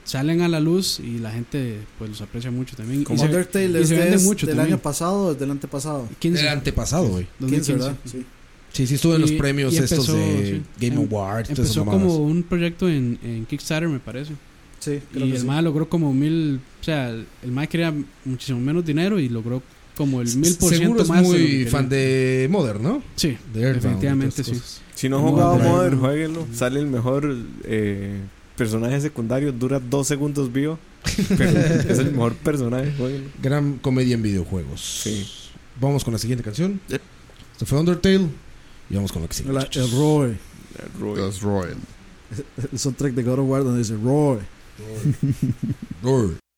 [0.03, 3.01] salen a la luz y la gente pues los aprecia mucho también.
[3.01, 4.73] Y Como se- Undertale y es se de- vende es mucho del también.
[4.75, 6.07] año pasado o del antepasado.
[6.19, 7.27] 15, El antepasado, güey.
[7.39, 7.73] 15, 2015.
[7.73, 7.95] ¿verdad?
[8.05, 8.25] Sí.
[8.73, 10.45] Sí, sí, estuvo en los premios y estos empezó, de
[10.79, 10.87] sí.
[10.87, 11.49] Game Em- Awards.
[11.49, 14.31] Empezó como un proyecto en, en Kickstarter, me parece.
[14.81, 15.47] Sí, creo Y que el sí.
[15.47, 16.59] MAE logró como mil.
[16.81, 17.93] O sea, el el MAE quería
[18.25, 19.63] muchísimo menos dinero y logró
[19.95, 21.21] como el mil por ciento es más.
[21.21, 23.03] que muy fan de Modern, ¿no?
[23.15, 24.51] Sí, De Earthbound definitivamente sí.
[24.51, 24.81] cosas.
[24.95, 26.01] Si no han Como jugado Drive, Modern, ¿no?
[26.01, 26.47] jueguenlo.
[26.53, 28.19] Sale el mejor eh,
[28.57, 29.51] personaje secundario.
[29.51, 30.77] Dura dos segundos vivo.
[31.37, 32.91] Pero es el mejor personaje.
[32.97, 33.29] jueguenlo.
[33.41, 34.81] Gran comedia en videojuegos.
[35.03, 35.25] Sí.
[35.79, 36.79] Vamos con la siguiente canción.
[36.89, 37.01] Yep.
[37.53, 38.27] Esto fue Undertale.
[38.89, 39.49] Y vamos con lo que sigue.
[39.49, 39.91] El, muchachos.
[39.91, 40.37] el Roy.
[40.99, 41.19] Roy.
[41.19, 41.77] Right.
[42.71, 44.39] El soundtrack de God of War donde dice Roy.
[46.03, 46.27] Roar.
[46.27, 46.50] Thank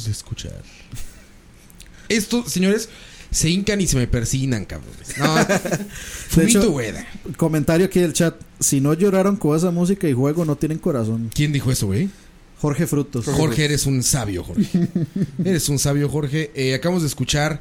[0.00, 0.62] acabamos de escuchar.
[2.08, 2.88] Esto, señores,
[3.30, 5.16] se hincan y se me persinan, cabrones.
[5.16, 5.36] No,
[6.28, 7.06] Fumito Ueda.
[7.36, 8.34] Comentario aquí del chat.
[8.58, 11.30] Si no lloraron con esa música y juego, no tienen corazón.
[11.32, 12.08] ¿Quién dijo eso, güey?
[12.60, 13.26] Jorge Frutos.
[13.26, 14.88] Jorge, eres un sabio, Jorge.
[15.44, 16.50] eres un sabio, Jorge.
[16.54, 17.60] Eh, acabamos de escuchar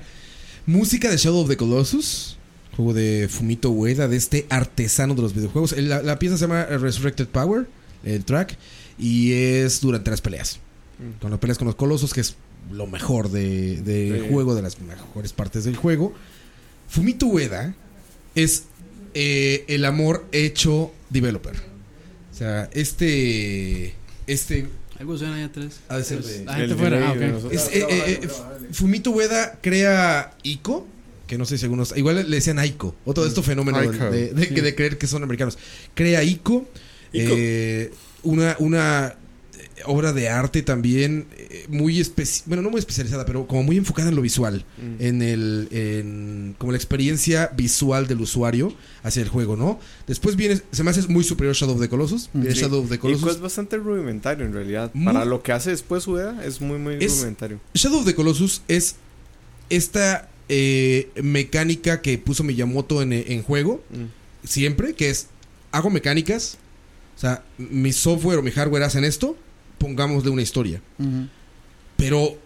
[0.66, 2.38] música de Shadow of the Colossus,
[2.76, 5.78] juego de Fumito Ueda, de este artesano de los videojuegos.
[5.78, 7.68] La pieza se llama Resurrected Power,
[8.03, 8.57] el track,
[8.98, 10.60] y es durante las peleas.
[11.21, 12.35] Con las peleas con los colosos, que es
[12.71, 14.27] lo mejor de- del Sí.
[14.31, 16.13] juego, de las mejores partes del juego.
[16.88, 17.73] Fumito Ueda
[18.35, 18.63] es
[19.13, 21.55] eh, el amor hecho developer.
[22.31, 23.95] O sea, este.
[24.27, 24.67] Este
[24.99, 25.80] Algo suena ahí atrás.
[25.89, 26.97] de ser de- La gente El fuera.
[26.97, 27.31] delay Ah, de ok.
[27.34, 27.61] nosotros.
[27.67, 27.85] es, eh,
[28.23, 28.27] eh,
[28.71, 30.85] Fumito Ueda crea Ico,
[31.26, 31.95] que no sé si algunos.
[31.97, 32.93] Igual le decían Aiko.
[33.05, 34.11] Otro de estos fenómenos Ico.
[34.11, 35.57] de, de- de creer que son americanos.
[35.95, 36.67] Crea Ico,
[37.13, 37.34] Ico.
[37.35, 37.91] eh,
[38.23, 39.15] una, una
[39.85, 44.10] obra de arte también eh, muy especi bueno no muy especializada pero como muy enfocada
[44.10, 45.01] en lo visual Mm.
[45.03, 48.73] en el en como la experiencia visual del usuario
[49.03, 52.30] hacia el juego no después viene se me hace muy superior Shadow of the Colossus
[52.34, 52.61] viene Sí.
[52.61, 54.91] Shadow of the Colossus es bastante rudimentario en realidad.
[54.93, 57.60] Muy- Para lo que hace después Ueda es muy, muy Es- rudimentario.
[57.73, 58.95] Shadow of the Colossus es
[59.69, 64.06] esta eh, mecánica que puso Miyamoto en, en juego Mm.
[64.47, 65.27] siempre, que es
[65.72, 66.57] hago mecánicas,
[67.15, 69.38] o sea, mi software o mi hardware hacen esto,
[69.80, 70.81] pongámosle una historia.
[71.95, 72.38] Pero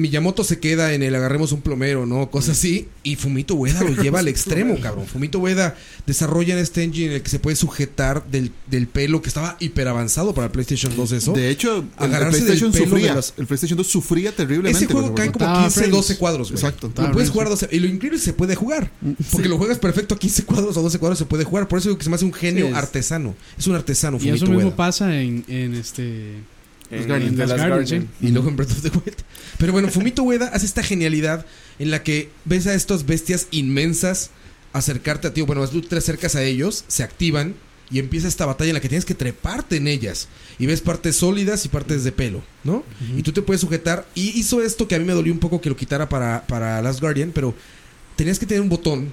[0.00, 2.30] Miyamoto se queda en el agarremos un plomero, ¿no?
[2.30, 2.88] Cosas así.
[3.02, 5.06] Y Fumito Ueda lo lleva al extremo, cabrón.
[5.06, 9.22] Fumito Ueda desarrolla en este engine en el que se puede sujetar del, del pelo
[9.22, 11.32] que estaba hiper avanzado para el PlayStation 2 eso.
[11.32, 13.14] De hecho, el, el Agarrarse del PlayStation pelo de sufría.
[13.14, 14.84] las- El PlayStation 2 sufría terriblemente.
[14.84, 15.96] Ese juego cae como Estaba 15, frames.
[15.96, 16.60] 12 cuadros, güey.
[16.62, 16.88] Exacto.
[16.88, 17.30] Lo puedes frames.
[17.30, 17.68] jugar 12.
[17.72, 18.90] Y lo increíble es que se puede jugar.
[19.30, 21.68] Porque lo juegas perfecto a 15 cuadros o 12 cuadros se puede jugar.
[21.68, 23.34] Por eso digo que se me hace un genio Sí, es- artesano.
[23.58, 24.76] Es un artesano, Y eso Fumito mismo Ueda.
[24.76, 26.34] pasa en, en este.
[26.90, 28.08] Last Guardian, Guardian.
[28.20, 29.16] Y luego en Breath of the Wild.
[29.58, 31.46] Pero bueno, Fumito Ueda hace esta genialidad
[31.78, 34.30] en la que ves a estas bestias inmensas
[34.72, 35.42] acercarte a ti.
[35.42, 37.54] Bueno, tú te acercas a ellos, se activan
[37.90, 40.28] y empieza esta batalla en la que tienes que treparte en ellas.
[40.58, 42.84] Y ves partes sólidas y partes de pelo, ¿no?
[43.16, 44.06] Y tú te puedes sujetar.
[44.14, 46.80] Y hizo esto que a mí me dolió un poco que lo quitara para, para
[46.82, 47.54] Last Guardian, pero
[48.16, 49.12] tenías que tener un botón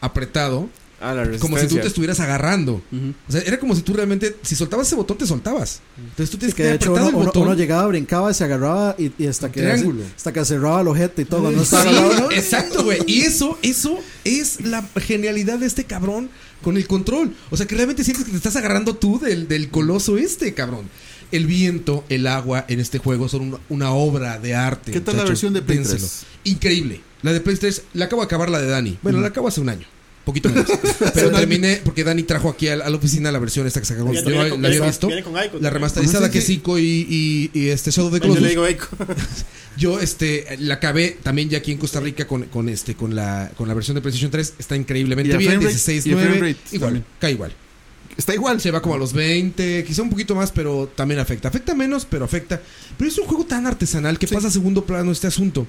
[0.00, 0.68] apretado
[1.00, 2.82] Ah, la como si tú te estuvieras agarrando.
[3.28, 5.80] O sea, era como si tú realmente, si soltabas ese botón, te soltabas.
[5.96, 7.42] Entonces tú tienes que que de hecho apretado uno, el botón.
[7.44, 10.02] uno llegaba, brincaba, se agarraba y, y hasta, que, triángulo.
[10.16, 11.52] hasta que cerraba el ojete y todo.
[11.52, 12.98] No estaba Sí, exacto, güey.
[13.06, 16.30] Y eso, eso es la genialidad de este cabrón
[16.62, 17.32] con el control.
[17.50, 20.88] O sea, que realmente sientes que te estás agarrando tú del, del coloso este, cabrón.
[21.30, 24.90] El viento, el agua en este juego son una, una obra de arte.
[24.90, 25.98] ¿Qué tal la versión de Play Dénselo.
[26.00, 26.26] 3?
[26.44, 27.00] Increíble.
[27.22, 28.98] La de Play 3, la acabo de acabar la de Dani.
[29.02, 29.86] Bueno, la acabo hace un año.
[30.28, 30.66] Poquito menos.
[31.14, 33.86] Pero terminé porque Dani trajo aquí a, la- a la oficina la versión esta que
[33.86, 34.14] sacamos.
[34.14, 35.06] Yo viene la, con- la había visto.
[35.06, 36.52] viene con Ico La remasterizada sí, que es sí.
[36.56, 38.42] Ico y, y, y este Shadow of the Yo Colossus.
[38.42, 38.88] le digo Eiko.
[39.78, 43.50] Yo este la acabé también ya aquí en Costa Rica con, con este con la
[43.56, 46.38] con la versión de PlayStation 3 está increíblemente bien, frame rate- 16 y el frame
[46.40, 47.04] 9 rate igual, también.
[47.18, 47.52] cae igual.
[48.18, 48.60] Está igual.
[48.60, 51.48] Se va como a los 20, quizá un poquito más, pero también afecta.
[51.48, 52.60] Afecta menos, pero afecta.
[52.98, 55.66] Pero es un juego tan artesanal que pasa a segundo plano este asunto.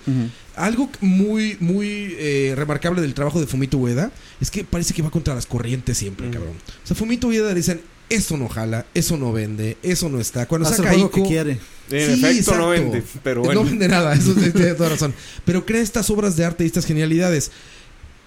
[0.56, 4.12] Algo muy, muy eh, remarcable del trabajo de Fumito Ueda
[4.42, 6.56] es que parece que va contra las corrientes siempre, cabrón.
[6.84, 10.48] O sea, Fumito Ueda dicen, eso no jala, eso no vende, eso no está.
[10.48, 11.60] Cuando Hace el saca juego que Ico, quiere.
[11.92, 13.04] En Sí, efecto, no vende.
[13.24, 13.62] Pero bueno.
[13.62, 15.14] no vende nada, eso tiene toda razón.
[15.46, 17.52] Pero crea estas obras de arte y estas genialidades.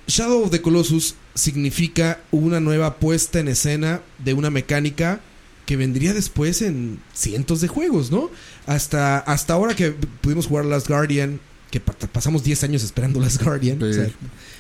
[0.06, 5.20] Shadow of the Colossus significa una nueva puesta en escena de una mecánica
[5.66, 8.30] que vendría después en cientos de juegos, ¿no?
[8.66, 13.42] Hasta, hasta ahora que pudimos jugar Last Guardian, que pa- pasamos 10 años esperando Last
[13.42, 13.78] Guardian.
[13.78, 13.84] Sí.
[13.84, 14.10] o sea,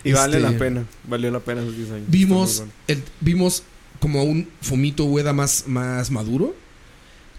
[0.04, 0.84] Y vale este, la pena.
[1.08, 2.04] Valió la pena esos 10 años.
[2.08, 3.64] Vimos, el- vimos
[4.00, 6.54] como un Fumito Ueda más, más maduro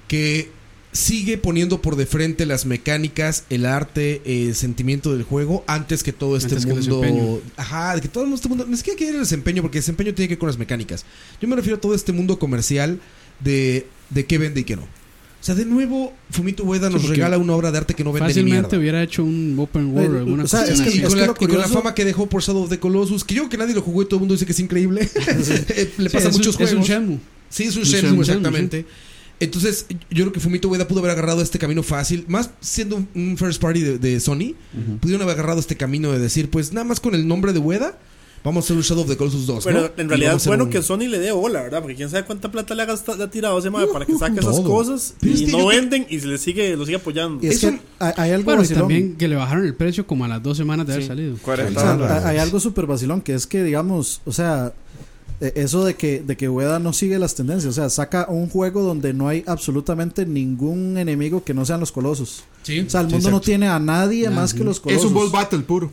[0.07, 0.51] que
[0.93, 6.13] sigue poniendo por de frente las mecánicas, el arte, el sentimiento del juego antes que
[6.13, 7.01] todo este Antes que mundo.
[7.01, 7.39] desempeño.
[7.57, 8.65] Ajá, de que todo este mundo.
[8.69, 11.03] Ni siquiera quiere el desempeño porque el desempeño tiene que ver con las mecánicas.
[11.41, 12.99] Yo me refiero a todo este mundo comercial
[13.39, 14.83] de, de qué vende y qué no.
[14.83, 18.29] O sea, de nuevo, Fumito Ueda nos regala una obra de arte que no vende
[18.29, 18.61] ni mierda.
[18.61, 20.99] Fácilmente hubiera hecho un open world Eh, o alguna o sea, es que- así.
[20.99, 23.33] y, con la, y con la fama que dejó por Shadow of the Colossus, que
[23.35, 25.09] yo creo que nadie lo jugó y todo el mundo dice que es increíble.
[25.27, 26.87] Le Sí, pasa a es un- muchos Es un juegos.
[26.87, 27.19] Shenmue.
[27.49, 28.85] Sí, es un Un Shenmue, Shenmue, exactamente.
[29.43, 33.37] Entonces, yo creo que Fumito Ueda pudo haber agarrado este camino fácil, más siendo un-
[33.37, 34.55] first party de, de Sony,
[35.01, 37.97] pudieron haber agarrado este camino de decir, pues nada más con el nombre de Ueda,
[38.43, 39.63] vamos a hacer un Shadow of the Colossus 2.
[39.63, 39.89] Pero ¿no?
[39.95, 41.79] en realidad es bueno un- que Sony le dé bola, ¿verdad?
[41.81, 44.05] Porque quién sabe cuánta plata le ha, gastado, le ha tirado a ese madre para
[44.05, 44.63] que saque esas todo.
[44.69, 47.41] cosas Pero es y que no venden y se le sigue, lo sigue apoyando.
[47.41, 48.81] Y es que hay, hay algo Bueno, y vacilón.
[48.81, 51.37] también que le bajaron el precio como a las dos semanas de haber salido.
[51.41, 52.25] 40 O sea, dólares.
[52.25, 54.73] hay algo súper vacilón que es que, digamos, o sea,
[55.55, 57.71] Eso de que, de que Ueda no sigue las tendencias.
[57.71, 61.91] O sea, saca un juego donde no hay absolutamente ningún enemigo que no sean los
[61.91, 62.43] colosos.
[62.63, 62.79] Sí.
[62.79, 65.03] O sea, el mundo no tiene a nadie más que los colosos.
[65.03, 65.91] Es un boss battle puro.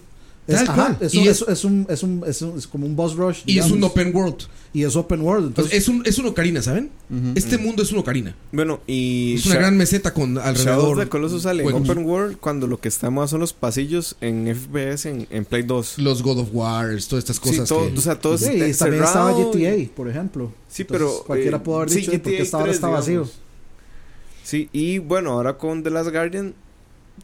[0.54, 2.96] Es, ajá, Y un- es- es- es un, es, un, es un- es como un
[2.96, 3.38] boss rush.
[3.46, 4.42] Y es un open world.
[4.72, 5.48] Y es open world.
[5.48, 6.90] Entonces, es un, es un ocarina, ¿saben?
[7.34, 8.34] Este mundo es un ocarina.
[8.52, 9.34] Bueno, y.
[9.34, 10.98] Es una Sha- gran meseta con Shadow alrededor.
[10.98, 11.72] of the Colossus sale en.
[11.74, 15.62] Open World cuando lo que está más son los pasillos en FPS en, en Play
[15.62, 15.98] 2.
[15.98, 17.68] Los God of Wars, todas estas Sí, cosas.
[17.68, 20.52] todo, que- o sea, todo sí, es y también estaba GTA, por ejemplo.
[20.68, 20.86] Sí, Entonces,
[21.16, 21.24] pero.
[21.26, 23.28] Cualquiera eh, pudo haber sí, dicho porque GTA esta hora 3, está vacío.
[24.44, 26.54] Sí, y bueno, ahora con The Last Guardian,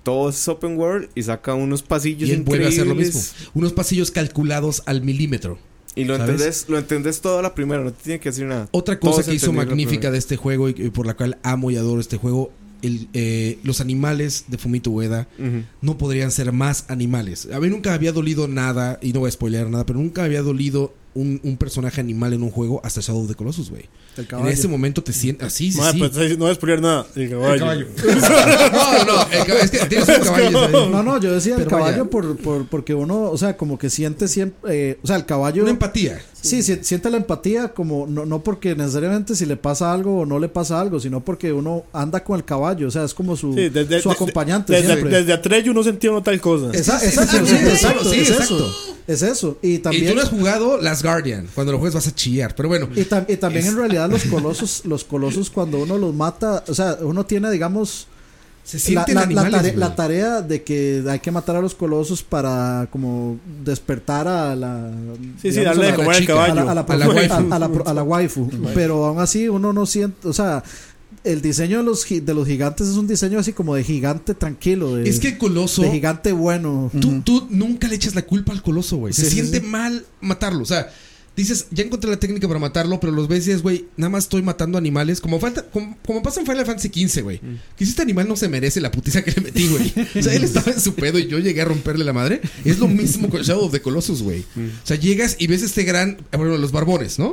[0.03, 3.19] todo es open world y saca unos pasillos y él vuelve a hacer lo mismo.
[3.19, 3.51] increíbles.
[3.55, 5.59] Unos pasillos calculados al milímetro.
[5.95, 6.31] Y lo ¿Sabes?
[6.31, 8.69] entendés, lo entendés todo a la primera, no te tiene que decir nada.
[8.71, 11.77] Otra cosa que hizo magnífica de este juego y, y por la cual amo y
[11.77, 12.53] adoro este juego,
[12.83, 15.27] el, eh, los animales de Fumito Ueda
[15.81, 17.49] no podrían ser más animales.
[17.53, 20.43] A mí nunca había dolido nada, y no voy a spoilear nada, pero nunca había
[20.43, 23.83] dolido un, un personaje animal en un juego hasta Shadow of the Colossus, güey.
[24.17, 24.49] El En caballo.
[24.51, 25.99] ese momento te sientes así, sí, Madre, sí.
[26.15, 27.07] pues, no voy a spoilear nada.
[27.17, 27.87] El caballo.
[28.05, 30.51] no, no, el cab- es que tienes un caballo.
[30.61, 30.91] ¿sabes?
[30.91, 34.29] No, no, yo decía el caballo por, por, porque uno, o sea, como que siente
[34.29, 35.63] siempre, eh, o sea, el caballo...
[35.63, 36.21] Una empatía.
[36.47, 40.27] Sí, si- siente la empatía como no, no porque necesariamente si le pasa algo o
[40.27, 43.37] no le pasa algo, sino porque uno anda con el caballo, o sea, es como
[43.37, 45.11] su, Sí, desde, su desde- acompañante Desde, siempre.
[45.11, 46.71] desde Atreyu no sentía uno tal cosa.
[46.73, 48.57] Esa- Sí, sí, exacto, sí, exacto, sí, es exacto.
[48.57, 48.75] eso.
[49.07, 49.59] Es eso.
[49.63, 51.47] Y Y también tú no has jugado Last Guardian.
[51.55, 52.55] Cuando lo juegues vas a chillar.
[52.57, 55.97] Pero bueno, y, tam- y también Es- en realidad los colosos, los colosos cuando uno
[55.97, 58.09] los mata, o sea, uno tiene digamos
[58.67, 59.53] se la, sienten la- la animales.
[59.53, 59.81] tare- güey.
[59.81, 64.91] la tarea de que hay que matar a los colosos para como despertar a la
[65.41, 66.71] Sí, sí, darle a de la- comer al chica, a la, caballo.
[66.71, 67.35] a la, A la waifu.
[67.35, 68.51] a- a la- a la waifu.
[68.75, 70.65] Pero aún así uno no siente, o sea,
[71.23, 74.95] el diseño de los, de los gigantes es un diseño así como de gigante tranquilo,
[74.97, 75.83] de, Es que el coloso.
[75.83, 76.91] de gigante bueno.
[77.01, 79.13] Tú, tú nunca le echas la culpa al coloso, güey.
[79.13, 79.67] Se sí, siente sí.
[79.67, 80.63] mal matarlo.
[80.63, 80.89] O sea,
[81.37, 84.25] dices, ya encontré la técnica para matarlo, pero los ves y dices, güey, nada más
[84.25, 85.21] estoy matando animales.
[85.21, 87.41] Como falta, como, como pasa en Final Fantasy XV, güey.
[87.77, 89.93] Que si este animal no se merece la putiza que le metí, güey.
[90.19, 92.41] O sea, él estaba en su pedo y yo llegué a romperle la madre.
[92.65, 94.41] Es lo mismo con Shadow of the Colossus, güey.
[94.41, 97.33] O sea, llegas y ves este gran, bueno, los barbones, ¿no?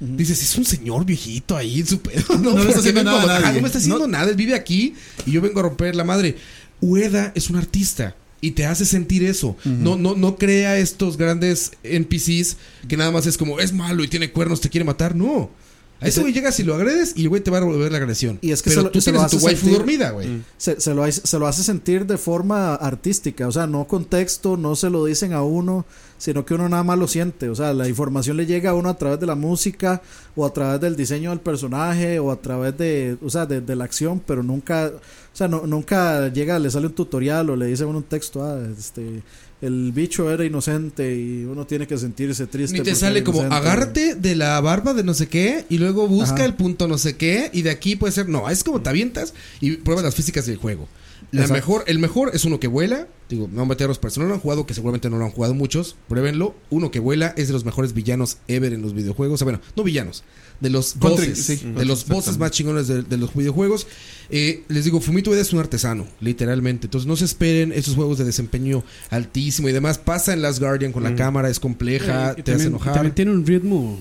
[0.00, 2.38] Dices, es un señor viejito ahí en su pedo.
[2.38, 4.28] No, No está haciendo nada ah, no me está haciendo No- nada.
[4.30, 4.94] Él vive aquí
[5.24, 6.36] y yo vengo a romper la madre.
[6.80, 8.14] Ueda es un artista.
[8.40, 9.56] Y te hace sentir eso.
[9.64, 12.56] No, no, no crea estos grandes NPCs
[12.88, 15.14] que nada más es como es malo y tiene cuernos, te quiere matar.
[15.16, 15.50] No.
[15.98, 17.96] A ese güey llegas y lo agredes y el güey te va a devolver la
[17.96, 18.38] agresión.
[18.42, 20.42] Y es que Pero se lo- tú se lo tienes a tu waifu dormida, güey.
[20.58, 24.04] se, se lo, hace- se lo hace sentir de forma artística, o sea, no con
[24.04, 25.86] texto, no se lo dicen a uno,
[26.18, 28.88] sino que uno nada más lo siente, o sea, la información le llega a uno
[28.88, 30.02] a través de la música
[30.34, 33.76] o a través del diseño del personaje o a través de, o sea, de, de
[33.76, 37.66] la acción, pero nunca, o sea, no, nunca llega, le sale un tutorial o le
[37.66, 39.22] dice a uno un texto, ah, este,
[39.62, 42.76] el bicho era inocente y uno tiene que sentirse triste.
[42.78, 46.36] Ni te sale como agárrate de la barba de no sé qué y luego busca
[46.36, 46.44] Ajá.
[46.44, 49.32] el punto no sé qué y de aquí puede ser no, es como te avientas
[49.60, 50.88] y pruebas las físicas del juego.
[51.32, 51.54] La Exacto.
[51.54, 53.08] mejor, el mejor es uno que vuela.
[53.28, 55.54] Digo, no meteros para si no lo han jugado, que seguramente no lo han jugado
[55.54, 55.96] muchos.
[56.08, 56.54] Pruébenlo.
[56.70, 59.34] Uno que vuela es de los mejores villanos ever en los videojuegos.
[59.34, 60.22] O sea, bueno, no villanos.
[60.60, 61.42] De los bosses.
[61.42, 63.86] sí, de los bosses más chingones de, de los videojuegos.
[64.30, 66.86] Eh, les digo, Fumito Ueda es un artesano, literalmente.
[66.86, 69.98] Entonces no se esperen esos juegos de desempeño altísimo y demás.
[69.98, 72.94] Pasa en Last Guardian con la cámara, es compleja, Y te hace también, enojar.
[72.94, 74.00] también tiene un ritmo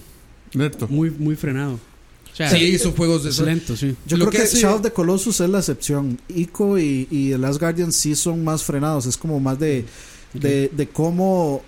[0.90, 1.80] muy, muy frenado.
[2.36, 3.96] O sea, Sí, son juegos de es lento, sí.
[4.06, 6.20] Yo Lo creo que que, Shadow of the Colossus es la excepción.
[6.28, 9.06] Ico y, y The Last Guardian sí son más frenados.
[9.06, 9.86] Es como más de,
[10.34, 11.64] de, de cómo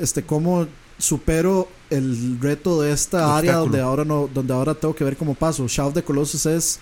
[0.00, 0.66] este cómo
[0.98, 5.18] supero el reto de esta El área donde ahora no donde ahora tengo que ver
[5.18, 5.66] cómo paso.
[5.68, 6.78] Shadow of the Colossus es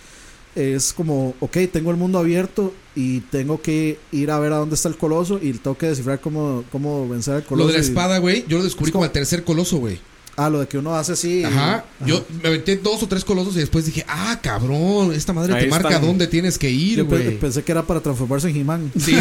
[0.55, 4.77] es como, ok, tengo el mundo abierto y tengo que ir a ver a dónde
[4.77, 7.69] está el coloso y tengo que descifrar cómo, cómo vencer al Lo coloso.
[7.73, 9.98] de la espada, güey, yo lo descubrí Es como- como el tercer coloso, güey.
[10.36, 11.44] Ah, lo de que uno hace así.
[11.44, 11.74] Ajá.
[11.77, 11.85] Ajá.
[12.06, 15.65] Yo me aventé dos o tres colosos y después dije, ah, cabrón, esta madre Ahí
[15.65, 16.02] te marca están.
[16.06, 17.39] dónde tienes que ir, Yo pe- güey.
[17.39, 18.93] pensé que era para transformarse en He-Man.
[18.98, 19.15] Sí,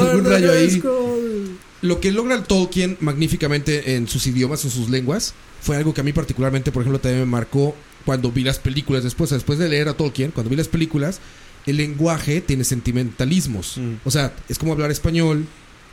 [0.00, 0.82] algún rayo, ahí.
[1.82, 6.00] Lo que logra el Tolkien magníficamente en sus idiomas, en sus lenguas, fue algo que
[6.00, 7.74] a mí particularmente, por ejemplo, también me marcó
[8.04, 11.18] cuando vi las películas después, después de leer a Tolkien, cuando vi las películas,
[11.66, 13.78] el lenguaje tiene sentimentalismos.
[13.78, 13.94] Mm.
[14.04, 15.46] O sea, es como hablar español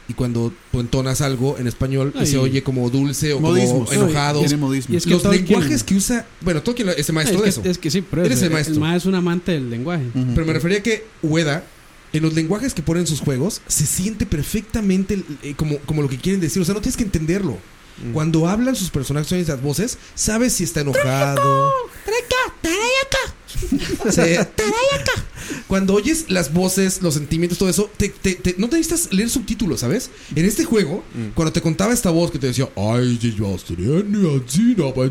[0.09, 3.89] y cuando tú entonas algo en español y se oye como dulce o Modismos.
[3.89, 4.41] como enojado.
[4.41, 7.69] Y es que Los lenguajes que usa, bueno, Tolkien es el maestro es, de que,
[7.69, 7.71] eso.
[7.71, 8.75] es que sí, pero Eres es- el maestro.
[8.79, 10.05] mae es un amante del lenguaje.
[10.33, 11.63] Pero me refería a que Ueda,
[12.11, 16.09] en los lenguajes que pone en sus juegos, se siente perfectamente eh, como, como lo
[16.09, 16.59] que quieren decir.
[16.61, 17.57] O sea, no tienes que entenderlo.
[18.13, 21.71] Cuando hablan sus personajes y las voces, sabes si está enojado.
[24.11, 24.47] Se-
[25.67, 29.29] cuando oyes las voces, los sentimientos, todo eso, te, te- te- no te necesitas leer
[29.29, 30.09] subtítulos, ¿sabes?
[30.35, 31.03] En este juego,
[31.35, 33.17] cuando te contaba esta voz que te decía, ay,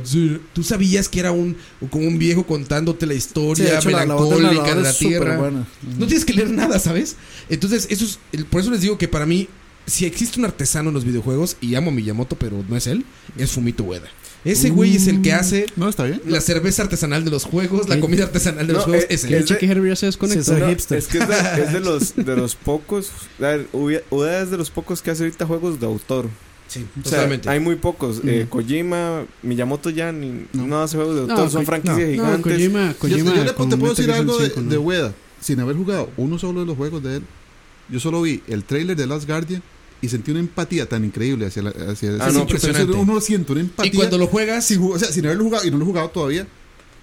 [0.04, 1.56] ser", tú sabías que era un
[1.90, 5.38] como un viejo contándote la historia hecho, la- la melancólica de la tierra.
[5.38, 5.66] buena.
[5.98, 7.16] No tienes que leer nada, ¿sabes?
[7.48, 9.48] Entonces, eso es, por eso les digo que para mí,
[9.86, 13.04] si existe un artesano en los videojuegos, y amo a Miyamoto, pero no es él,
[13.36, 14.08] es Fumito Ueda.
[14.44, 16.22] Ese güey es el que hace No, está bien.
[16.26, 19.22] la cerveza artesanal de los juegos, la comida artesanal de los No, juegos, eh, es
[19.24, 20.58] que El es de- cheque Herbie ya se desconectó.
[20.58, 20.66] No.
[20.68, 23.10] Es que es de, es de los, de los pocos.
[23.38, 26.28] a ver, Ueda Ueda es de los pocos que hace ahorita juegos de autor.
[26.68, 28.20] Sí, O sea, hay muy pocos.
[28.24, 30.82] Eh, Kojima, Miyamoto ya ni, no.
[30.82, 32.52] hace juegos de No, autor, son Ko- franquicias No, gigantes.
[32.52, 34.80] Kojima, Yo, Kojima yo le- con te puedo decir algo de, de ¿no?
[34.82, 37.22] Ueda, sin haber jugado uno solo de los juegos de él.
[37.88, 39.62] Yo solo vi el trailer de Last Guardian
[40.00, 42.46] y sentí una empatía tan increíble hacia, la, hacia Ah, ese no, personaje.
[42.46, 42.92] impresionante.
[42.96, 43.92] Uno lo siente una empatía.
[43.92, 46.08] Y cuando lo juegas, sin, o sea, sin haberlo jugado y no lo he jugado
[46.10, 46.46] todavía,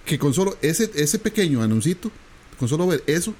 [0.04, 2.10] que con solo ese, ese pequeño anuncito,
[2.58, 3.34] con solo ver eso,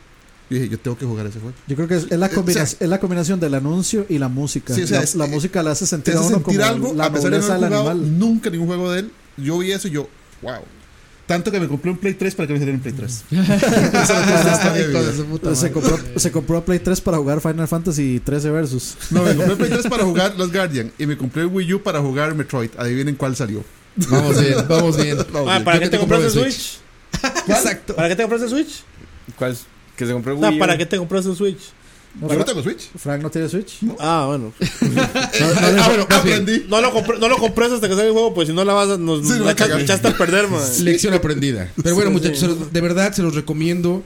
[0.50, 1.54] yo dije, yo tengo que jugar ese juego.
[1.66, 4.06] Yo creo que es, es la Eh, o combina- sea- es la combinación del anuncio
[4.08, 4.74] y la música.
[4.74, 6.60] Sí, o sea, la, es- la eh, música le hace sentir a hace uno sentir
[6.60, 8.18] como algo, la a pesar de no haber jugado animal.
[8.18, 9.10] nunca ningún juego de él.
[9.38, 10.08] Yo vi eso y yo,
[10.42, 10.60] wow.
[11.26, 13.24] Tanto que me compré un Play 3 para que me saliera un Play 3.
[14.90, 18.50] Hijo de su puta Se compró, se compró Play 3 para jugar Final Fantasy 13
[18.50, 18.96] Versus.
[19.10, 21.82] No, me compré Play 3 para jugar Los Guardian y me compré el Wii U
[21.82, 22.70] para jugar Metroid.
[22.78, 23.64] Adivinen cuál salió.
[24.08, 25.16] Vamos bien, vamos bien.
[25.32, 25.64] Vamos Ah, bien.
[25.64, 26.78] ¿para qué te compraste el el Switch?
[27.48, 27.96] Exacto.
[27.96, 28.82] ¿Para qué te compraste el Switch?
[29.36, 29.52] ¿Cuál?
[29.52, 29.64] es?
[29.96, 30.60] Que se compró el No, Wii U.
[30.60, 31.58] ¿para qué te compraste el Switch?
[32.20, 32.88] No, Yo no tengo Switch.
[32.96, 33.78] Frank no tiene Switch.
[33.98, 34.52] Ah, bueno.
[34.60, 36.64] ah, bueno, aprendí.
[36.68, 38.72] No lo, compré, no lo compres hasta que salga el juego, pues si no la
[38.72, 38.96] vas a.
[38.98, 40.62] Nos, Sí, la la echaste a perder, man.
[40.82, 41.70] Lección aprendida.
[41.82, 42.64] Pero bueno, Sí, muchachos, sí.
[42.72, 44.02] de verdad se los recomiendo.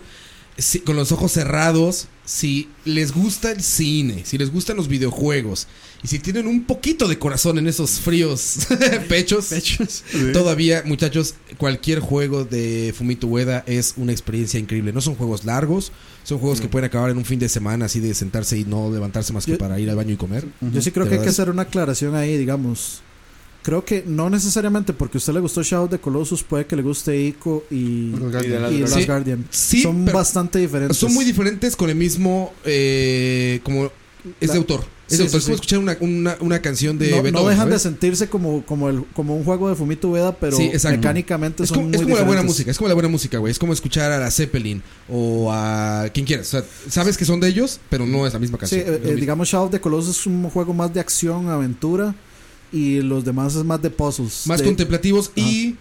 [0.59, 5.66] si- con los ojos cerrados, si les gusta el cine, si les gustan los videojuegos
[6.03, 8.66] y si tienen un poquito de corazón en esos fríos
[9.09, 10.03] pechos, Pechos.
[10.35, 14.93] todavía, muchachos, cualquier juego de Fumito Ueda es una experiencia increíble.
[14.93, 15.93] No son juegos largos,
[16.31, 18.89] son juegos que pueden acabar en un fin de semana así de sentarse y no
[18.90, 20.47] levantarse más que Yo- para ir al baño y comer.
[20.73, 23.02] Yo sí creo De que hay que hacer una aclaración ahí, digamos.
[23.62, 26.82] Creo que no necesariamente porque a usted le gustó Shadow the Colossus puede que le
[26.82, 29.05] guste Ico y, Los Y de y Last Sí.
[29.05, 29.44] Guardian.
[29.51, 30.97] Sí, Son bastante diferentes.
[30.97, 32.55] Son muy diferentes con el mismo.
[32.65, 33.90] eh, como.
[34.40, 34.85] Es La- de autor.
[35.11, 35.53] Es Sí, sí, es como sí.
[35.53, 39.35] escuchar una, una, una canción de no, no dejan de sentirse como, como, el, como
[39.37, 42.23] un juego de Fumito Ueda, pero Sí, mecánicamente Es son como, muy es como la
[42.23, 43.51] buena música, es como la buena música, güey.
[43.51, 46.47] Es como escuchar a la Zeppelin o a quien quieras.
[46.47, 48.95] O sea, sabes que son de ellos, pero no es la misma Sí, canción.
[48.95, 52.15] eh, lo eh, digamos Shadow of the Colossus es un juego más de acción, aventura
[52.73, 54.47] y los demás es más de puzzles.
[54.47, 55.74] Más de- contemplativos y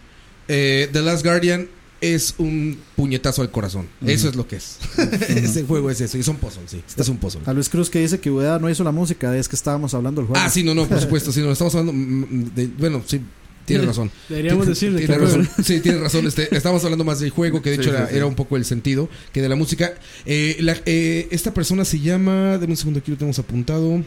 [0.48, 1.68] eh, The Last Guardian
[2.02, 3.88] es un puñetazo al corazón.
[4.06, 4.78] Eso es lo que es.
[5.30, 6.18] Ese juego es eso.
[6.18, 6.82] Y son puzzles, sí.
[6.98, 7.42] Es un puzzle.
[7.46, 10.22] A Luis Cruz que dice que Ueda no hizo la música, es que estábamos hablando
[10.22, 10.44] del juego.
[10.46, 11.32] Ah, sí, no, no, por supuesto.
[11.32, 12.68] Sí, no, estamos hablando mm, de.
[12.68, 13.22] Bueno, sí,
[13.66, 14.10] tiene razón.
[14.30, 15.50] Deberíamos Tiene- decir de tiene razón.
[15.64, 16.26] Sí, tiene razón.
[16.28, 18.16] Este, estamos hablando más del juego, que de Sí, hecho sí, era, sí.
[18.16, 19.94] era un poco el sentido que de la música.
[20.26, 22.58] Eh, la- eh, esta persona se llama.
[22.58, 24.02] Deme un segundo, aquí lo tenemos apuntado.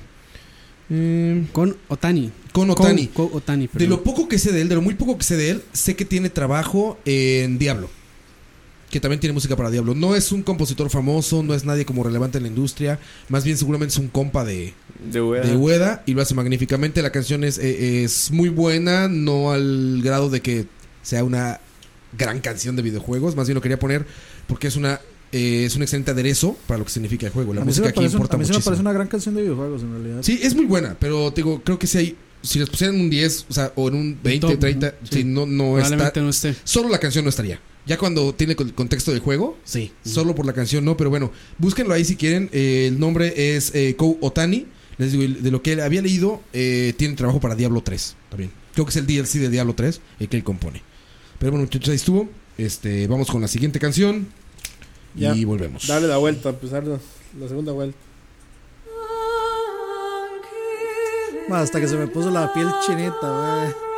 [0.94, 2.30] Eh, Con Otani.
[2.52, 3.06] con Otani.
[3.08, 5.24] Con, con Otani, De lo poco que sé de él, de lo muy poco que
[5.24, 7.88] sé de él, sé que tiene trabajo en Diablo.
[8.90, 9.94] Que también tiene música para Diablo.
[9.94, 12.98] No es un compositor famoso, no es nadie como relevante en la industria.
[13.30, 14.74] Más bien, seguramente es un compa de,
[15.10, 15.46] De Ueda.
[15.46, 17.00] de Ueda y lo hace magníficamente.
[17.00, 20.66] La canción es, eh, es muy buena, no al grado de que
[21.00, 21.58] sea una
[22.18, 23.34] gran canción de videojuegos.
[23.34, 24.04] Más bien lo quería poner
[24.46, 25.00] porque es una
[25.32, 27.52] eh, es un excelente aderezo para lo que significa el juego.
[27.54, 28.64] La a música aquí un- importa a mí sí me muchísimo.
[28.70, 30.18] parece una gran canción de videojuegos en realidad.
[30.22, 33.08] Sí, es muy buena, pero te digo, creo que si hay si les pusieran un
[33.08, 35.24] 10, o sea, o en un 20, top, 30, ujú, sí, sí.
[35.24, 36.54] no no Probablemente está no esté.
[36.64, 37.60] solo la canción no estaría.
[37.86, 39.92] Ya cuando tiene el contexto del juego, sí.
[40.04, 42.48] Solo por la canción no, pero bueno, búsquenlo ahí si quieren.
[42.52, 44.66] Eh, el nombre es eh, Kou Otani.
[44.98, 48.50] Les digo, y de lo que había leído, eh, tiene trabajo para Diablo 3 también.
[48.74, 50.82] Creo que es el DLC de Diablo 3 el que él compone.
[51.38, 52.28] Pero bueno, muchachos, ahí estuvo.
[52.58, 54.28] Este, vamos con la siguiente canción.
[55.14, 55.34] Ya.
[55.34, 55.86] Y volvemos.
[55.86, 56.98] Darle la vuelta, empezar la,
[57.38, 57.98] la segunda vuelta.
[61.50, 63.91] Hasta que se me puso la piel chinita, wey.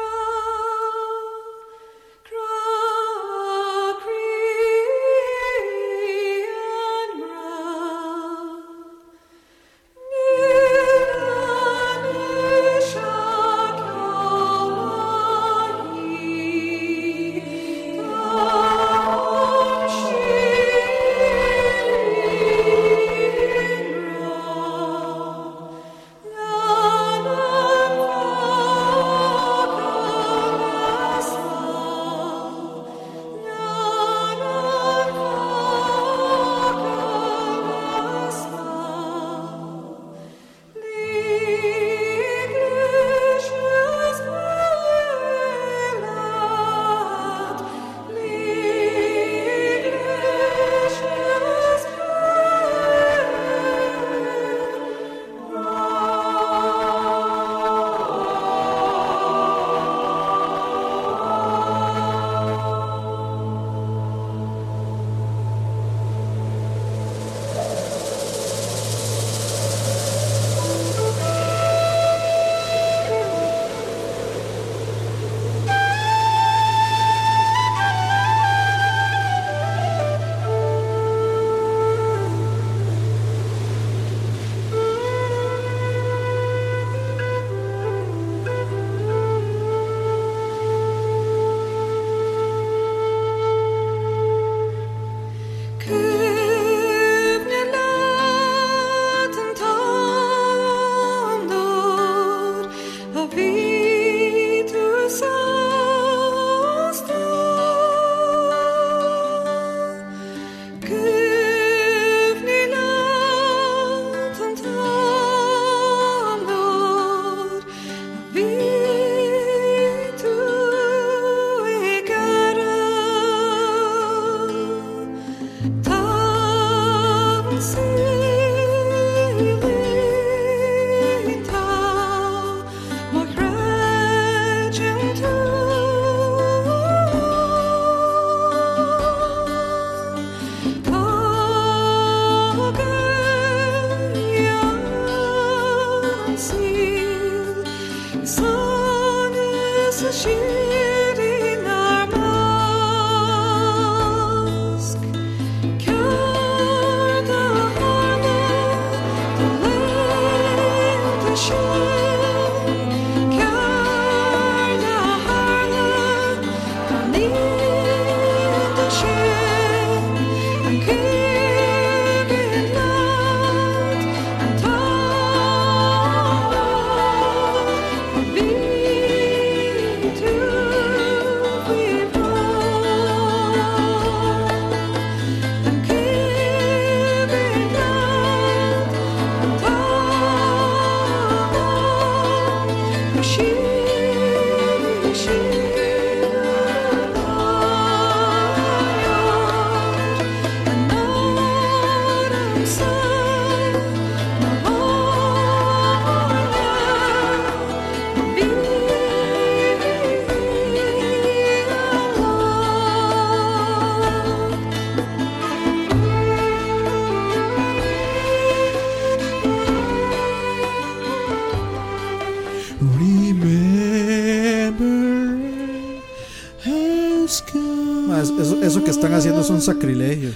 [229.65, 230.31] Sacrilegio.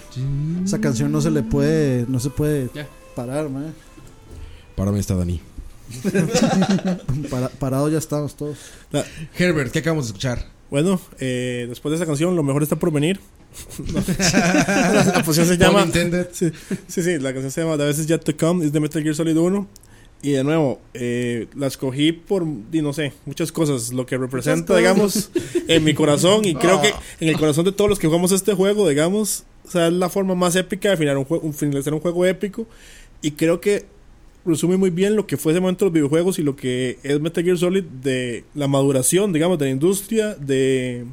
[0.65, 2.87] Esa canción no se le puede, no se puede Ya.
[3.15, 3.63] parar, ma.
[4.77, 5.41] Para mí está Dani.
[7.31, 8.59] Para- parado ya estamos todos.
[9.37, 10.45] Herbert, ¿qué acabamos de escuchar?
[10.71, 13.21] Bueno, eh, después de esa canción, lo mejor está por venir.
[13.93, 14.01] No.
[14.19, 15.87] la, la posición se llama.
[16.33, 16.53] Sí,
[16.87, 19.03] sí, sí, la canción se llama The Best Is Yet to Come, es de Metal
[19.03, 19.67] Gear Solid 1.
[20.21, 23.93] Y de nuevo, eh, la escogí por, di, no sé, muchas cosas.
[23.93, 25.31] Lo que representa, digamos,
[25.69, 26.45] en mi corazón.
[26.45, 29.71] Y creo que en el corazón de todos los que jugamos este juego, digamos, o
[29.71, 32.67] sea, es la forma más épica de finalizar un, juego, un, finalizar un juego épico.
[33.23, 33.87] Y creo que
[34.45, 37.21] resume muy bien lo que fue ese momento de los videojuegos y lo que es
[37.21, 41.05] Metal Gear Solid de la maduración, digamos, de la industria, de,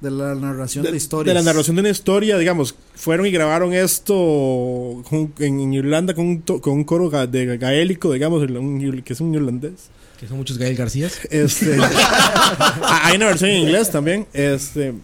[0.00, 1.34] De la narración de, de, historias.
[1.34, 6.14] de la narración de una historia, digamos, fueron y grabaron esto con- en, en Irlanda
[6.14, 9.72] con un, to- con un coro ga- de gaélico, digamos, un que es un irlandés.
[10.18, 11.08] Que son muchos Gael García.
[11.30, 11.76] Este,
[12.82, 14.94] hay una versión en inglés también, este,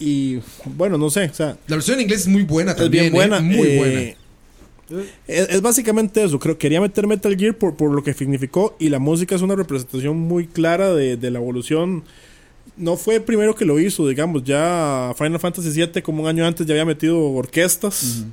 [0.00, 3.04] y bueno, no sé, o sea, La versión en inglés es muy buena es también.
[3.04, 3.42] bien buena, ¿eh?
[3.42, 5.02] Muy eh, buena.
[5.26, 6.38] Es, es básicamente eso.
[6.38, 8.76] Creo quería meter Metal Gear por, por lo que significó.
[8.78, 12.04] Y la música es una representación muy clara de, de la evolución.
[12.76, 14.44] No fue el primero que lo hizo, digamos.
[14.44, 18.24] Ya Final Fantasy VII, como un año antes, ya había metido orquestas.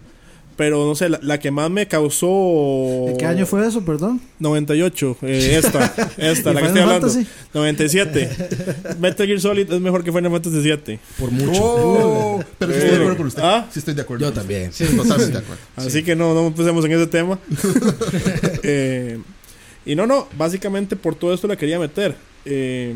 [0.56, 3.06] Pero no sé, la, la que más me causó.
[3.08, 4.20] ¿En qué año fue eso, perdón?
[4.40, 5.18] 98.
[5.22, 5.86] eh, esta,
[6.18, 7.08] esta, ¿Y la que Final estoy hablando.
[7.08, 7.28] Fantasy?
[7.54, 8.30] 97.
[9.00, 11.00] Metal Gear Solid es mejor que Final Fantasy VII.
[11.18, 11.62] Por mucho.
[11.64, 13.42] Oh, pero sí estoy de acuerdo con usted.
[13.42, 13.68] ¿Ah?
[13.72, 14.26] Sí estoy de acuerdo.
[14.26, 14.74] Yo también.
[14.74, 15.64] Sí, totalmente de acuerdo.
[15.78, 17.40] Así que no, no empecemos en ese tema.
[18.64, 19.18] Eh,
[19.86, 22.16] y no, no, básicamente por todo esto la quería meter.
[22.44, 22.96] Eh,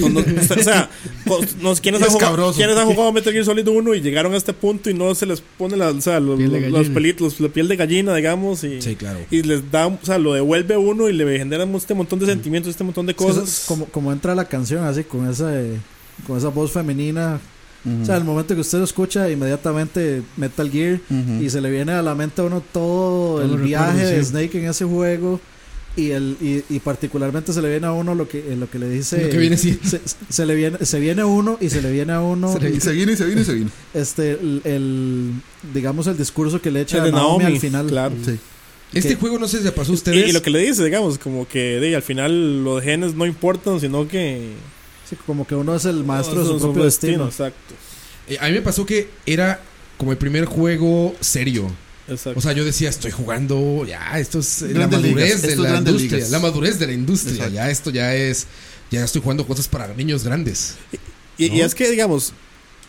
[0.00, 0.90] no, no, o sea,
[1.24, 4.36] pues, no, ¿quiénes, han jugado, quiénes han jugado Metal Gear Solid 1 y llegaron a
[4.36, 7.38] este punto y no se les pone la, o sea, los, Piel de los- pelitos,
[7.40, 9.20] la piel de gallina, digamos, y, Sí, claro.
[9.30, 12.70] y les da, o sea, lo devuelve uno y le genera este montón de sentimientos,
[12.70, 13.48] este montón de cosas.
[13.48, 15.76] es como, como entra la canción, así, con esa, eh,
[16.26, 17.40] con esa voz femenina.
[18.02, 21.00] O sea, el momento que usted lo escucha, inmediatamente Metal Gear.
[21.40, 24.24] Y se le viene a la mente a uno todo Todos el viaje recuerdos, de
[24.24, 24.30] sí.
[24.30, 25.40] Snake en ese juego.
[25.98, 28.88] Y, el, y, y particularmente se le viene a uno lo que, lo que le
[28.88, 29.20] dice.
[29.24, 29.78] Lo que viene sí.
[29.84, 32.60] se, se le viene, se viene a uno y se le viene a uno Se
[32.60, 33.70] le- Y se viene, y se viene, y se viene.
[33.94, 35.32] este el, el-
[35.74, 37.86] digamos el discurso que le echa El a de Naomi, Naomi, al final.
[37.88, 38.14] claro.
[38.24, 38.38] Sí.
[38.94, 39.14] Este ¿Qué?
[39.16, 40.28] juego no sé si le pasó a ustedes.
[40.28, 43.80] y lo que le dice, digamos, como que de, al final los genes no importan,
[43.80, 44.52] sino que...
[45.10, 47.24] Sí, como que uno es el maestro de su propio destino.
[47.26, 47.74] Exacto.
[48.28, 49.60] Eh, a mí me pasó que era
[49.96, 51.70] como el primer juego serio.
[52.08, 52.38] Exacto.
[52.38, 55.76] O sea, yo decía, estoy jugando, ya, esto es la madurez ligas, de esto la
[55.76, 56.16] industria.
[56.16, 56.30] ligas.
[56.30, 57.34] La madurez de la industria.
[57.34, 57.54] Exacto.
[57.54, 58.46] Ya esto ya es,
[58.90, 60.76] ya estoy jugando cosas para niños grandes.
[61.36, 62.32] Y, es que, digamos,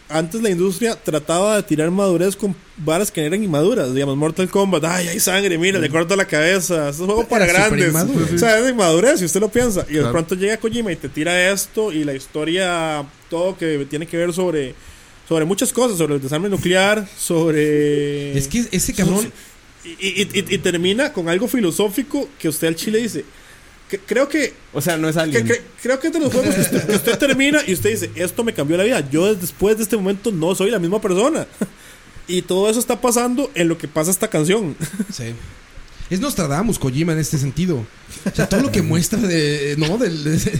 [0.07, 3.93] antes la industria trataba de tirar madurez con varas que eran inmaduras.
[3.93, 6.89] Digamos, Mortal Kombat, ay, hay sangre, mira, le corto la cabeza.
[6.89, 7.93] Es un juego para Era grandes.
[7.93, 9.85] O sea, es de inmadurez, si usted lo piensa.
[9.87, 14.07] Y de pronto llega Kojima y te tira esto y la historia, todo que tiene
[14.07, 14.73] que ver sobre,
[15.29, 18.37] sobre muchas cosas, sobre el desarme nuclear, sobre...
[18.37, 19.31] Es que ese cabrón,
[19.85, 23.23] Y, y- y- y termina con algo filosófico que usted al chile dice.
[23.89, 25.45] que- creo que O sea, no es alguien.
[25.47, 28.43] que- creo que de los juegos que usted, que usted termina y usted dice, esto
[28.43, 29.07] me cambió la vida.
[29.09, 31.47] Yo después de este momento no soy la misma persona.
[32.27, 34.75] Y todo eso está pasando en lo que pasa esta canción.
[35.13, 35.33] sí.
[36.09, 37.85] Es Nostradamus, Kojima, en este sentido.
[38.25, 39.75] O sea, todo lo que muestra de.
[39.77, 40.59] No, de-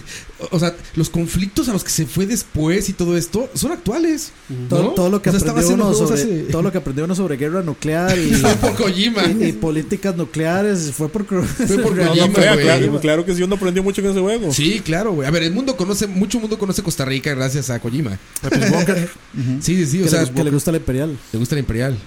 [0.51, 4.31] o sea, los conflictos a los que se fue después y todo esto son actuales.
[4.69, 4.89] Todo, ¿no?
[4.91, 7.15] todo lo que O sea, estaba aprendió uno sobre, hace- todo lo que aprendió uno
[7.15, 9.23] sobre guerra nuclear y, Fue por Kojima.
[9.25, 11.43] y- y políticas nucleares fue por Fue
[11.79, 14.53] por no, Kojima, claro, claro que sí, uno aprendió mucho en ese juego.
[14.53, 15.27] Sí, claro, güey.
[15.27, 18.19] A ver, el mundo conoce, mucho mundo conoce Costa Rica gracias a Kojima.
[19.61, 19.97] Sí, sí, sí.
[19.99, 21.17] que, O sea, le, que le gusta la imperial.
[21.31, 21.97] le gusta la Imperial.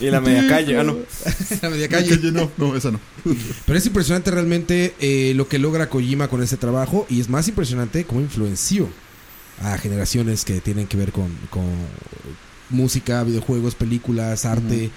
[0.00, 0.96] Y la media calle, ah, no.
[1.62, 2.32] La media Que calle.
[2.32, 3.00] no, no, esa no.
[3.66, 7.48] Pero es impresionante realmente eh, lo que logra Kojima con ese trabajo y es más
[7.48, 8.88] impresionante cómo influenció.
[9.62, 11.64] a generaciones que tienen que ver con, con
[12.70, 14.90] música, videojuegos, películas, arte.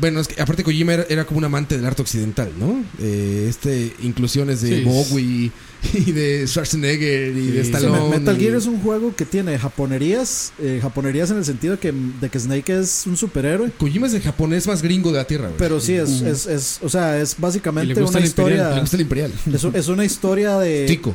[0.00, 2.82] Bueno, es que aparte Kojima era, era como un amante del arte occidental, ¿no?
[3.00, 4.84] Eh, este inclusiones de Sí.
[4.84, 5.50] Bowie
[6.06, 8.08] y de Schwarzenegger y de Sí, Stallone.
[8.18, 11.78] Metal y- Gear es un juego que tiene japonerías, eh, japonerías en el sentido de
[11.80, 15.24] que, de que Snake es un superhéroe, Kojima es el japonés más gringo de la
[15.26, 15.58] tierra, güey.
[15.58, 19.00] pero sí, es, es, es, o sea, es básicamente una Imperial, Le historia, gusta el
[19.02, 19.32] imperial.
[19.52, 21.14] es, un- es una historia de, Tico.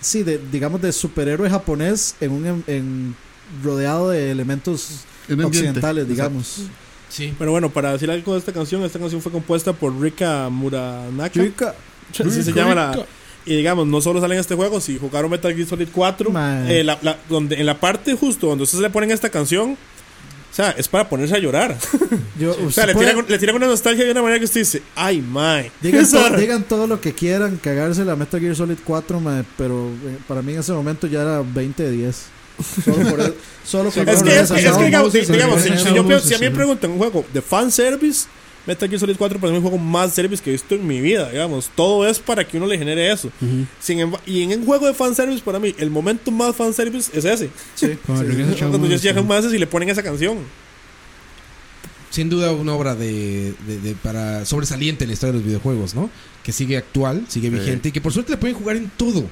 [0.00, 3.16] sí, de, digamos, de superhéroe japonés en un, en, en-
[3.62, 4.88] rodeado de elementos
[5.28, 5.58] En un ambiente.
[5.68, 6.12] occidentales, Exacto.
[6.30, 6.62] digamos.
[7.10, 7.32] Sí.
[7.38, 11.74] Pero bueno, para decir algo de esta canción, esta canción fue compuesta por Rika Muranaka.
[12.18, 13.06] Así se llama la.
[13.46, 16.80] Y digamos, no solo sale en este juego, si jugaron Metal Gear Solid 4, Mae.
[16.80, 20.54] eh, la- la- donde, en la parte justo donde ustedes le ponen esta canción, o
[20.56, 21.76] sea, es para ponerse a llorar.
[22.40, 24.60] Yo, O sea, le puede- tiran, le tiran una nostalgia de una manera que usted
[24.60, 25.70] dice, ay, mae.
[25.82, 29.88] Digan, to- digan todo lo que quieran, cagarse la Metal Gear Solid 4, mae, pero
[30.06, 32.22] eh, para mí en ese momento ya era 20 de 10.
[32.84, 33.34] Solo por el-
[33.66, 36.38] solo con Es que, es que, es que digamos, digamos, si, si yo, si a
[36.38, 36.54] mí me sí.
[36.56, 38.26] preguntan un juego de fanservice,
[38.66, 40.86] Metal Gear Solid 4 para mí es un juego más service que he visto en
[40.86, 41.70] mi vida, digamos.
[41.74, 43.30] Todo es para que uno le genere eso.
[43.80, 47.50] Sin y en un juego de fanservice, para mí, el momento más fanservice es ese.
[47.74, 48.24] sí, el Cuando
[48.88, 49.26] llego sí.
[49.26, 50.38] más y le ponen esa canción.
[52.10, 55.94] Sin duda una obra de, de- de- para sobresaliente en la historia de los videojuegos,
[55.96, 56.08] ¿no?
[56.44, 59.24] Que sigue actual, sigue vigente y que por suerte le pueden jugar en todo.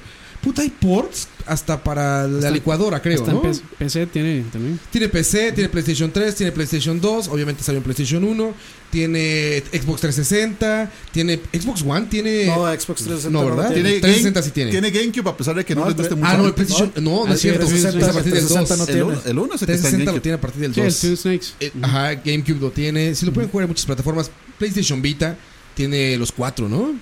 [0.43, 3.41] Puta, hay ports hasta para la Hasta- licuadora, creo, en ¿no?
[3.41, 4.77] PC, PC tiene también.
[4.91, 8.53] Tiene PC, tiene PlayStation 3, tiene PlayStation 2, obviamente salió en PlayStation 1,
[8.91, 13.73] tiene Xbox 360, tiene Xbox One, tiene No, Xbox 360 No, ¿verdad?
[13.73, 13.99] tiene.
[13.99, 14.71] Tiene, 360 Game- sí tiene.
[14.71, 16.29] tiene GameCube a pesar de que no, No, les guste el- mucho.
[16.31, 18.41] Ah, no, el PlayStation no, no Ah, es cierto, el 360 es a partir del
[18.47, 18.77] 360 2.
[18.77, 19.03] no el, tiene.
[19.03, 20.79] uno, el uno es el que está en 360 lo tiene a partir del Sí,
[20.81, 20.99] el 2.
[20.99, 21.47] Two Snakes.
[21.59, 23.15] Eh, Ajá, GameCube lo tiene.
[23.15, 24.29] Sí lo pueden jugar en muchas plataformas.
[24.57, 25.37] PlayStation Vita
[25.73, 26.93] tiene los cuatro, ¿no?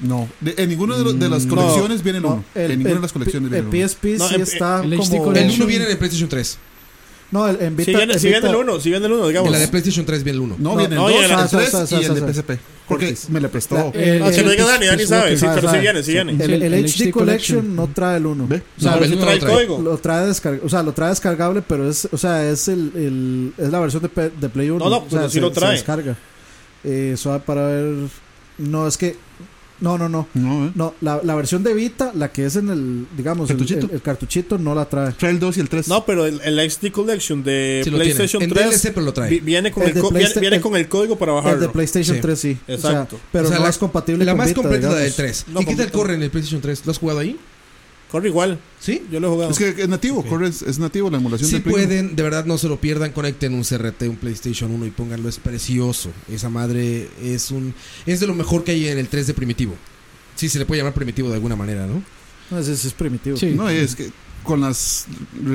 [0.00, 2.44] No, de- en ninguna de, lo- de las No, colecciones viene el No, uno.
[2.54, 3.88] en ninguna de las colecciones el viene el uno.
[3.88, 5.32] PSP No, sí el- está el como...
[5.34, 6.58] El 1 viene en el PlayStation 3.
[7.32, 7.90] No, el, en Vita...
[7.90, 9.46] Si viene, en si viene Vita- el 1, si viene el 1, digamos.
[9.48, 10.56] En la de PlayStation 3 viene el 1.
[10.58, 12.14] No, No, viene el no, 2, y el- el sa- 3 sa- sa- y el
[12.14, 12.50] de PSP.
[12.86, 13.74] Porque me le prestó.
[13.74, 15.78] La- El- Ah, no el- diga Dani, Dani el- sabe, el- sí, Ah, pero sí
[15.78, 16.32] viene, sí viene.
[16.44, 18.46] El, el el HD Collection no trae el 1.
[18.46, 18.62] ¿Ve?
[18.78, 19.54] O sea, No, el trae no trae.
[19.54, 19.82] código.
[19.82, 23.70] Lo trae, o sea, lo trae descargable, pero es, o sea, es el, el- es
[23.72, 24.84] la versión de, Play 1.
[24.84, 25.72] No, no, pero sí se- lo se trae.
[25.72, 26.16] descarga.
[26.84, 27.94] Eh, suave para ver.
[28.58, 29.16] No, es que.
[29.78, 30.26] No, no, no.
[30.34, 30.70] No, ¿eh?
[30.74, 33.86] No, la, la versión de Vita, la que es en el, digamos, el, ¿Cartuchito?
[33.86, 35.12] el- el cartuchito, no la trae.
[35.12, 35.88] Trae el 2 y el 3.
[35.88, 37.90] No, pero el, el XD Collection de Sí.
[37.90, 39.28] PlayStation En 3 DLC, pero lo trae.
[39.30, 41.72] vi- viene, con El el, viene, viene el- con el código para El de bajarlo.
[41.72, 42.22] PlayStation Sí.
[42.22, 42.52] 3 sí.
[42.62, 43.20] O sea, Exacto.
[43.30, 45.12] pero O sea, no la- es compatible La con más Vita, completa es la del
[45.12, 45.16] digamos.
[45.16, 45.44] 3.
[45.52, 46.82] No, ¿Y qué tal corre en el PlayStation 3?
[46.86, 47.36] ¿Lo has jugado ahí?
[48.10, 48.58] Corre igual.
[48.80, 49.02] ¿Sí?
[49.10, 49.50] Yo lo he jugado.
[49.50, 51.64] Es que es nativo, corre, es, es nativo la emulación Si uno.
[51.64, 55.28] pueden, de verdad no se lo pierdan, conecten un CRT, un PlayStation 1 y pónganlo,
[55.28, 56.12] es precioso.
[56.30, 57.74] Esa madre es un
[58.06, 59.74] es de lo mejor que hay en el 3 de primitivo.
[60.36, 62.02] Sí, se le puede llamar primitivo de alguna manera, ¿no?
[62.50, 63.36] No, ese es primitivo.
[63.36, 63.46] Sí.
[63.56, 64.10] No, es que
[64.46, 65.06] con las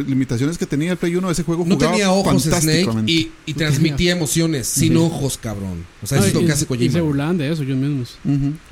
[0.07, 3.11] limitaciones que tenía el Play 1, ese juego No jugaba tenía ojos Snake fantásticamente.
[3.11, 4.95] y, y transmitía emociones sin Sí.
[4.97, 5.85] ojos, cabrón.
[6.03, 7.01] O sea, No, eso es lo que hace Y se Kojima.
[7.01, 8.18] burlaban de eso ellos mismos.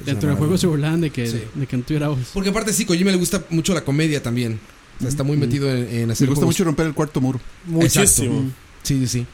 [0.06, 1.42] Dentro del juego se burlaban de que, Sí.
[1.56, 2.28] de que no tuviera ojos.
[2.34, 4.60] Porque aparte sí, Kojima le gusta mucho la comedia también.
[4.98, 6.46] O sea, está muy metido en, en hacer Me gusta juegos.
[6.46, 7.40] mucho romper el cuarto muro.
[7.66, 8.42] Muchísimo.
[8.42, 8.52] Mm.
[8.84, 9.26] Sí, sí, sí.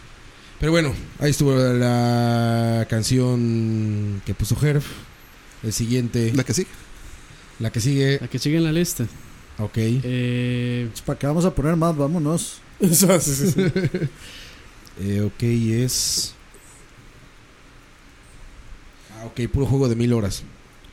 [0.59, 4.83] Pero bueno, ahí estuvo la canción que puso Herb.
[5.63, 6.67] El siguiente, La que sí.
[7.59, 8.19] la que sigue.
[8.21, 9.05] La que sigue en la lista.
[9.59, 9.73] Ok.
[9.77, 11.95] Eh, ¿Para qué vamos a poner más?
[11.95, 12.59] Vámonos.
[12.81, 13.61] Sí, sí, sí.
[14.99, 16.33] Eh, ok, es.
[19.13, 20.43] Ah, ok, puro juego de mil horas.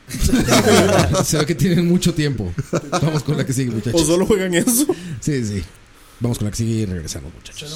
[1.24, 2.52] Se ve que tienen mucho tiempo.
[2.90, 4.06] Vamos con la que sigue, O muchachos.
[4.06, 4.86] solo juegan eso.
[5.20, 5.64] Sí, sí.
[6.20, 7.72] Vamos con la que sigue y regresamos, muchachos.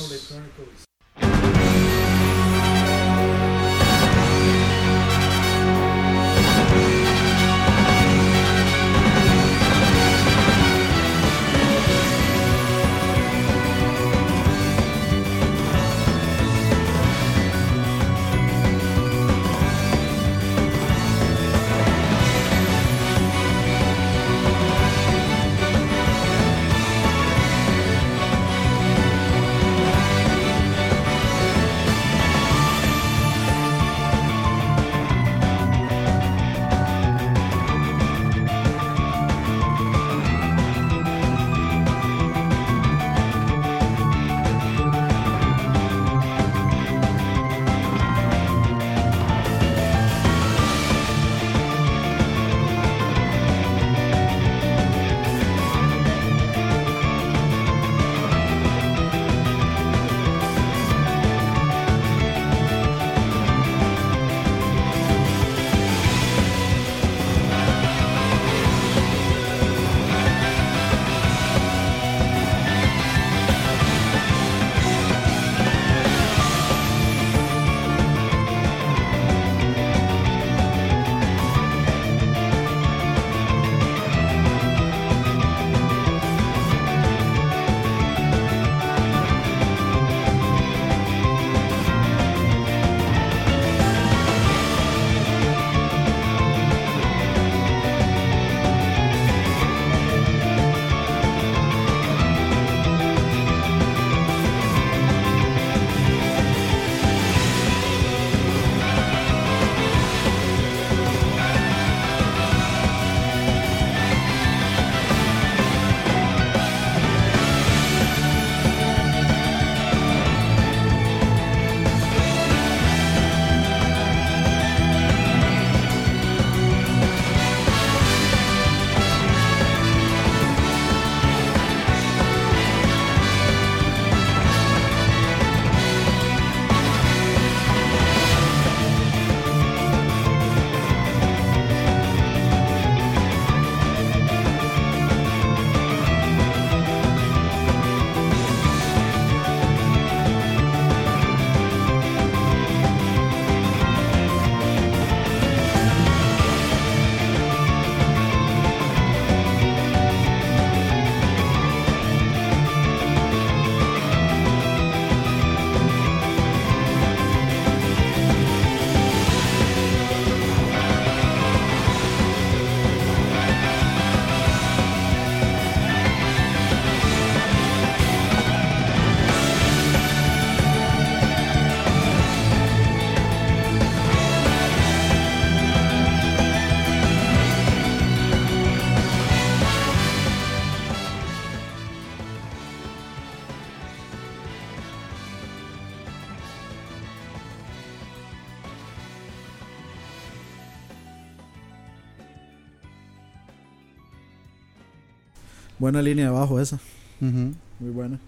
[205.86, 206.80] Buena línea de bajo esa.
[207.20, 207.54] Muy
[207.92, 208.18] buena.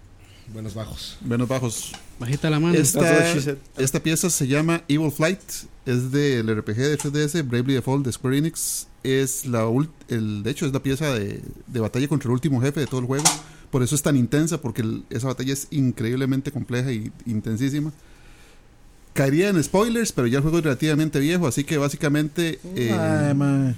[0.55, 1.19] Buenos bajos.
[1.23, 1.91] Buenos bajos.
[2.21, 2.77] Bajita la mano.
[2.79, 3.01] Esta,
[3.79, 5.41] esta pieza se llama Evil Flight.
[5.85, 8.87] Es del RPG de 3DS, Bravely Default de Square Enix.
[9.03, 12.61] Es la ul- el, de hecho, es la pieza de, de batalla contra el último
[12.61, 13.25] jefe de todo el juego.
[13.73, 17.93] Por eso es tan intensa, porque el- esa batalla es increíblemente compleja y intensísima.
[19.19, 22.61] Caería en spoilers, pero ya el juego es relativamente viejo, así que básicamente.
[22.77, 23.75] eh, Ay, mae.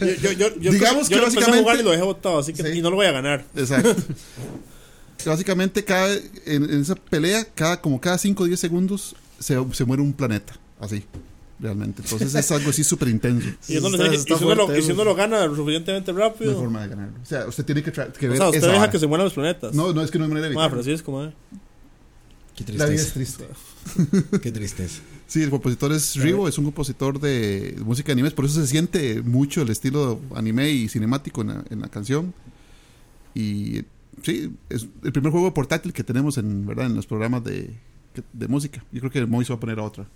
[0.00, 2.02] Yo, yo, yo, yo, Digamos yo que lo empecé a básicamente- jugar y lo dejé
[2.02, 2.78] botado, así que Sí.
[2.78, 3.44] y no lo voy a ganar.
[3.54, 3.94] Exacto.
[5.24, 9.84] Básicamente, cada, en, en esa pelea, cada, como cada 5 o 10 segundos, se, se
[9.84, 10.54] muere un planeta.
[10.80, 11.04] Así,
[11.58, 12.02] realmente.
[12.02, 13.48] Entonces es algo así súper intenso.
[13.68, 14.94] Y, si uno lo, fuerte y si eso.
[14.94, 16.54] uno lo gana lo suficientemente No hay rápido.
[16.56, 17.14] forma de ganarlo.
[17.22, 18.90] O sea, usted tiene que, que o ver sea, usted esa deja vara.
[18.92, 19.72] que se mueran los planetas.
[19.74, 20.70] No, no es que no hay manera de Ah, evitarlo.
[20.70, 21.02] pero así es
[22.56, 23.44] Qué La vida es tristeza.
[23.94, 24.38] triste.
[24.42, 25.00] Qué tristeza.
[25.26, 28.66] Sí, el compositor es Rivo, es un compositor de música de animes, por eso se
[28.66, 32.32] siente mucho el estilo anime y cinemático en la, en la canción.
[33.34, 33.82] Y
[34.22, 36.86] sí, es el primer juego portátil que tenemos en, ¿verdad?
[36.86, 37.70] en los programas de,
[38.32, 38.84] de música.
[38.92, 40.06] Yo creo que Moy se va a poner a otra.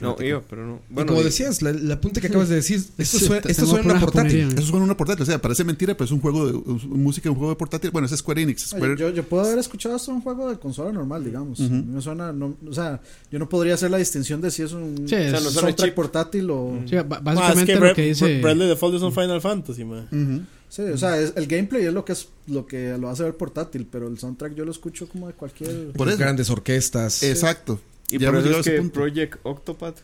[0.00, 0.80] No, iba, pero no.
[1.02, 3.66] y como y- decías, la, la punta que acabas de decir, esto Sí, suena, esto
[3.66, 4.54] suena una portátil.
[4.58, 6.52] es con una portátil, o sea, parece mentira, pero es un juego de
[6.88, 7.90] música, un juego de portátil.
[7.90, 8.70] Bueno, es Square Enix.
[8.70, 11.60] Square- yo, yo puedo haber escuchado hasta un juego de consola normal, digamos.
[11.60, 13.00] Me suena, no, o sea,
[13.30, 15.50] yo no podría hacer la distinción de si es un Sí, es- O sea, no
[15.50, 15.94] suena soundtrack chip.
[15.94, 16.78] portátil o...
[16.88, 18.40] Sí, ba- Ah, es básicamente que lo que dice.
[18.40, 20.06] Bradley Default es un Final Fantasy, man.
[20.10, 20.42] Ujú.
[20.72, 23.36] Sí, o sea, es- el gameplay es lo que es lo que lo hace ver
[23.36, 25.92] portátil, pero el soundtrack yo lo escucho como de cualquier...
[25.92, 26.16] Por eso.
[26.16, 27.22] Grandes orquestas.
[27.22, 27.78] Exacto.
[28.08, 28.94] Y Ya por eso es que punto.
[28.94, 29.96] Project Octopath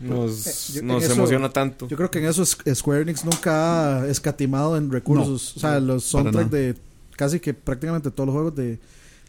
[0.00, 1.88] nos, Eh, yo- nos eso- emociona tanto.
[1.88, 5.56] Yo creo que en eso es- Square Enix nunca ha escatimado en recursos.
[5.56, 6.74] o sea, los soundtracks de
[7.16, 8.78] casi que prácticamente todos los juegos de,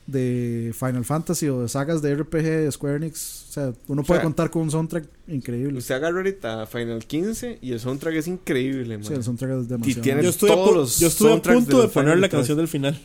[0.07, 3.45] de Final Fantasy o de sagas de RPG de Square Enix.
[3.49, 5.77] O sea, uno puede sea, contar con un soundtrack increíble.
[5.79, 9.05] Usted agarra ahorita Final 15 y el soundtrack es increíble, man.
[9.07, 10.01] Sí, el soundtrack es demasiado.
[10.01, 12.57] tiene- Yo estuve, a, todos los yo estuve a punto de de poner la canción
[12.57, 12.99] del final.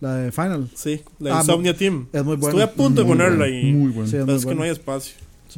[0.00, 0.68] La de Final.
[0.74, 2.08] Sí, la Ah, Insomnia Team.
[2.12, 2.48] Es muy buena.
[2.48, 3.72] Estuve a punto de Muy ponerla bueno, y.
[3.72, 4.10] Muy bueno.
[4.10, 5.14] Sí, es muy es que no hay espacio.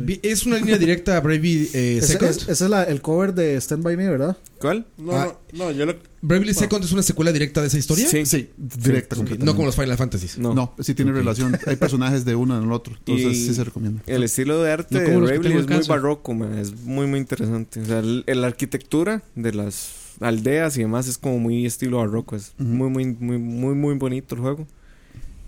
[0.06, 0.20] Sí.
[0.22, 2.30] Es una línea directa a Bravely eh, Ese, Second.
[2.30, 4.36] es- ese es la- el cover de Stand By Me, ¿verdad?
[4.60, 4.86] ¿Cuál?
[4.96, 5.38] No, Ah.
[5.52, 5.96] no, no, yo lo.
[6.20, 8.08] Bravely Second es una secuela directa de esa historia.
[8.08, 8.26] Sí.
[8.26, 9.16] Sí, directa.
[9.16, 9.44] Completamente.
[9.46, 10.38] No como los Final Fantasies.
[10.38, 10.54] No.
[10.54, 11.56] No, sí tiene relación.
[11.66, 12.94] Hay personajes de uno en el otro.
[12.98, 14.02] Entonces Y- sí se recomienda.
[14.06, 16.58] El estilo de arte No de como los que Bravely es en muy barroco, man.
[16.58, 17.80] Es muy, muy interesante.
[17.80, 22.34] O sea, el- la arquitectura de las aldeas y demás es como muy estilo barroco.
[22.34, 24.66] Es muy, muy, muy, muy, muy bonito el juego.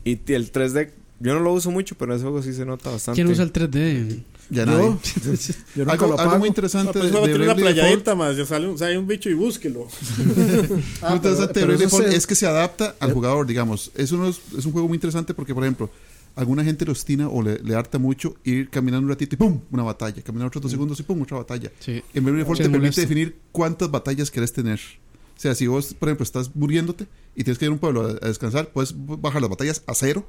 [0.05, 3.17] Y el 3D, yo no lo uso mucho, pero ese juego sí se nota bastante.
[3.21, 4.23] ¿Quién usa el 3D?
[4.51, 4.97] Ya Yo, nadie.
[5.77, 7.77] yo nunca Algo, lo algo muy No, interesante de ese juego tiene una Bravely Default
[8.03, 8.37] playadita más.
[8.37, 9.87] Ya sale un, sale un bicho y búsquelo.
[11.03, 13.13] Ah, Lo interesante de pero se- es que se adapta al Eh.
[13.13, 13.91] jugador, digamos.
[13.95, 15.91] Es, uno, es un juego muy interesante porque, por ejemplo,
[16.37, 19.61] alguna gente le ostina o le, le harta mucho ir caminando un ratito y ¡pum!
[19.71, 20.21] Una batalla.
[20.23, 21.21] Caminar otros dos segundos y ¡pum!
[21.23, 21.71] Otra batalla.
[21.81, 22.03] Sí.
[22.15, 23.01] En Bravely Default Sí, te es permite molesto.
[23.03, 24.81] definir cuántas batallas querés tener.
[25.37, 28.03] O sea, si vos, por ejemplo, estás muriéndote y tienes que ir a un pueblo
[28.03, 30.27] a, a descansar, puedes bajar las batallas a cero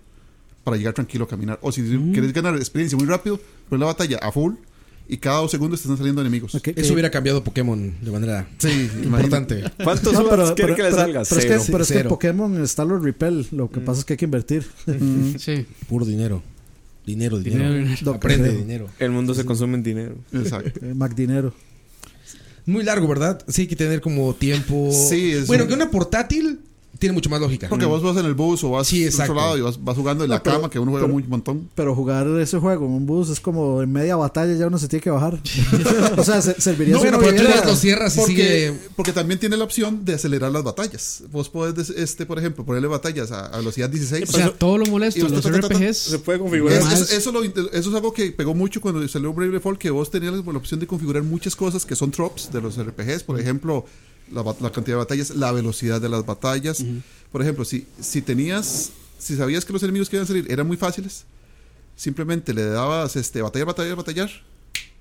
[0.64, 1.60] para llegar tranquilo a caminar.
[1.62, 2.14] O si Mm.
[2.14, 3.40] querés ganar experiencia muy rápido,
[3.70, 4.54] pones la batalla a full
[5.08, 6.54] y cada dos segundos te están saliendo enemigos.
[6.56, 9.64] Eso eh, hubiera cambiado Pokémon de manera Sí, importante.
[9.84, 11.24] ¿Cuántos No, quiere que le salga?
[11.28, 12.10] pero es que, pero es que Cero.
[12.10, 13.48] Pokémon está los repel.
[13.52, 14.66] Lo que pasa es que hay que invertir.
[15.38, 15.66] Sí.
[15.90, 16.42] Puro dinero.
[17.06, 17.64] Dinero, dinero.
[17.64, 18.02] Dinero, dinero.
[18.04, 18.60] Lo Aprende creo.
[18.62, 18.90] dinero.
[19.00, 20.16] El mundo se consume en dinero.
[20.32, 20.80] Exacto.
[20.86, 21.54] Eh, Mac Dinero.
[22.68, 23.44] Muy largo, ¿verdad?
[23.48, 24.92] Sí, hay que tener como tiempo.
[24.94, 26.60] Sí, es Bueno, un- que una portátil
[27.02, 27.68] tiene mucho más lógica.
[27.68, 29.34] Porque vos vas en el bus o vas Sí, exacto.
[29.34, 31.14] otro lado y vas, vas jugando en la No, pero- cama, que uno juega pero-
[31.16, 31.68] muy montón.
[31.76, 34.88] Pero jugar ese juego en un bus es como en media batalla ya uno se
[34.88, 35.42] tiene que bajar.
[36.18, 38.80] o sea, se- serviría No, pero lo cierras y Porque, sigue.
[38.96, 41.24] porque también tiene la opción de acelerar las batallas.
[41.32, 44.30] Vos podés, este, por ejemplo, ponerle batallas a, a velocidad 16.
[44.30, 46.18] O sea, todo lo molesto Y los ta, ta, ta, ta, Se RPGs.
[46.24, 46.82] puede configurar.
[46.94, 50.12] es- eso, lo eso es algo que pegó mucho cuando salió Bravely Default, que vos
[50.12, 53.24] tenías la opción de configurar muchas cosas que son tropes de los RPGs.
[53.24, 53.86] Por ejemplo,
[54.32, 56.84] la, la cantidad de batallas, la velocidad de las batallas.
[57.32, 60.68] Por ejemplo, si, si tenías, si sabías que los enemigos que iban a salir eran
[60.68, 61.26] muy fáciles,
[61.96, 64.32] simplemente le dabas este, batallar, batallar, batallar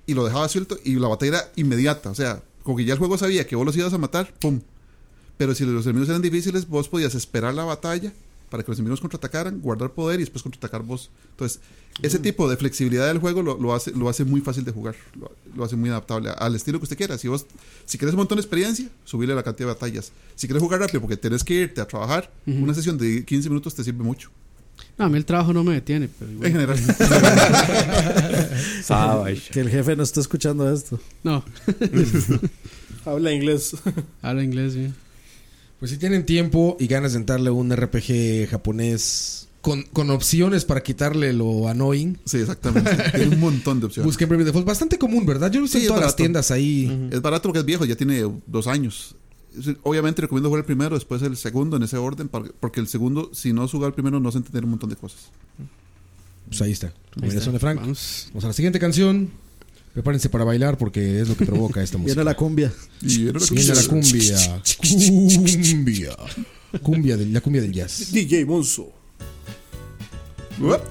[0.05, 2.09] y lo dejabas suelto y la batalla era inmediata.
[2.09, 4.61] O sea, como que ya el juego sabía que vos los ibas a matar, ¡pum!
[5.37, 8.13] Pero si los enemigos eran difíciles, vos podías esperar la batalla
[8.51, 11.09] para que los enemigos contraatacaran, guardar poder y después contraatacar vos.
[11.31, 11.59] Entonces,
[12.03, 14.93] ese tipo de flexibilidad del juego lo, lo hace, lo hace muy fácil de jugar,
[15.19, 17.17] lo, lo hace muy adaptable a- al estilo que usted quiera.
[17.17, 17.45] Si vos,
[17.85, 20.11] si querés un montón de experiencia, subirle la cantidad de batallas.
[20.35, 23.73] Si quieres jugar rápido porque tenés que irte a trabajar, una sesión de 15 minutos
[23.73, 24.29] te sirve mucho.
[24.97, 26.09] No, a mí el trabajo no me detiene.
[26.19, 26.47] Pero igual.
[26.47, 26.79] En general.
[28.83, 29.41] Savage.
[29.51, 30.99] Que el jefe no esté escuchando esto.
[31.23, 31.43] No,
[33.05, 33.75] Habla inglés.
[34.21, 34.93] habla inglés, sí.
[35.81, 40.63] Pues si tienen tiempo y ganas de entrarle a un RPG japonés con, con opciones
[40.63, 42.95] para quitarle lo annoying, sí, exactamente.
[43.15, 44.05] Tiene un montón de opciones.
[44.05, 44.67] busquen Bravely Default.
[44.67, 45.51] Bastante común, ¿verdad?
[45.51, 47.09] Yo lo he visto Sí, en todas las tiendas ahí.
[47.11, 49.15] Es barato porque es viejo, ya tiene dos años.
[49.81, 53.51] obviamente recomiendo jugar el primero, después el segundo, en ese orden, porque el segundo, si
[53.51, 55.31] no jugar el primero, no vas a entender un montón de cosas.
[56.47, 56.93] Pues ahí está.
[57.19, 57.51] Ahí está.
[57.51, 57.79] de Frank.
[57.79, 58.27] Vamos.
[58.29, 59.31] Vamos a la siguiente canción.
[59.93, 62.15] Prepárense para bailar porque es lo que provoca esta música.
[62.15, 62.71] Viene la cumbia.
[63.01, 64.61] Y era lo que- Viene la cumbia.
[64.79, 66.17] Cumbia.
[66.81, 68.11] Cumbia del, la cumbia del jazz.
[68.11, 68.91] DJ Monzo.
[70.59, 70.81] Uep.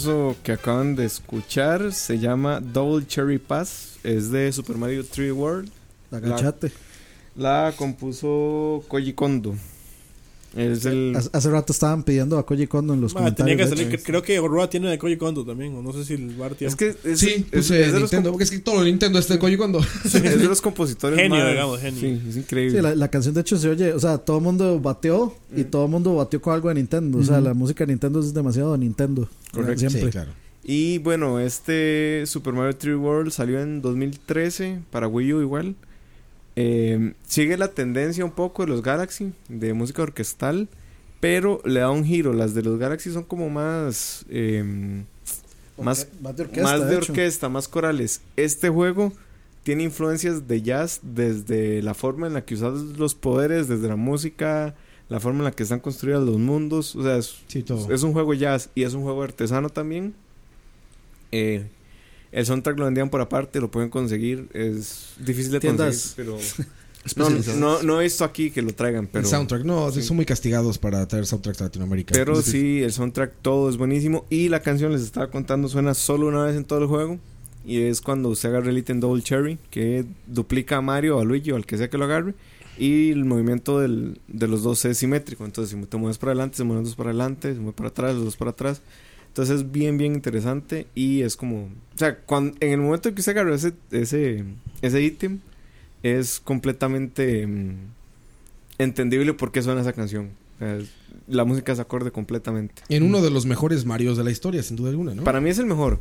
[0.00, 3.98] Eso que acaban de escuchar se llama Double Cherry Pass.
[4.02, 5.70] Es de Super Mario 3 World.
[6.10, 6.72] La agachate.
[7.36, 9.54] La compuso Koji Kondo.
[10.56, 11.14] Es el.
[11.16, 13.56] Hace, hace rato estaban pidiendo a Koji Kondo en los Ma, tenía comentarios.
[13.56, 16.04] que de salir, que- creo que Roa tiene de Koji Kondo también, o no sé
[16.04, 16.70] si el bar tiene.
[16.70, 18.30] Es que es, Sí, es- puse es de los Nintendo.
[18.32, 19.78] Porque es que todo Nintendo está de Koji Kondo.
[20.04, 22.00] comp- es de los compositores Genio, más- digamos, genio.
[22.00, 22.78] Sí, es increíble.
[22.78, 25.62] Sí, la, la canción de hecho se oye, o sea, todo el mundo bateó y
[25.64, 27.18] todo el mundo bateó con algo de Nintendo.
[27.18, 29.28] O sea, la música de Nintendo es demasiado de Nintendo.
[29.52, 29.78] Correcto.
[29.80, 30.02] Siempre.
[30.02, 30.32] Sí, claro.
[30.64, 35.74] Y bueno, este Super Mario 3 World salió en 2013 para Wii U igual.
[36.56, 40.68] Eh, sigue la tendencia un poco de los Galaxy, de música orquestal,
[41.20, 42.32] pero le da un giro.
[42.32, 44.24] Las de los Galaxy son como más...
[44.28, 45.04] eh,
[45.78, 46.62] más, Más de orquesta.
[46.78, 47.12] más de hecho.
[47.12, 48.20] orquesta, más corales.
[48.36, 49.12] Este juego
[49.62, 53.96] tiene influencias de jazz desde la forma en la que usas los poderes, desde la
[53.96, 54.74] música,
[55.08, 56.94] la forma en la que están construidos los mundos.
[56.96, 57.90] O sea, es, Sí, todo.
[57.92, 60.14] es un juego jazz y es un juego artesano también.
[61.32, 61.66] Eh,
[62.32, 64.48] el soundtrack lo vendían por aparte, lo pueden conseguir.
[64.52, 66.14] Es difícil de Tiendas.
[66.14, 66.68] conseguir, pero...
[67.16, 69.24] No, no, no he visto aquí que lo traigan, pero...
[69.24, 70.02] el soundtrack, no, sí.
[70.02, 72.12] son muy castigados para traer soundtracks a Latinoamérica.
[72.12, 74.26] Pero sí, el soundtrack todo es buenísimo.
[74.28, 77.18] Y la canción, les estaba contando, suena solo una vez en todo el juego.
[77.64, 81.24] Y es cuando usted agarra el ítem Double Cherry, que duplica a Mario o a
[81.24, 82.34] Luigi o al que sea que lo agarre.
[82.78, 85.46] Y el movimiento del- de los dos es simétrico.
[85.46, 88.14] Entonces, si te mueves para adelante, se mueven dos para adelante, se mueve para atrás,
[88.14, 88.82] los dos para atrás.
[89.30, 90.86] Entonces es bien, bien interesante.
[90.94, 91.64] Y es como.
[91.94, 94.44] O sea, cuando, en el momento en que usted agarra ese, ese,
[94.82, 95.38] ese ítem,
[96.02, 97.74] es completamente mm,
[98.78, 100.30] entendible por qué suena esa canción.
[100.56, 100.88] O sea, es-
[101.28, 102.82] la música se acorde completamente.
[102.88, 105.22] En uno de los mejores Marios de la historia, sin duda alguna, ¿no?
[105.24, 105.98] Para mí es el mejor.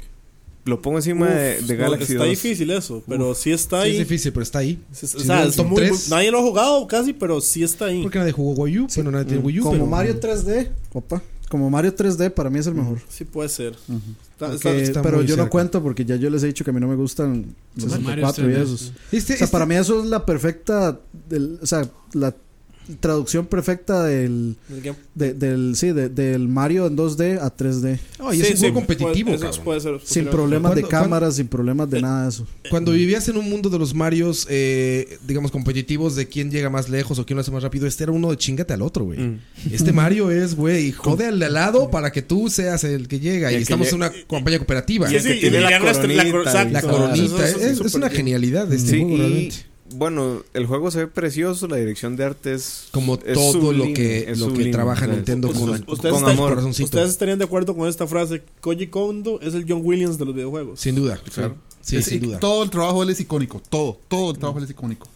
[0.66, 2.30] Lo pongo encima Uf, de, de no, Galaxy Está 2.
[2.30, 3.92] difícil eso, pero sí está Sí, ahí.
[3.94, 4.80] es difícil, pero está ahí.
[4.92, 8.02] Sí, o sea, es muy- nadie lo ha jugado casi, pero sí está ahí.
[8.04, 8.88] Porque nadie jugó Wii U.
[8.96, 9.64] Bueno, nadie tiene Wii U.
[9.64, 11.22] Como pero- Mario 3D, opa.
[11.50, 13.00] Como Mario 3D para mí es el mejor.
[13.10, 13.74] Sí puede ser.
[13.74, 13.90] Está-
[14.38, 16.74] Porque- está- está pero yo no cuento porque ya yo les he dicho que a
[16.74, 18.94] mí no me gustan los Los 64 y Marios 3D, esos.
[19.12, 22.34] Este, O sea, este- para mí eso es la perfecta, del- o sea, la
[23.00, 24.56] traducción perfecta del,
[25.16, 28.00] de- del, sí, de- del Mario en 2D a 3D.
[28.20, 29.64] No, y es un sí, juego competitivo, puede- eso cabrón.
[29.66, 32.48] puede ser Sin problemas de ¿Cuándo- cuándo- cámaras, sin problemas de nada de eso.
[32.70, 36.90] Cuando vivías en un mundo de los Marios, eh, digamos, competitivos de quién llega más
[36.90, 39.20] lejos o quién lo hace más rápido, este era uno de chingate al otro, güey.
[39.20, 39.40] Mm.
[39.72, 43.20] Este Mario es, güey, jode al de al lado para que tú seas el que
[43.20, 43.52] llega.
[43.52, 45.08] Y Y, el que estamos en una compañía cooperativa.
[45.12, 49.56] Y tiene y la coronita La es, una genialidad de este juego, realmente.
[49.96, 53.86] Bueno, el juego se ve precioso, la dirección de arte es Como es todo lo
[53.94, 56.58] que, lo que trabaja Nintendo con, Ustedes- amor.
[56.58, 58.44] Ustedes estarían de acuerdo con esta frase.
[58.62, 60.80] Koji Kondo es el John Williams de los videojuegos.
[60.80, 61.20] Sin duda.
[61.82, 62.40] Sí, Es- sin duda.
[62.40, 63.62] Todo el trabajo de él es icónico.
[63.70, 65.08] Todo, todo el trabajo de él es icónico.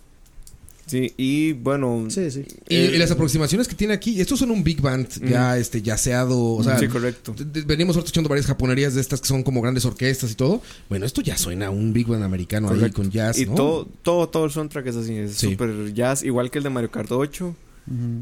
[0.86, 2.46] Sí, y bueno, Sí, sí.
[2.68, 5.82] Y, Eh, y las aproximaciones que tiene aquí, estos son un big band ya este
[5.82, 7.34] yaceado, o sea, sí, correcto.
[7.66, 10.62] venimos ahorita escuchando varias japonerías de estas que son como grandes orquestas y todo.
[10.90, 13.56] Bueno, esto ya suena a un big band americano ahí con jazz, Y ¿no?
[13.56, 15.52] todo, todo, todo el soundtrack es así, es Sí.
[15.52, 17.56] súper jazz, igual que el de Mario Kart 8.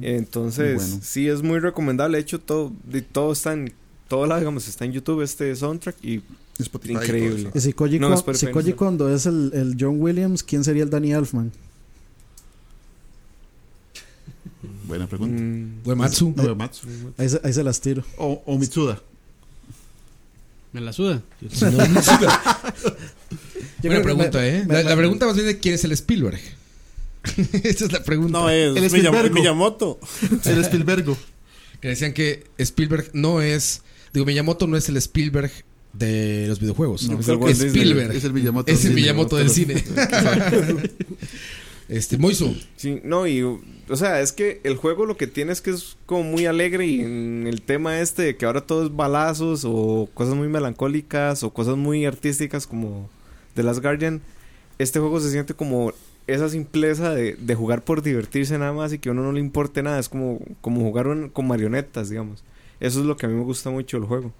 [0.01, 0.99] Entonces, bueno.
[1.03, 2.17] sí, es muy recomendable.
[2.17, 3.73] De hecho, todo, de- todo está en,
[4.07, 6.21] todo lado, digamos, está en YouTube este soundtrack y
[6.59, 7.49] Spotify Increíble.
[7.53, 8.75] Y si Koji, No, Kon- espera, si Koji espera.
[8.77, 11.51] Kondo es el, el John Williams, ¿quién sería el Danny Elfman?
[14.91, 15.41] Buena pregunta.
[15.41, 16.33] mm, Uematsu.
[16.35, 16.85] No, Matsu.
[17.17, 18.03] Ahí se, ahí se las tiro.
[18.17, 19.01] O, o Mitsuda.
[20.73, 21.21] Me la suda.
[21.39, 21.47] Yo
[23.83, 24.65] Buena pregunta, me- ¿eh?
[24.67, 26.41] me- la, pregunta más bien es quién es el Spielberg.
[27.63, 28.37] Esa es la pregunta.
[28.37, 29.33] No, es El Spielbergo.
[29.33, 29.97] Miyamoto.
[30.43, 31.17] El Spielbergo.
[31.79, 33.81] Que decían que Spielberg no es,
[34.13, 35.51] digo, Miyamoto no es el Spielberg
[35.93, 37.07] de los videojuegos.
[37.09, 37.67] No, es Disney.
[37.83, 38.11] Spielberg.
[38.13, 38.69] Es el Miyamoto.
[38.71, 39.81] Es el Miyamoto del cine.
[41.91, 42.55] este, Moiso.
[42.77, 43.59] Sí, no, y o
[43.97, 47.01] sea, es que el juego lo que tiene es que es como muy alegre y
[47.01, 51.51] en el tema este de que ahora todo es balazos o cosas muy melancólicas o
[51.51, 53.09] cosas muy artísticas como
[53.55, 54.21] The Last Guardian,
[54.79, 55.91] este juego se siente como
[56.27, 59.41] esa simpleza de, de jugar por divertirse nada más y que a uno no le
[59.41, 62.45] importe nada, es como, como jugar con marionetas, digamos.
[62.79, 64.31] Eso es lo que a mí me gusta mucho del juego.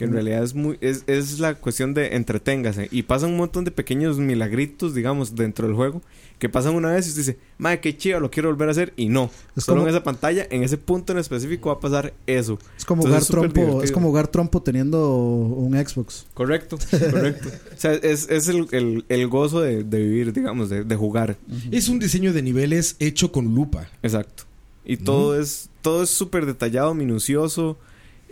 [0.00, 2.88] Que en realidad es muy es, es la cuestión de entreténgase.
[2.90, 6.00] Y pasan un montón de pequeños milagritos, digamos, dentro del juego.
[6.38, 8.94] Que pasan una vez y usted dice, madre, qué chido, lo quiero volver a hacer.
[8.96, 9.30] Y no.
[9.54, 12.58] Es Solo como- en esa pantalla, en ese punto en específico va a pasar eso.
[12.78, 16.24] Es como Entonces, jugar es trompo, es como jugar trompo teniendo un Xbox.
[16.32, 16.78] Correcto,
[17.10, 17.50] correcto.
[17.50, 21.36] o sea, es, es el, el, el gozo de, de vivir, digamos, de, de jugar.
[21.70, 23.90] Es un diseño de niveles hecho con lupa.
[24.02, 24.44] Exacto.
[24.82, 27.76] Y todo es todo es súper detallado, minucioso.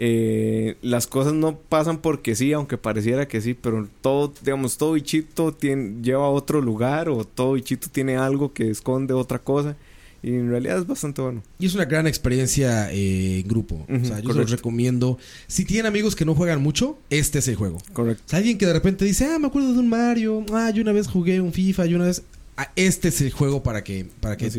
[0.01, 4.93] Eh, las cosas no pasan porque sí, aunque pareciera que sí, pero todo, digamos, todo
[4.93, 9.77] bichito tiene, lleva a otro lugar o todo bichito tiene algo que esconde otra cosa.
[10.23, 11.43] Y en realidad es bastante bueno.
[11.59, 13.87] Y es una gran experiencia eh, en grupo.
[13.89, 15.19] O sea, yo se los recomiendo.
[15.47, 17.79] Si tienen amigos que no juegan mucho, este es el juego.
[17.93, 18.23] Correcto.
[18.27, 20.83] O sea, alguien que de repente dice, ah, me acuerdo de un Mario, ah, yo
[20.83, 22.23] una vez jugué un FIFA, yo una vez.
[22.57, 24.51] Ah, este es el juego para que, para que,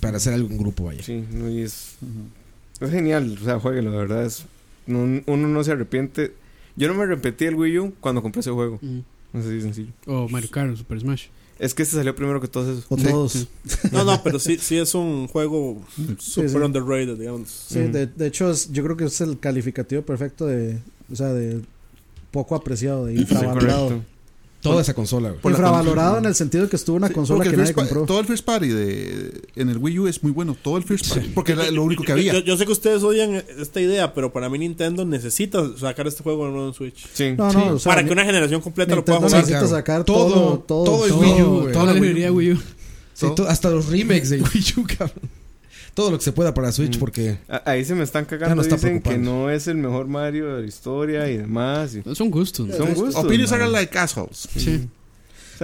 [0.00, 1.02] para hacer algo en grupo, vaya.
[1.02, 1.96] Sí, no, y es,
[2.80, 3.38] es genial.
[3.40, 4.24] O sea, jueguenlo, de verdad.
[4.24, 4.46] Es,
[4.86, 6.34] no- uno no se arrepiente.
[6.76, 8.78] Yo no me arrepentí del Wii U cuando compré ese juego.
[8.82, 9.00] Mm.
[9.34, 9.92] Así de sencillo.
[10.06, 11.26] O Mario Kart, Super Smash.
[11.58, 12.86] Es que este salió primero que todos esos.
[12.90, 13.46] O Sí, todos.
[13.92, 15.80] No, no, pero sí, sí es un juego
[16.18, 16.56] super sí.
[16.56, 17.48] underrated, digamos.
[17.50, 20.78] Sí, de hecho, es- yo creo que es el calificativo perfecto de,
[21.10, 21.60] o sea, de
[22.30, 24.02] poco apreciado, de infravalorado.
[24.62, 25.40] Toda esa consola, güey.
[25.40, 28.04] Por infravalorado en el sentido que estuvo una Sí, consola que el nadie compró.
[28.06, 30.56] Todo el first party de, en el Wii U es muy bueno.
[30.62, 31.28] Todo el first party.
[31.34, 32.32] Porque era lo único que había.
[32.32, 36.22] Yo, yo sé que ustedes odian esta idea, pero para mí Nintendo necesita sacar este
[36.22, 37.06] juego en un Switch.
[37.12, 37.34] Sí.
[37.36, 39.40] No, no, o sea, para que una generación completa lo pueda Nintendo jugar.
[39.42, 39.76] necesita claro.
[39.76, 41.12] sacar Todo- todo, todo, todo el.
[41.12, 41.72] Wii U, güey.
[41.72, 42.60] Toda la librería Wii U.
[43.14, 45.41] Sí, to- hasta los remakes de Wii U, cabrón.
[45.94, 47.00] Todo lo que se pueda para Switch, Mm.
[47.00, 48.54] porque Ahí se me están cagando.
[48.54, 51.94] no está Dicen que no es el mejor Mario de la historia y demás.
[51.94, 52.66] y- Son gustos.
[52.68, 52.76] ¿no?
[52.76, 53.24] Son gustos.
[53.24, 53.60] Opinions man.
[53.62, 54.48] are like assholes.
[54.56, 54.88] Sí.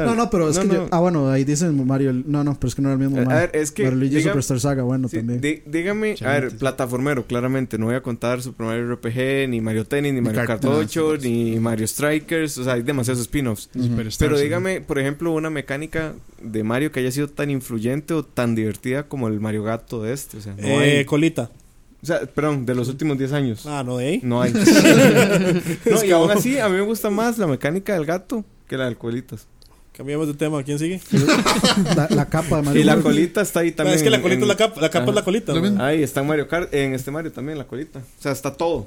[0.07, 0.75] No, no, pero es no, que no.
[0.75, 3.19] yo- ah, bueno, ahí dicen Mario, no, no, pero es que no era el mismo
[3.19, 3.41] A- a Mario.
[3.41, 5.41] ver, es que, Mario Luigi diga- Superstar Saga, bueno, Sí, también.
[5.41, 7.79] di- dígame, a ver, plataformero, claramente.
[7.79, 10.73] No voy a contar Super Mario RPG, ni Mario Tennis, ni Mario Kart, Kart no,
[10.79, 12.59] 8, sí, ni Mario Strikers.
[12.59, 13.70] O sea, hay demasiados spin-offs.
[14.19, 18.55] Pero dígame, por ejemplo, una mecánica de Mario que haya sido tan influyente o tan
[18.55, 20.37] divertida como el Mario Gato de este.
[20.39, 21.05] O sea, no Eh, hay.
[21.05, 21.51] colita.
[22.01, 23.66] O sea, perdón, de los últimos 10 años.
[23.66, 24.20] Ah, no, ahí.
[24.23, 24.53] No hay.
[25.91, 28.85] no, y aún así, a mí me gusta más la mecánica del gato que la
[28.85, 29.47] del colitas.
[29.99, 30.62] Cambiamos de tema.
[30.62, 31.01] ¿Quién sigue?
[31.97, 33.97] La, la capa de Mario Y la colita está ahí Ah, también.
[33.97, 34.81] es que la colita en- es la capa.
[34.81, 35.11] La capa Ajá.
[35.11, 35.53] es la colita.
[35.87, 37.99] Ahí está en Mario Kart, en este Mario también la colita.
[37.99, 38.87] O sea, está todo.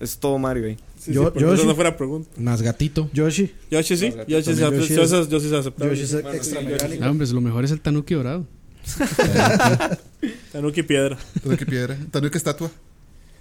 [0.00, 0.76] Es todo Mario ahí.
[0.98, 2.28] Sí, Yo- sí, no fuera pregunta.
[2.36, 3.08] más gatito.
[3.12, 3.52] Yoshi.
[3.70, 4.12] Yoshi sí.
[4.26, 4.60] Yoshi sí.
[4.60, 5.88] Yoshi Yo sí- yo sí se aceptaba.
[5.90, 7.04] Yoshi es extra mecánico.
[7.04, 8.44] Ah, hombre, lo mejor es el Tanuki dorado.
[10.52, 11.16] Tanuki piedra.
[11.42, 11.96] Tanuki piedra.
[12.10, 12.70] Tanuki estatua.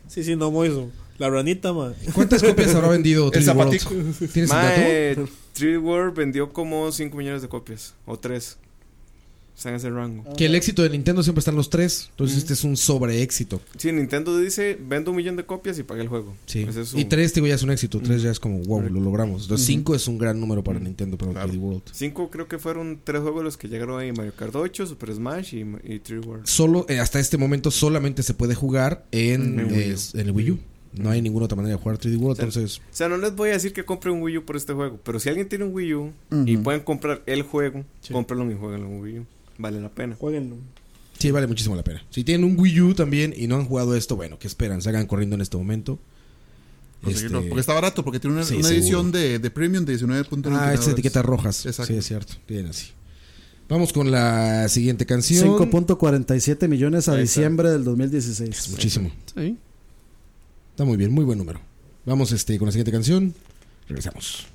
[0.08, 0.90] Sí, sí, no Moiso.
[1.20, 1.94] La ranita, man.
[2.14, 3.80] ¿Cuántas copias habrá vendido El 3D World?
[3.80, 4.28] zapatico.
[4.34, 5.30] ¿Tienes un dato?
[5.56, 7.94] 3D World vendió como 5 millones de copias.
[8.06, 8.58] O 3.
[9.58, 10.24] Está en ese rango.
[10.38, 12.08] Que el éxito de Nintendo siempre están los tres.
[12.12, 13.60] Entonces este es un sobre éxito.
[13.78, 16.34] Sí, Nintendo dice, vendo un millón de copias y pagué el juego.
[16.46, 16.62] Sí.
[16.66, 18.00] Es Y tres, digo, ya es un éxito.
[18.00, 19.42] Tres ya es como, wow, lo logramos.
[19.42, 21.52] Entonces cinco es un gran número para Nintendo, para Claro.
[21.52, 21.82] 3D World.
[21.92, 24.14] Cinco creo que fueron tres juegos los que llegaron ahí.
[24.14, 26.46] Mario Kart 8, Super Smash y, y 3D World.
[26.48, 29.94] Solo, eh, hasta este momento solamente se puede jugar en, En Wii U.
[29.94, 30.60] es- en el Wii U.
[30.94, 32.46] No hay ninguna otra manera de jugar 3D World, Sí.
[32.46, 32.80] entonces...
[32.80, 35.00] O sea, no les voy a decir que compre un Wii U por este juego.
[35.04, 36.14] Pero si alguien tiene un Wii U
[36.46, 38.12] y pueden comprar el juego, Sí.
[38.14, 39.26] cómprenlo y jueguenlo en Wii U.
[39.60, 40.16] Vale la pena.
[40.20, 40.56] Jueguenlo.
[41.20, 42.04] Sí, vale muchísimo la pena.
[42.10, 44.82] Si tienen un Wii U también y no han jugado esto, bueno, ¿qué esperan?
[44.82, 46.00] Salgan corriendo en este momento.
[47.04, 47.38] Conseguirlo.
[47.40, 48.80] Este- Porque está barato, porque tiene una, Sí, una seguro.
[48.82, 51.66] edición de, de premium de 19.99 Ah, estas etiquetas rojas.
[51.66, 51.94] Exacto.
[51.94, 52.34] Sí, es cierto.
[52.48, 52.88] Bien así.
[53.70, 55.48] Vamos con la siguiente canción.
[55.48, 57.40] 5.47 millones a Ahí está.
[57.42, 58.50] diciembre del 2016.
[58.50, 59.12] Es muchísimo.
[59.36, 59.58] Sí.
[60.80, 61.60] Está muy bien, muy buen número.
[62.06, 63.36] Vamos este, con la siguiente canción.
[63.90, 64.48] Regresamos.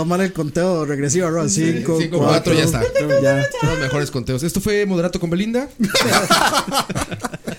[0.00, 1.46] Quedó mal el conteo regresivo, ¿no?
[1.48, 2.82] 5, Cinco, 4, cuatro, ya está.
[3.22, 3.46] Ya.
[3.60, 4.42] Son los mejores conteos.
[4.42, 5.68] Esto fue Moderato con Belinda.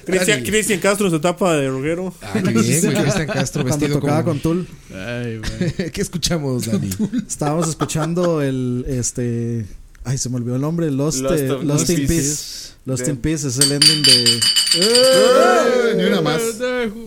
[0.05, 2.13] Cristian, Castro se tapa de roguero.
[2.21, 2.95] Ah, qué bien, güey.
[2.95, 4.33] Cristian Castro Cuando vestido tocaba como...
[4.33, 4.67] con Tool.
[4.93, 5.91] Ay, güey.
[5.91, 6.89] ¿Qué escuchamos, Dani?
[7.27, 9.65] Estábamos escuchando el este
[10.03, 13.05] ay se me olvidó el nombre Lost, Lost eh, of- Lost Lost in Peace Lost
[13.05, 14.39] De- in Peace es el ending de
[14.77, 15.93] ¡Eh!
[15.97, 16.41] Ni una más.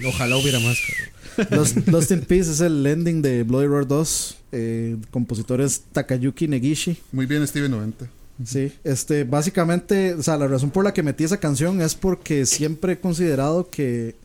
[0.06, 0.77] Ojalá hubiera más.
[0.78, 1.14] cabrón.
[1.51, 6.97] Lost, Lost in Peace es el ending de Bloody Roar 2 eh, compositores Takayuki Negishi
[7.12, 8.06] Muy bien, Steven 90.
[8.44, 12.47] sí este básicamente o sea la razón por la que metí esa canción es porque
[12.47, 14.16] siempre he considerado que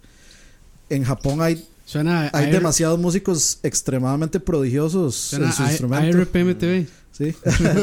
[0.89, 6.17] en Japón hay Suena hay demasiados músicos extremadamente prodigiosos suena en su a- a instrumento
[6.19, 6.87] RPMTV.
[7.19, 7.35] Sí.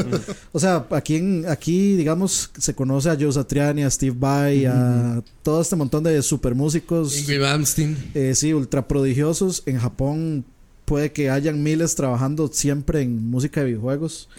[0.53, 5.23] o sea, aquí, en, aquí, digamos, se conoce a Joe Satriani, a Steve Vai, a
[5.43, 7.97] todo este montón de super músicos, Ingrid Malmsteen.
[8.15, 9.63] eh, sí, ultra prodigiosos.
[9.67, 10.47] En Japón
[10.87, 14.31] puede que hayan miles trabajando siempre en música de videojuegos.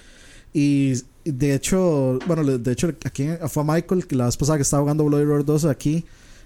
[0.52, 0.94] Y
[1.26, 4.82] de hecho, bueno, de hecho, aquí fue a Michael, que la vez pasada que estaba
[4.82, 6.06] jugando Bloody Roar 2 aquí,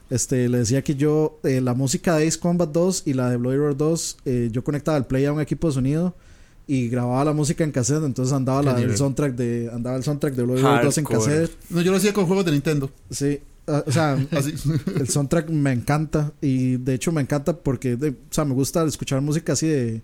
[0.10, 3.38] este, le decía que yo, eh, la música de Ace Combat 2 y la de
[3.38, 6.16] Bloody Roar 2, eh, yo conectaba el play a un equipo de sonido
[6.68, 10.34] y grababa la música en cassette, entonces andaba la, el soundtrack de andaba el soundtrack
[10.36, 11.32] de Bloody Roar 2 en Hardcore.
[11.32, 11.58] cassette.
[11.70, 12.90] No, yo lo hacía con juegos de Nintendo.
[13.10, 14.54] Sí, ah, o sea, Así.
[15.00, 18.84] el soundtrack me encanta y de hecho me encanta porque de- o sea, me gusta
[18.86, 20.02] escuchar música así de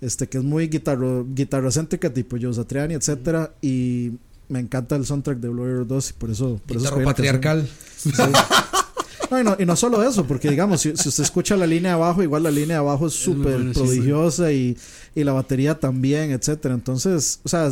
[0.00, 4.12] este que es muy guitarro guitarrocéntrica tipo Joe Satriani, etcétera y
[4.48, 7.68] me encanta el soundtrack de Bloody Roar 2 y por eso por eso patriarcal.
[9.30, 11.90] No, y no, y no solo eso, porque digamos, si, si usted escucha la línea
[11.92, 14.76] de abajo, igual la línea de abajo es súper sí, prodigiosa y,
[15.14, 16.74] y la batería también, etcétera.
[16.74, 17.70] Entonces, o sea,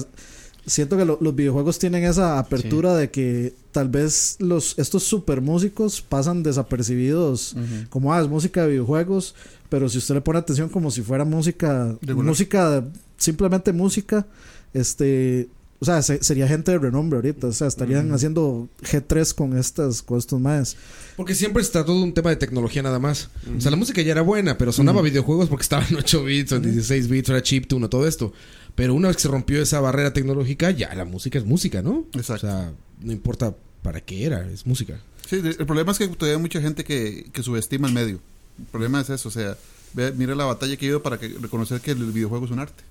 [0.66, 5.40] siento que lo- los videojuegos tienen esa apertura de que tal vez los estos super
[5.40, 7.54] músicos pasan desapercibidos
[7.90, 9.34] como ah, es música de videojuegos,
[9.68, 12.26] pero si usted le pone atención como si fuera música Regular.
[12.28, 12.84] música
[13.16, 14.26] simplemente música,
[14.74, 19.56] este o sea, se- sería gente de renombre ahorita, o sea, estarían haciendo G3 con
[19.58, 20.76] estas con estos más.
[21.16, 23.28] Porque siempre se trató de un tema de tecnología nada más.
[23.56, 26.52] O sea, la música ya era buena, pero sonaba videojuegos porque estaba en 8 bits
[26.52, 28.32] o en 16 bits, era chiptune o todo esto.
[28.74, 32.04] Pero una vez que se rompió esa barrera tecnológica, ya la música es música, ¿no?
[32.14, 32.46] Exacto.
[32.46, 35.00] O sea, no importa para qué era, es música.
[35.28, 38.20] Sí, el problema es que todavía hay mucha gente que, que subestima el medio.
[38.58, 39.56] El problema es eso, o sea,
[39.94, 42.58] ve- mira la batalla que ha ido para que, reconocer que el videojuego es un
[42.58, 42.82] arte.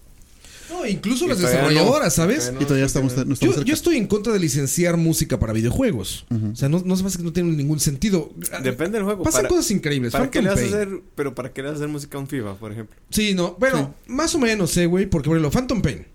[0.70, 2.52] No, incluso Y las desarrolladoras, ¿sabes?
[2.60, 3.68] Y todavía estamos, no Yo, estamos cerca.
[3.68, 6.26] yo estoy en contra de licenciar música para videojuegos.
[6.32, 8.32] O sea, no, no se me hace que no tiene ningún sentido.
[8.64, 9.24] Depende del juego.
[9.24, 10.12] Pasan para, cosas increíbles.
[10.12, 10.90] ¿Para qué Phantom le vas a Pain.
[10.90, 12.96] hacer, pero para qué le vas a hacer música a un FIFA, por ejemplo?
[13.10, 13.56] Sí, no.
[13.60, 15.06] Bueno, más o menos, sé, güey.
[15.06, 16.06] Porque, por ejemplo, Phantom Pain.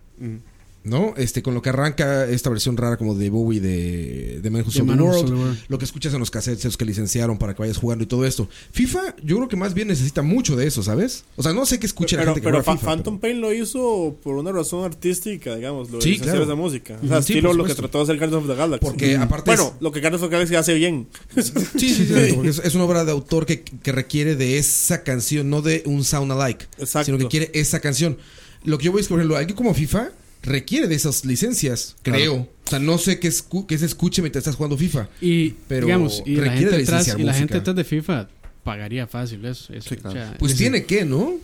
[0.82, 1.12] ¿No?
[1.18, 4.70] Este, con lo que arranca esta versión rara como de Bowie de, de Man Who
[4.70, 5.58] Sold the World.
[5.68, 8.24] Lo que escuchas en los cassettes esos que licenciaron para que vayas jugando y todo
[8.24, 8.48] esto.
[8.72, 11.24] FIFA, yo creo que más bien necesita mucho de eso, ¿sabes?
[11.36, 12.86] O sea, no sé qué escucha la Pero, gente que pero juega Fa- FIFA.
[12.92, 16.56] Phantom Pain lo hizo por una razón artística, digamos, lo de Sí, claro.
[16.56, 16.98] música.
[17.04, 18.86] O sea, sí, estilo lo que trató de hacer Guardians of the Galaxy.
[18.86, 21.08] Porque aparte Bueno, es- lo que Guardians of the Galaxy hace bien.
[21.36, 24.56] Sí, sí, sí, sí, porque es, es una obra de autor que, que requiere de
[24.56, 27.04] esa canción, no de un sound alike, Exacto.
[27.06, 28.16] sino que quiere esa canción.
[28.64, 30.10] Lo que yo voy a ejemplo, alguien como FIFA
[30.42, 32.48] requiere de esas licencias, creo.
[32.66, 35.08] O sea, no sé qué, escu- qué se escuche mientras estás jugando FIFA.
[35.20, 38.28] Y, Pero digamos, y la requiere gente de y la gente detrás de FIFA
[38.62, 39.72] pagaría fácil eso.
[39.72, 40.10] eso Sí, claro.
[40.10, 41.34] o sea, Pues tiene que, ¿no?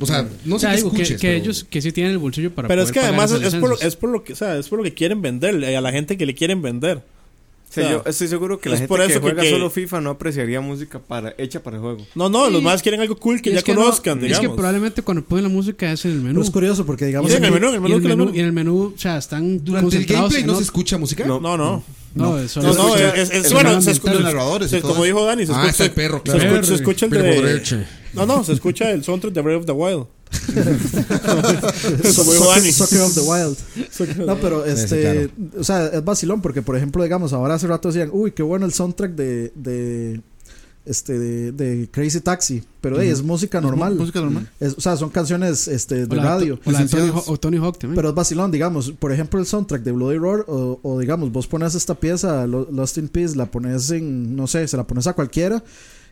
[0.00, 1.20] O sea, no o sé sea, digo que, escuches.
[1.20, 3.54] que pero- ellos que sí tienen el bolsillo para Pero es que pagar además es,
[3.54, 5.80] es por, es por lo que, o sea, es por lo que quieren vender, a
[5.80, 7.02] la gente que le quieren vender.
[7.82, 9.70] O sea, yo estoy seguro que la es gente por eso que- juega que- solo
[9.70, 12.06] FIFA no apreciaría música para hecha para el juego.
[12.14, 14.50] No, no, los más quieren algo cool que Y ya no- conozcan, Es digamos.
[14.50, 16.34] que probablemente cuando ponen la música es en el menú.
[16.34, 18.36] Pero es curioso porque digamos Sí, en el menú, en el menú, el menú, menú.
[18.36, 21.24] y en el menú, o sea, están Durante el gameplay no se escucha música.
[21.26, 21.56] No, no.
[21.56, 21.82] No,
[22.14, 25.52] No, eso no, es- es, bueno, sonido se escucha, los narradores como dijo Dani, se
[25.52, 26.38] Ah, escucha, el perro, se claro.
[26.44, 27.34] escucha, se escucha el Perro de...
[27.34, 27.86] Poderche.
[28.12, 30.06] No, no, se escucha el soundtrack de Breath of the Wild.
[32.72, 33.56] Soccer of the Wild.
[34.26, 38.10] No, pero este, o sea, es vacilón porque por ejemplo, digamos, ahora hace rato decían,
[38.12, 40.20] "Uy, qué bueno el soundtrack de de
[40.86, 43.94] este de, de Crazy Taxi", pero hey, es música normal.
[43.94, 44.48] Música normal.
[44.60, 46.60] Es- o sea, son canciones este de o la- radio.
[46.64, 47.08] o la de Tony.
[47.10, 47.96] Hawk- o Tony Hawk también.
[47.96, 51.46] Pero es vacilón, digamos, por ejemplo, el soundtrack de Bloody Roar o, o digamos, vos
[51.46, 55.06] pones esta pieza Lo- Lost in Peace, la pones en no sé, se la pones
[55.06, 55.62] a cualquiera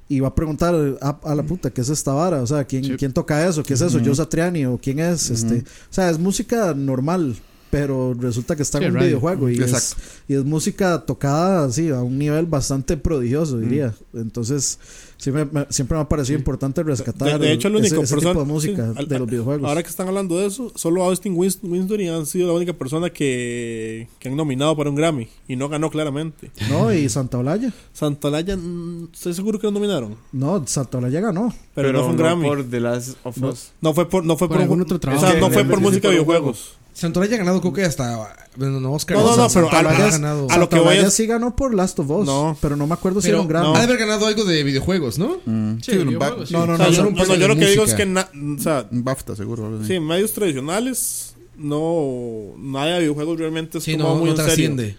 [0.09, 2.43] y va a preguntar a, a la puta, ¿qué es esta vara?
[2.43, 2.97] O sea, ¿quién, Sí.
[2.99, 3.63] ¿quién toca eso?
[3.63, 3.99] ¿Qué es eso?
[4.05, 5.31] ¿Joe Satriani o quién es?
[5.31, 7.35] este O sea, es música normal,
[7.71, 9.07] pero resulta que está Sí, en un radio.
[9.09, 9.97] videojuego y es,
[10.29, 13.95] y es música tocada así, a un nivel bastante prodigioso, diría.
[14.13, 14.79] Entonces,
[15.23, 18.15] sí me- me- siempre me ha parecido importante rescatar De, de hecho, el único ese,
[18.15, 19.69] persona- tipo de música sí, al- de los videojuegos.
[19.69, 23.11] Ahora que están hablando de eso, solo Austin Wins- Winston ha sido la única persona
[23.11, 26.51] que, que han nominado para un Grammy y no ganó claramente.
[26.69, 27.73] No, y Santa Olaya.
[27.93, 31.55] Santolaya, mm, estoy seguro que lo nominaron, No, Santa Olaya ganó.
[31.75, 32.45] pero, no fue un Grammy.
[32.49, 33.49] por The Last of No.
[33.51, 33.71] Us.
[33.81, 35.25] No fue por, no fue Por por, algún un- otro O trabajo.
[35.27, 36.77] sea, no fue por música de videojuegos.
[36.95, 39.17] Santolaya ha ganado creo que hasta bueno, no, Oscar.
[39.17, 40.47] No, no, no, pero a- ha ganado.
[40.51, 42.27] a lo que voy sí ganó por Last of Us.
[42.27, 42.57] No.
[42.61, 43.67] Pero no me acuerdo si pero era un Grammy.
[43.69, 43.75] no.
[43.75, 45.39] ha de haber ganado algo de videojuegos, ¿no?
[45.47, 46.55] Mm, Sí, sí, un, videojuegos, sí.
[46.55, 46.91] No, no, O sea, no.
[46.93, 48.29] yo, son un no, no, premio yo lo que digo es que, na-
[48.59, 49.81] o sea, BAFTA, seguro.
[49.87, 54.51] sí, medios tradicionales, no, nada de videojuegos realmente es Sí, tomado no, muy no en
[54.51, 54.95] serio.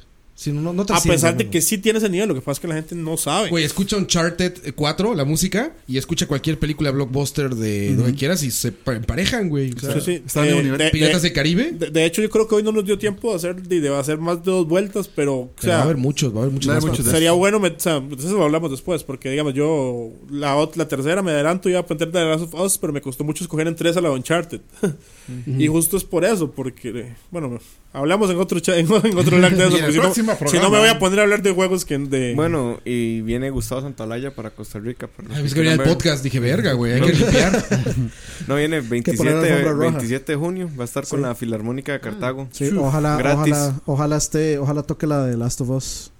[0.47, 2.67] No, no, A pesar de que sí tiene ese nivel, lo que pasa es que
[2.67, 3.49] la gente no sabe.
[3.49, 8.41] Güey, escucha Uncharted 4, la música, y escucha cualquier película blockbuster de lo que quieras
[8.43, 9.71] y se pa- emparejan, güey.
[9.73, 10.39] O sea, Sí, sí.
[10.39, 10.77] nivel.
[10.77, 11.71] de, Piratas de- Caribe.
[11.71, 13.95] de- de hecho, yo creo que hoy no nos dio tiempo de hacer, de, de
[13.95, 16.53] hacer más de dos vueltas, pero, o Pero va a haber muchos, va a haber
[16.53, 16.97] muchos más.
[17.05, 20.67] de sería bueno, met- o sea, de eso lo hablamos después, porque digamos, yo, la,
[20.75, 23.23] la tercera me adelanto y iba a poner The Last of Us, pero me costó
[23.23, 24.09] mucho escoger en tres a la
[25.27, 25.59] Uncharted.
[25.59, 27.59] y justo es por eso, porque, bueno,
[27.93, 30.89] hablamos en otro, en, en otro lag de eso, si no, si no me voy
[30.89, 32.33] a poner a hablar de juegos que de...
[32.35, 35.07] Bueno, y viene Gustavo Santaolalla para Costa Rica.
[35.07, 37.63] para Ay, que es que venía el podcast, dije, verga, güey, hay que limpiar.
[38.47, 39.89] No, viene poner 27, alfombra roja.
[39.91, 40.69] 27 de junio.
[40.77, 41.23] Va a estar con Sí.
[41.25, 42.47] la Filarmónica de Cartago.
[42.51, 43.53] Sí, ojalá, gratis.
[43.53, 46.11] ojalá, ojalá esté, ojalá toque la de Last of Us.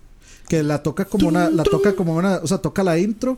[0.48, 3.38] Que la toca como una, la toca como una, o sea, toca la intro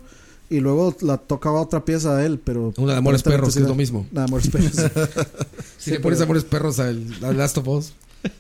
[0.50, 3.68] y luego la toca otra pieza de él, pero Una de Amores Perros, que es
[3.68, 4.06] lo mismo.
[4.12, 4.74] La de Amores Perros.
[5.78, 7.94] Si le pones Amores Perros al, al Last of Us,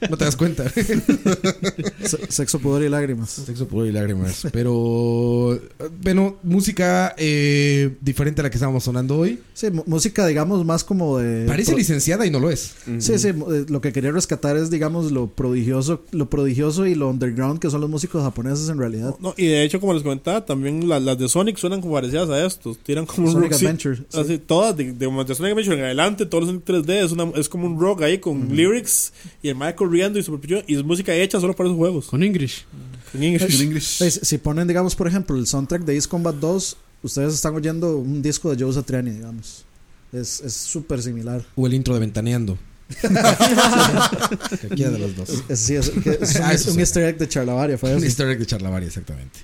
[0.09, 0.65] no te das cuenta.
[2.03, 3.29] Se- Sexo, pudor y lágrimas.
[3.31, 4.47] Sexo puro y lágrimas.
[4.51, 5.59] Pero
[6.01, 9.39] bueno, música eh, diferente a la que estábamos sonando hoy.
[9.53, 11.45] Sí, música, digamos, más como de.
[11.45, 12.75] Parece pro- licenciada y no lo es.
[12.99, 16.95] Sí, sí, mu- eh, lo que quería rescatar es, digamos, lo prodigioso, lo prodigioso y
[16.95, 19.15] lo underground que son los músicos japoneses en realidad.
[19.19, 22.29] No, y de hecho, como les comentaba, también la- las de Sonic suenan como parecidas
[22.29, 22.77] a estos.
[22.79, 23.59] Tiran como un Sonic rock.
[23.59, 23.65] sí.
[23.65, 24.19] Adventure, sí.
[24.19, 27.23] Así, todas, de, de, de Sonic Adventure en adelante, todos los Sonic 3D, es, una,
[27.39, 31.13] es como un rock ahí con lyrics y el Corriendo y super y es música
[31.13, 32.05] hecha solo para esos juegos.
[32.07, 32.65] Con English.
[33.13, 33.55] En English.
[33.55, 33.97] En English.
[33.99, 37.97] Pues, si ponen, digamos, por ejemplo, el soundtrack de Ace Combat 2, ustedes están oyendo
[37.97, 39.65] un disco de Joe Satriani, digamos.
[40.11, 41.45] Es es súper similar.
[41.55, 42.57] O el intro de Ventaneando.
[43.01, 45.43] Cualquiera de los dos.
[45.49, 46.79] Es, sí, es, que es un, Ah, un sí.
[46.79, 48.05] easter egg de Charlavaria, fue Un eso.
[48.05, 49.39] easter egg de Charlavaria, exactamente.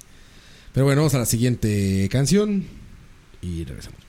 [0.74, 2.66] Pero bueno, vamos a la siguiente canción
[3.42, 4.00] y regresamos.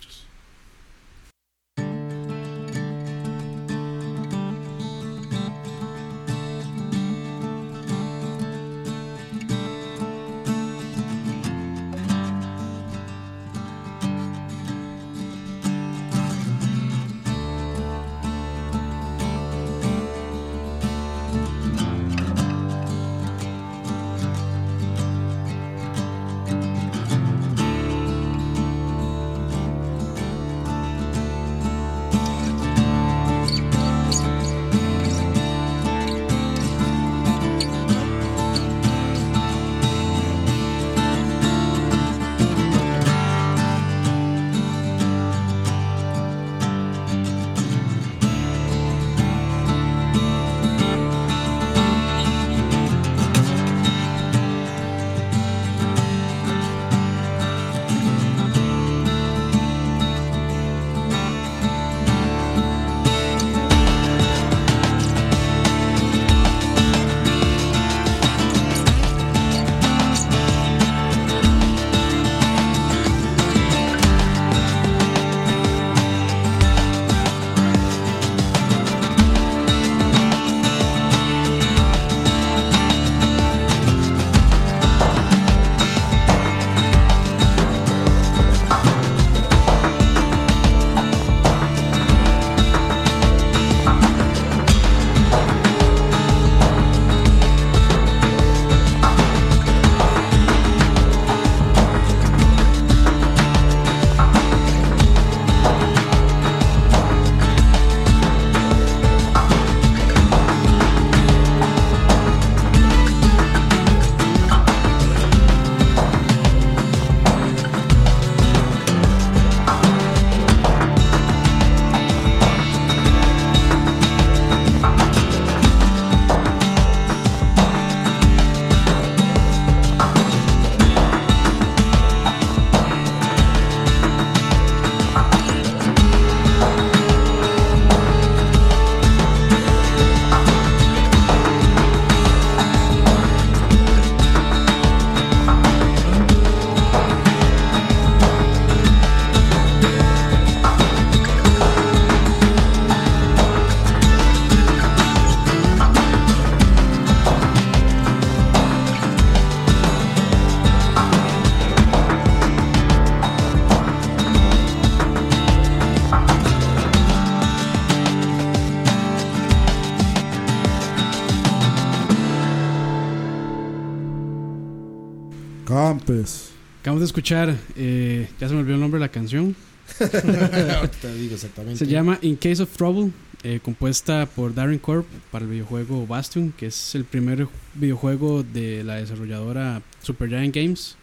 [177.03, 179.55] De escuchar, eh, ya se me olvidó el nombre de la canción.
[179.99, 181.79] Te digo exactamente.
[181.85, 183.11] Se llama In Case of Trouble,
[183.43, 188.85] eh, compuesta por Darren Corp para el videojuego Bastion, que es el primer videojuego de
[188.85, 190.97] la desarrolladora Supergiant Games.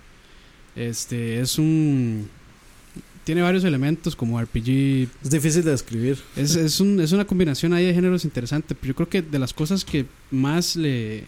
[0.75, 2.29] Este es un.
[3.25, 5.07] Tiene varios elementos como RPG.
[5.23, 6.17] Es difícil de describir.
[6.35, 8.73] Es, es, un- es una combinación ahí de géneros interesante.
[8.73, 11.25] Pero yo creo que de las cosas que más le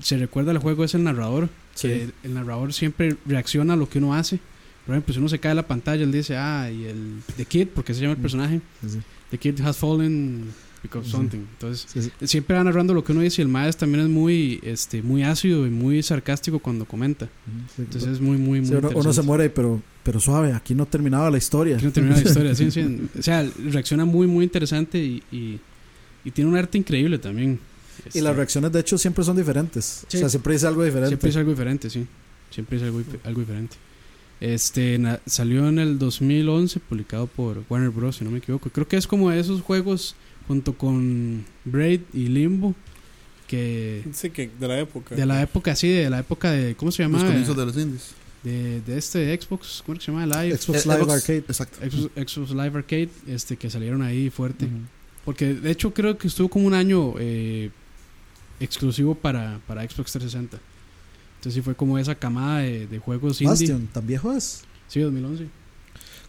[0.00, 1.48] se recuerda al juego es el narrador.
[1.82, 4.38] Que el narrador siempre reacciona a lo que uno hace.
[4.86, 7.44] Por ejemplo, si uno se cae de la pantalla, él dice, ah, y el The
[7.44, 8.60] Kid, porque se llama el personaje.
[8.80, 8.98] Sí, sí.
[9.30, 10.46] The Kid has fallen
[10.82, 11.12] because Sí.
[11.12, 11.38] something.
[11.38, 12.26] Entonces, Sí, sí.
[12.26, 15.22] siempre va narrando lo que uno dice y el maestro también es muy, este, muy
[15.24, 17.26] ácido y muy sarcástico cuando comenta.
[17.76, 20.74] Sí, Entonces es muy, muy, muy sí, uno, uno se muere, pero, pero suave, aquí
[20.74, 21.76] no terminaba la historia.
[21.76, 23.08] Aquí no termina la historia, sí, sí.
[23.18, 25.60] O sea, reacciona muy, muy interesante y, y,
[26.24, 27.58] y tiene un arte increíble también.
[28.14, 30.04] Y las reacciones, de hecho, siempre son diferentes.
[30.08, 30.16] Sí.
[30.16, 31.08] O sea, siempre dice algo diferente.
[31.10, 32.06] Siempre es algo diferente, sí.
[32.50, 33.76] Siempre es algo, algo diferente.
[34.40, 38.16] Este na- salió en el 2011, publicado por Warner Bros.
[38.16, 38.70] Si no me equivoco.
[38.70, 40.14] Creo que es como de esos juegos
[40.46, 42.74] junto con Braid y Limbo
[43.46, 45.14] que Sí, que de la época.
[45.14, 47.24] de la época así, de la época de ¿cómo se Los llama?
[47.26, 48.10] comienzos de los indies.
[48.44, 50.24] de, de este de Xbox, ¿cómo se llama?
[50.26, 50.56] Live.
[50.56, 51.38] Xbox Eh, Live Xbox- Arcade.
[51.38, 51.78] Exacto.
[51.90, 54.68] Xbox, Xbox Live Arcade, este, que salieron ahí fuerte.
[55.24, 57.70] Porque de hecho creo que estuvo como un año eh,
[58.60, 60.58] exclusivo para, para Xbox 360.
[61.36, 63.50] Entonces sí fue como esa camada de, de juegos indie.
[63.52, 64.62] Bastion, ¿tan viejo es?
[64.88, 65.46] Sí, 2011.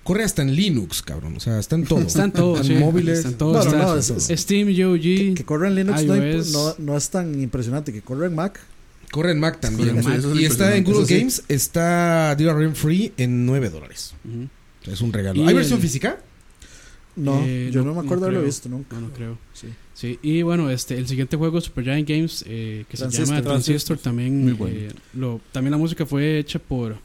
[0.04, 1.36] Corre hasta en Linux, cabrón.
[1.36, 2.00] O sea, está en todo.
[2.08, 2.84] Están todos, Están sí.
[2.84, 3.20] móviles.
[3.20, 3.66] Están todos.
[3.66, 5.02] No, no, está- no, es- es- Steam, GOG.
[5.02, 7.92] Que, que corre en Linux no, no, no es tan impresionante.
[7.92, 8.60] Que corre en Mac.
[9.12, 9.90] Corre en Mac también.
[9.90, 10.18] En Mac.
[10.20, 10.84] Es y está en.
[10.84, 11.18] Google Eso sí.
[11.18, 11.44] Games.
[11.48, 14.14] Está DRM Free en 9 dólares.
[14.24, 14.44] Ujú.
[14.82, 15.44] O sea, es un regalo.
[15.44, 16.20] Y ¿Hay versión el- física?
[17.20, 18.96] No, Eh, yo no- no, me no acuerdo de haberlo visto nunca.
[18.96, 19.38] No, no creo.
[19.54, 19.68] Sí.
[19.94, 24.44] Sí, y bueno, este, el siguiente juego, Supergiant Games, eh, que se llama Transistor, también,
[24.44, 24.76] Muy bueno.
[24.78, 26.96] eh, lo, también la música fue hecha por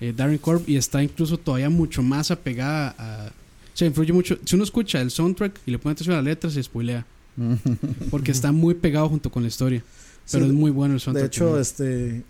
[0.00, 3.28] eh, Darren Korb y está incluso todavía mucho más apegada a...
[3.28, 4.36] O sea, influye mucho.
[4.44, 7.06] Si uno escucha el soundtrack y le pone atención a la letra, se spoilea.
[8.10, 9.82] Porque está muy pegado junto con la historia.
[10.30, 11.26] Pero Sí, es muy bueno el de soundtrack.
[11.28, 11.62] hecho, también.
[11.62, 12.22] este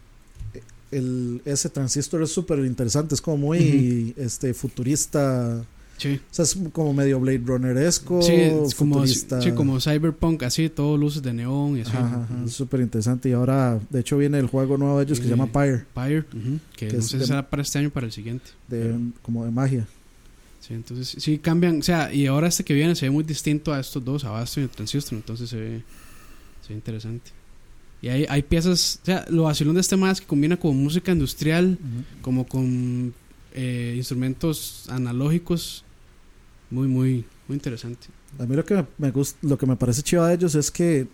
[0.92, 3.14] el, ese transistor es súper interesante.
[3.14, 5.64] Es como muy este futurista.
[6.02, 8.22] Sí, O sea, es como medio Blade Runner-esco.
[8.22, 9.40] sí, es como, futurista.
[9.40, 11.92] sí, como Cyberpunk, así, todo luces de neón y así.
[11.94, 13.28] Ajá, ajá, es súper interesante.
[13.28, 16.24] Y ahora, de hecho, viene el juego nuevo de ellos que se llama Pyre, Pyre,
[16.76, 18.50] que, Que no es sé si será para este año o para el siguiente.
[18.68, 19.86] de, como de magia.
[20.60, 23.72] Sí, entonces sí cambian, o sea, y ahora este que viene se ve muy distinto
[23.72, 25.82] a estos dos, a Bastion y a Transistor, entonces se ve,
[26.64, 27.32] se ve interesante.
[28.00, 31.10] Y hay, hay piezas, o sea, lo vacilón de este más que combina como música
[31.10, 31.78] industrial,
[32.20, 33.12] como con
[33.54, 35.84] eh, instrumentos analógicos,
[36.72, 38.06] muy, muy, muy interesante.
[38.38, 41.06] A mí lo que me, gusta, lo que me parece chido de ellos es que,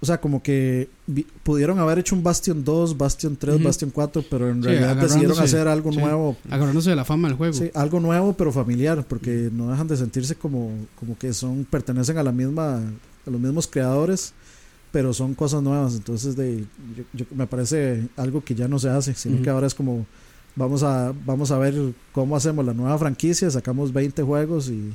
[0.00, 3.64] o sea, como que vi- pudieron haber hecho un Bastion 2, Bastion 3, Ujú.
[3.64, 5.98] Bastion 4, pero en Sí, realidad decidieron hacer algo sí.
[5.98, 6.36] nuevo.
[6.50, 7.54] Agarrándose de la fama del juego.
[7.54, 12.18] Sí, algo nuevo pero familiar, porque no dejan de sentirse como, como que son, pertenecen
[12.18, 12.78] a la misma,
[13.26, 14.34] a los mismos creadores,
[14.90, 15.94] pero son cosas nuevas.
[15.94, 16.64] Entonces de,
[16.96, 20.04] yo, yo- me parece algo que ya no se hace, sino que ahora es como
[20.56, 21.74] vamos a, vamos a ver
[22.12, 24.92] cómo hacemos la nueva franquicia, sacamos 20 juegos y,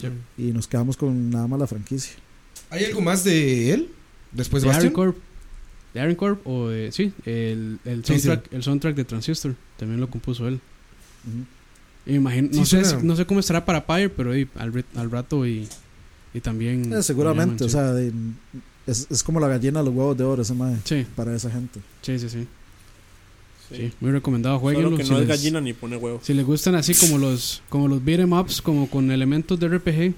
[0.00, 0.08] Sí.
[0.36, 2.14] y nos quedamos con nada más la franquicia.
[2.70, 3.88] ¿Hay algo más de él?
[4.32, 4.92] Después de Bastion.
[4.92, 5.16] Corp.
[5.94, 8.20] De Aaron Corp, o de, sí, el, el, Sí, sí.
[8.20, 10.60] soundtrack, el soundtrack de Transistor, también lo compuso él.
[12.06, 15.46] Y imagino, Sí, no, sé, no sé cómo estará para Pyre, pero y, al, rato
[15.46, 15.66] y,
[16.34, 16.92] y también...
[16.92, 18.12] Eh, seguramente, o sea, de-
[18.86, 20.54] es, es como la gallina de los huevos de oro ese
[20.84, 21.06] sí.
[21.16, 21.80] para esa gente.
[22.02, 22.46] Sí, sí, sí,
[23.70, 23.76] sí.
[23.76, 23.92] Sí.
[24.00, 24.96] Muy recomendado, Solo jueguenlo.
[24.96, 26.20] que si no es les- gallina ni pone huevo.
[26.22, 30.14] Si les gustan así como los como los beat'em ups, como con elementos de RPG.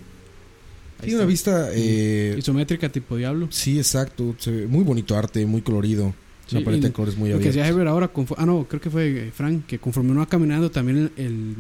[1.01, 1.71] Tiene una vista.
[1.73, 3.49] eh, Isométrica tipo Diablo.
[3.51, 4.35] sí, exacto.
[4.39, 6.13] Se ve muy bonito arte, muy colorido.
[6.47, 7.59] Sí, una paleta de colores muy Lo que abierta.
[7.61, 10.71] decía Heber ahora, ah no, creo que fue eh, Frank, que conforme uno va caminando
[10.71, 11.57] también el, el-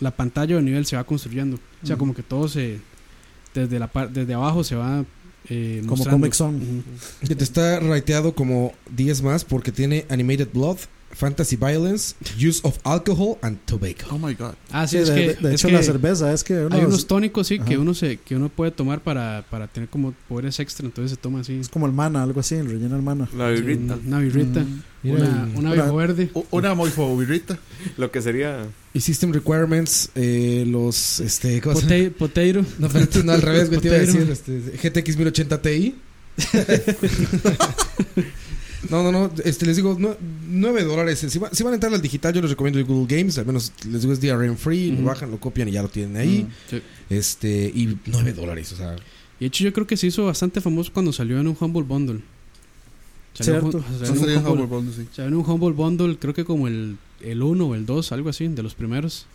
[0.00, 1.58] la pantalla de nivel se va construyendo.
[1.82, 2.00] O sea, Ujú.
[2.00, 2.78] como que todo se,
[3.54, 5.04] desde, la par- desde abajo se va
[5.50, 6.04] eh, Como.
[6.06, 6.56] Comic Zone.
[6.56, 7.26] Ujú.
[7.28, 10.78] Que te está rateado como 10 más porque tiene Animated Blood,
[11.12, 14.06] Fantasy Violence, Use of Alcohol and Tobacco.
[14.10, 14.54] Oh my god.
[14.70, 16.54] Ah, sí, Sí, es de, que, de- de es hecho que la cerveza es que
[16.70, 20.14] hay unos tónicos, sí, que uno se que uno puede tomar para, para tener como
[20.28, 21.58] poderes extra, entonces se toma así.
[21.58, 23.28] es como el mana, algo así, el rellena el mana.
[23.36, 23.94] La Sí, birrita.
[23.94, 24.82] una, una birrita, Mm.
[25.02, 26.30] Una, una verde.
[26.50, 27.58] Una moifobirrita.
[27.96, 28.66] Lo que sería.
[28.92, 31.20] Y System Requirements, eh, los.
[31.20, 32.62] Este, ¿cómo Pote- potato.
[32.78, 35.94] No, pero no al revés, güey, te iba a decir este, GTX 1080 Ti.
[38.88, 40.16] no, no, no, este, les digo, no,
[40.48, 41.18] 9 dólares.
[41.28, 43.46] Si, va- si van a entrar al digital, yo les recomiendo el Google Games, al
[43.46, 45.04] menos les digo es DRM free, lo Ujú.
[45.06, 46.48] bajan, lo copian y ya lo tienen ahí.
[46.70, 46.80] Sí.
[47.10, 48.96] Este, y 9 dólares, o sea,
[49.38, 51.82] Y de hecho yo creo que se hizo bastante famoso cuando salió en un Humble
[51.82, 52.20] Bundle.
[53.34, 53.78] Salió Cierto.
[53.78, 55.08] en un- Eso salió en un Humble Humble, Bundle, sí.
[55.14, 58.28] salió en un Humble Bundle, creo que como el, el 1 o el 2, algo
[58.28, 59.26] así, de los primeros.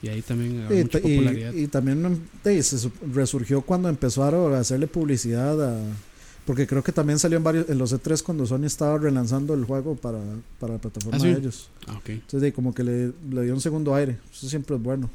[0.00, 1.52] Y ahí también Y, mucha y- popularidad.
[1.54, 2.04] y también
[2.44, 5.80] em, se su- resurgió cuando empezaron a hacerle publicidad a,
[6.48, 9.64] porque creo que también salió en varios en los E3 cuando Sony estaba relanzando el
[9.66, 10.18] juego para,
[10.58, 11.28] para la plataforma ¿Ah, sí?
[11.28, 11.68] de ellos.
[11.86, 12.08] Ah, ok.
[12.08, 14.16] Entonces de, como que le, le dio un segundo aire.
[14.32, 15.10] Eso siempre es bueno.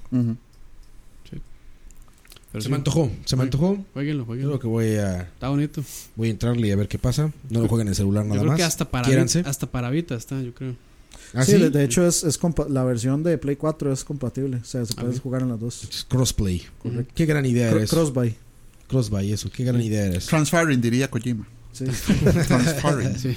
[2.51, 3.83] Pero se sí, me antojó, se me antojó.
[3.93, 4.51] Jueguenlo, Yo jueguenlo.
[4.51, 5.83] creo que voy a, Está bonito.
[6.15, 7.31] voy a entrarle y a ver qué pasa.
[7.49, 8.57] No lo jueguen en el celular Yo nada creo más.
[8.57, 9.07] que hasta para,
[9.45, 10.75] hasta para Vita está, yo creo.
[11.33, 11.57] ¿Ah, sí, sí?
[11.57, 14.57] de, de hecho es, es compa- la versión de Play 4 es compatible.
[14.57, 15.83] O sea, se Ah, puede jugar en las dos.
[15.85, 16.61] Es crossplay.
[16.77, 17.11] Correcto.
[17.15, 17.89] Qué gran idea Cro- eres.
[17.89, 18.35] Crossbuy.
[18.87, 19.49] Crossbuy, eso.
[19.51, 20.25] Qué gran idea eres.
[20.27, 21.47] Transferring, diría Kojima.
[21.71, 21.85] Sí.
[22.47, 23.17] Transferring.
[23.17, 23.35] Sí.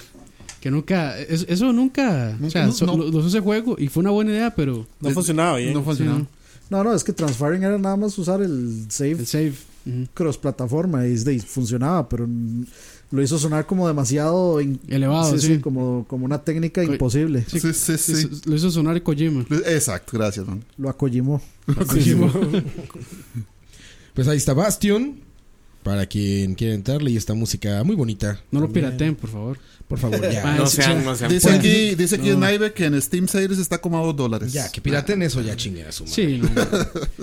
[0.61, 2.97] Que nunca, es- eso nunca, o sea, no, so- no.
[2.97, 5.73] lo- los use juego y fue una buena idea, pero No funcionaba bien.
[5.73, 6.19] No sí, funcionaba.
[6.21, 6.27] no,
[6.71, 9.55] No, no, es que Transferring era nada más usar el save el save.
[9.87, 10.07] ujú.
[10.15, 12.29] cross plataforma y, y funcionaba, pero
[13.13, 15.55] lo hizo sonar como demasiado in- Elevado, sí, sí.
[15.55, 17.45] sí, como, como una técnica Co- imposible.
[17.49, 18.29] Sí, Sí, sí.
[18.47, 19.47] Lo hizo sonar Kojima.
[19.67, 20.65] Exacto, gracias, man.
[20.77, 21.41] Lo acojimó.
[24.15, 25.21] Pues ahí está Bastion.
[25.87, 28.41] Para quien quiera entrarle y esta música muy bonita.
[28.51, 29.57] No lo pirateen, por favor.
[29.87, 30.43] Por favor, ya.
[30.45, 32.47] Ah, No sean, no sean Dice aquí, dice aquí en No.
[32.47, 34.53] Naive que en Steam Sales está como a 2 dólares.
[34.53, 36.15] Ya, que piraten eso ya chinguen a su madre.
[36.17, 36.49] Sí, no.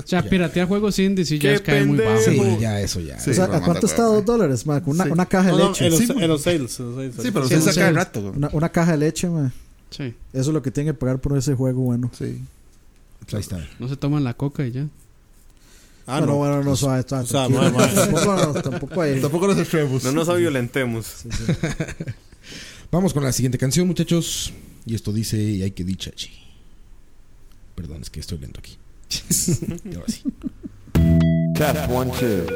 [0.01, 2.21] O sea, piratear juegos indie sí ya caer muy bajo.
[2.21, 3.19] Sí, ya, eso ya.
[3.19, 3.31] Sí.
[3.31, 4.81] o sea, lo ¿a cuánto está dos dólares, ma?
[4.85, 5.09] Una, Sí.
[5.11, 5.83] una caja de No, no, leche.
[5.87, 6.79] en los, Sí, en los sales.
[6.79, 7.15] en los sales.
[7.21, 8.21] Sí, pero Sí, se saca el rato.
[8.21, 8.33] güey.
[8.37, 9.51] Una, una caja de leche, ma.
[9.89, 10.03] Sí.
[10.31, 12.09] Eso es lo que tiene que pagar por ese juego, bueno.
[12.17, 12.39] Sí.
[13.19, 13.67] Pues ahí está.
[13.79, 14.87] No se toman la coca y ya.
[16.05, 16.37] Ah, bueno, no.
[16.37, 17.71] bueno, no, suave, suave, O sea, ma.
[17.71, 19.21] Tampoco, no, tampoco hay.
[19.21, 20.03] Tampoco los extremos.
[20.03, 21.05] No nos violentemos.
[21.05, 21.53] Sí, sí.
[22.91, 24.53] Vamos con la siguiente canción, muchachos.
[24.85, 26.31] Y esto dice, y hay que dichachi.
[27.75, 28.77] Perdón, es que estoy lento aquí.
[29.85, 30.23] y ahora sí.
[31.55, 32.47] Test one, two.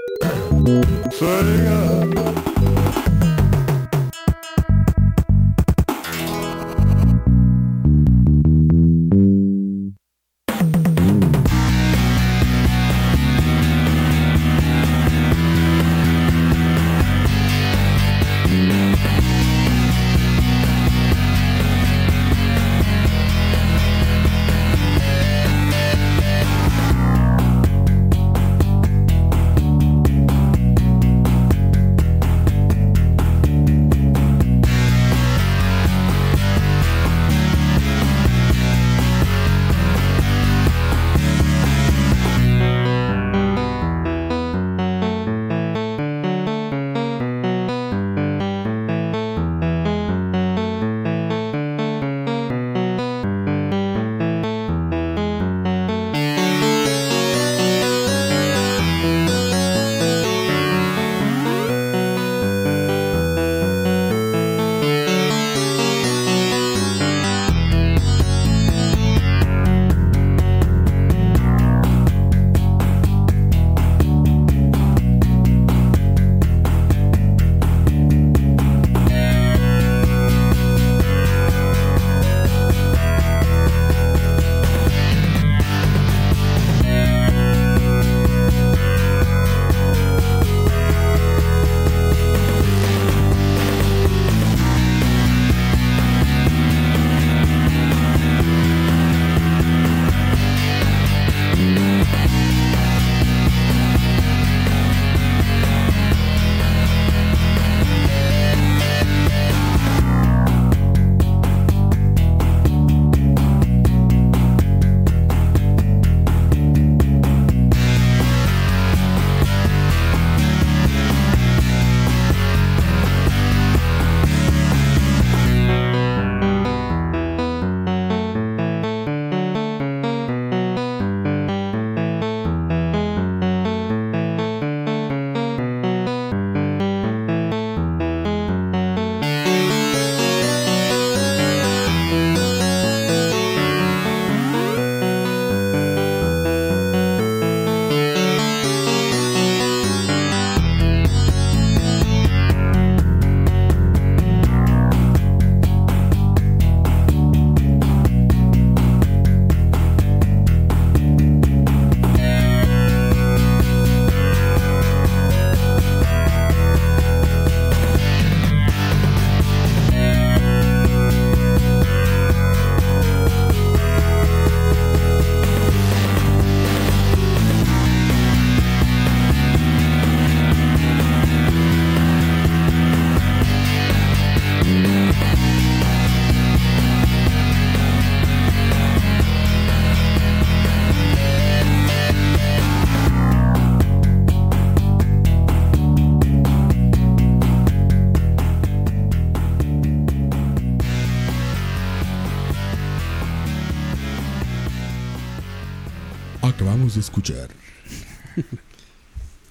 [207.08, 207.50] Escuchar.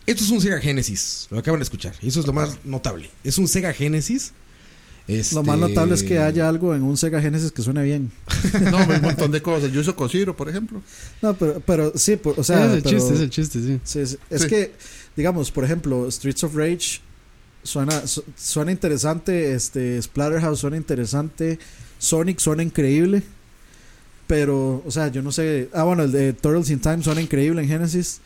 [0.07, 1.27] Esto es un Sega Genesis.
[1.31, 1.95] Lo acaban de escuchar.
[2.01, 3.11] Y eso es lo más notable.
[3.25, 4.33] Es un Sega Genesis.
[5.09, 8.11] Este, Lo más notable es que haya algo en un Sega Genesis que suene bien.
[8.71, 9.71] No, un montón de cosas.
[9.73, 10.83] Yo uso Cosiro, por ejemplo.
[11.23, 12.67] No, pero, pero sí, por- o sea.
[12.67, 13.81] es el pero- chiste, es el chiste, sí.
[13.85, 14.17] sí, sí.
[14.31, 14.49] es Sí.
[14.49, 14.73] que,
[15.17, 17.01] digamos, por ejemplo, Streets of Rage
[17.63, 21.59] suena, su- suena interesante, este, Splatterhouse suena interesante,
[21.99, 23.23] Sonic suena increíble,
[24.27, 25.69] pero, o sea, yo no sé.
[25.73, 28.21] Ah, bueno, el de Turtles in Time suena increíble en Genesis,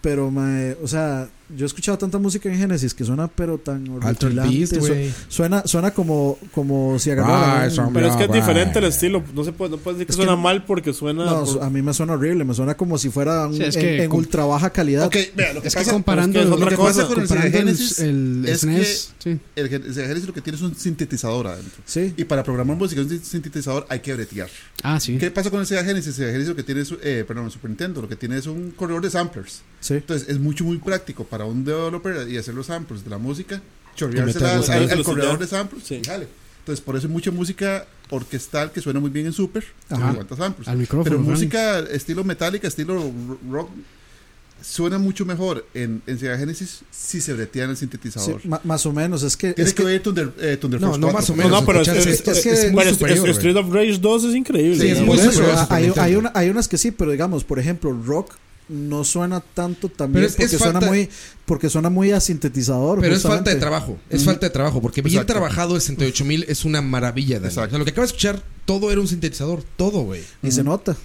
[0.00, 3.86] pero, mae, o sea, yo he escuchado tanta música en Genesis que suena pero tan
[3.88, 5.14] horripilante, su-.
[5.28, 9.22] Suena, suena como, como si agarrara from Pero es que es diferente el estilo.
[9.34, 11.24] No se puede, no puede decir que Es que suena no- mal porque suena.
[11.24, 13.76] No, por- a mí me suena horrible, me suena como si fuera un- Sí, es
[13.76, 15.06] en, que en com- ultra baja calidad.
[15.06, 17.02] Ok, vea, lo que Es que pasa comparando, es que es lo que cosa.
[17.02, 19.38] pasa con el, Sega el, Genesis el es SNES, sí.
[19.56, 21.82] el, Gen- el Sega Genesis lo que tiene es un sintetizador adentro.
[21.84, 22.14] Sí.
[22.16, 24.48] Y para programar música en un sintetizador hay que bretear.
[24.82, 25.18] Ah, sí.
[25.18, 26.08] ¿Qué pasa con el Sega Genesis?
[26.08, 28.36] El Sega Genesis lo que tiene es, eh, perdón, el Super Nintendo, lo que tiene
[28.38, 29.62] es un corredor de samplers.
[29.80, 29.94] Sí.
[29.94, 33.60] Entonces es mucho, muy práctico para un developer y hacer los samples de la música,
[33.96, 36.00] chorrearse meterlos al, al- al Sí, corredor de samples Sí.
[36.02, 36.28] y jale.
[36.60, 40.68] Entonces por eso hay mucha música orquestal que suena muy bien en Super, aguanta samples.
[40.68, 41.04] Al micrófono.
[41.04, 43.10] Pero música estilo metálica, estilo
[43.50, 43.68] rock,
[44.62, 48.46] suena mucho mejor en, en Sega Genesis si se bretea en el Sí, sintetizador.
[48.46, 49.54] ma- más o menos, es que...
[49.54, 51.50] Tienes es que que oír Thunder, eh, Thunder No, Force no 4, más o menos.
[51.50, 54.24] No, no, pero es, es- es- es que- es muy superior, Street of Rage 2
[54.24, 54.78] es increíble.
[54.78, 57.90] Sí, es muy superior hay, hay una- hay unas que sí, pero digamos, por ejemplo,
[58.06, 58.34] rock
[58.68, 61.08] no suena tanto también Pero porque es suena falta- muy
[61.44, 63.98] porque suena muy a sintetizador Pero es falta de trabajo.
[64.08, 64.80] Es falta de trabajo.
[64.80, 65.32] Porque bien Exacto.
[65.34, 67.40] trabajado el 68000 es una maravilla.
[67.44, 69.62] O sea, lo que acabas de escuchar, todo era un sintetizador.
[69.76, 70.22] Todo, güey.
[70.42, 70.96] y se nota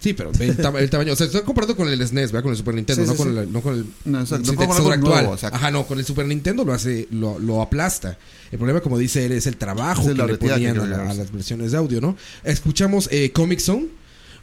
[0.00, 1.12] Sí, pero el, tama- el tamaño.
[1.12, 2.42] O sea, estoy comparando con el SNES, ¿verdad?
[2.42, 3.38] Con el Super Nintendo, Sí, no, sí, con sí.
[3.38, 5.00] El, no con el No, actual.
[5.00, 5.36] nuevo.
[5.40, 8.18] Ajá, no, con el Super Nintendo lo hace, lo, lo aplasta.
[8.50, 11.14] El problema, como dice él, es el trabajo Es que le ponían que a, la-
[11.14, 12.16] las versiones de audio, ¿no?
[12.42, 13.86] Escuchamos eh, Comic Zone.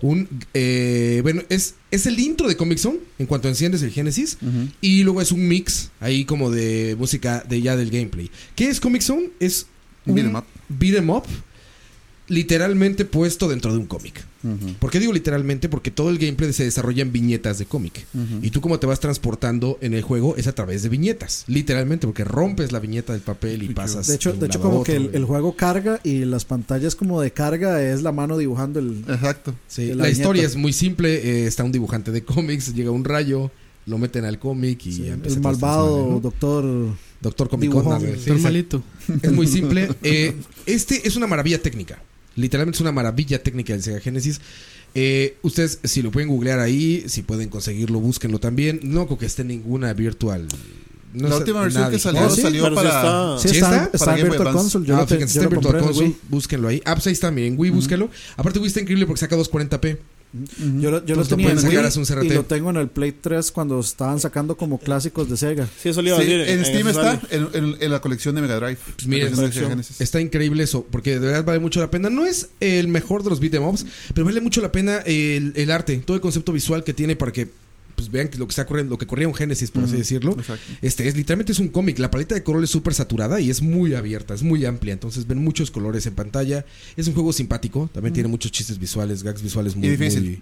[0.02, 4.38] Un, eh, bueno, es, es el intro de Comic Zone en cuanto enciendes el Genesis.
[4.82, 8.32] Y luego es un mix ahí como de música de ya del gameplay.
[8.56, 9.30] ¿Qué es Comic Zone?
[9.40, 9.66] Es
[10.06, 10.46] un Beat 'em up.
[10.70, 11.24] beat 'em up
[12.30, 14.24] literalmente puesto dentro de un cómic.
[14.80, 15.68] ¿Por qué digo literalmente?
[15.68, 18.06] Porque todo el gameplay se desarrolla en viñetas de cómic.
[18.42, 21.44] Y tú como te vas transportando en el juego es a través de viñetas.
[21.48, 24.08] Literalmente, porque rompes la viñeta del papel y pasas.
[24.08, 27.20] de hecho un de hecho como que el, el juego carga y las pantallas como
[27.22, 29.54] de carga es la mano dibujando el Exacto.
[29.68, 31.16] Sí, la, la historia es muy simple.
[31.16, 33.52] eh, está un dibujante de cómics, llega un rayo,
[33.86, 37.72] lo meten al cómic y sí, ya empieza el malvado doctor Doctor Comic.
[37.72, 38.02] Con.
[39.22, 39.90] Es muy simple.
[40.04, 40.36] Eh,
[40.66, 42.02] este es una maravilla técnica.
[42.36, 44.40] Literalmente es una maravilla técnica del Sega Genesis.
[44.96, 48.80] Eh, ustedes, si lo pueden googlear ahí, si pueden conseguirlo, búsquenlo también.
[48.84, 50.48] No creo que esté ninguna virtual.
[51.14, 52.42] No la sé, última versión nada que salió sí, sí
[52.76, 52.88] para.
[52.90, 53.84] está- sí, ¿Sí está, está?
[53.86, 54.54] está Para en Game Boy Virtual.
[54.56, 56.82] Console yo Ah, fíjense, está en Virtual Console, búsquenlo ahí.
[56.86, 58.10] Ah, pues ahí está también, en Wii, búsquenlo.
[58.38, 59.98] Aparte, Wii está increíble porque saca 240p.
[60.80, 63.52] Yo lo, yo lo tenía en Wii un y lo tengo en el Play 3
[63.52, 66.50] cuando estaban sacando como clásicos de Sega Sí, eso le iba a Sí, decir.
[66.50, 68.78] en Steam está, en, en- en la colección de Mega Drive.
[68.96, 69.34] Pues miren.
[70.00, 72.12] Está increíble eso, porque de verdad vale mucho la pena.
[72.12, 75.72] No es el mejor de los beat'em ups, pero vale mucho la pena el, el
[75.72, 77.48] arte, todo el concepto visual que tiene para que
[78.00, 80.32] pues vean que lo que está corriendo, lo que corría un Genesis, por así decirlo.
[80.32, 80.64] Exacto.
[80.82, 82.00] Este es literalmente es un cómic.
[82.00, 84.94] La paleta de color es súper saturada y es muy abierta, es muy amplia.
[84.94, 86.66] Entonces ven muchos colores en pantalla.
[86.96, 87.90] Es un juego simpático.
[87.94, 89.88] También tiene muchos chistes visuales, gags visuales muy.
[89.88, 90.24] Y difícil.
[90.24, 90.42] muy-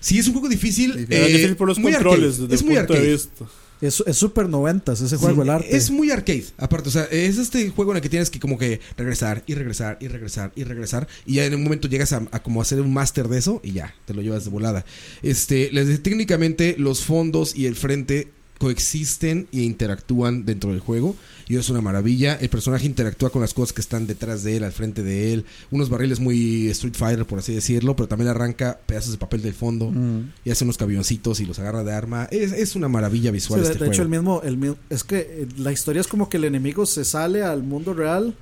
[0.00, 0.92] Sí, es un juego difícil.
[0.96, 1.12] Difícil.
[1.14, 3.44] Eh, difícil por los muy controles desde Es el muy punto de vista.
[3.82, 7.04] Es es super noventas ese juego Sí, el arte Es muy arcade, aparte, o sea,
[7.04, 10.52] es este juego en el que tienes que como que regresar y regresar y regresar
[10.56, 13.38] y regresar y ya en un momento llegas a, a como hacer un máster de
[13.38, 14.84] eso y ya, te lo llevas de volada.
[15.22, 18.28] Este, les decía, técnicamente los fondos y el frente
[18.58, 21.16] coexisten e interactúan dentro del juego
[21.52, 22.36] y es una maravilla.
[22.40, 25.44] El personaje interactúa con las cosas que están detrás de él, al frente de él,
[25.70, 29.52] unos barriles muy Street Fighter por así decirlo, pero también arranca pedazos de papel del
[29.52, 30.24] fondo Ujú.
[30.44, 32.26] y hace unos camioncitos y los agarra de arma.
[32.30, 34.76] Es, es una maravilla Sí, visual de, este de hecho, el mismo, el mismo.
[34.88, 38.34] Es que eh, la historia es como que el enemigo se sale al mundo real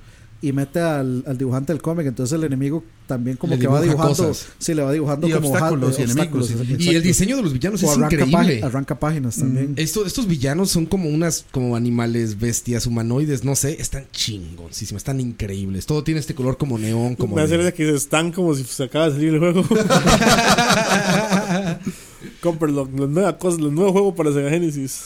[0.43, 2.07] y mete al, al dibujante del cómic.
[2.07, 4.29] Entonces el enemigo también como Le que va dibuja dibujando.
[4.29, 4.47] cosas.
[4.57, 6.97] Sí, le va dibujando Y como obstáculos y enemigos, obstáculos, y- Y exacto.
[6.97, 8.61] el diseño de los villanos O es arranca, increíble.
[8.61, 9.73] págin- arranca páginas también.
[9.75, 15.19] Esto- estos villanos son como unas como animales, bestias, humanoides, no sé, están chingoncísimos, están
[15.19, 15.85] increíbles.
[15.85, 18.83] Todo tiene este color como neón, como Me hace de- que están como si se
[18.85, 19.63] acaba de salir el juego.
[22.41, 25.01] Cómprenlo, la nueva cosa, el nuevo juego para Sega Genesis.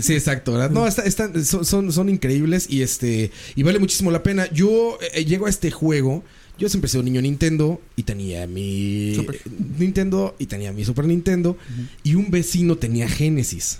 [0.00, 0.70] Sí, exacto, ¿verdad?
[0.70, 4.50] No, está- están- son, son, son increíbles y este y vale muchísimo la pena.
[4.52, 6.24] Yo eh, llego a este juego,
[6.58, 9.40] yo siempre he sido un niño Nintendo y tenía mi Super.
[9.78, 11.56] Nintendo y tenía mi Super Nintendo
[12.02, 13.78] y un vecino tenía Genesis.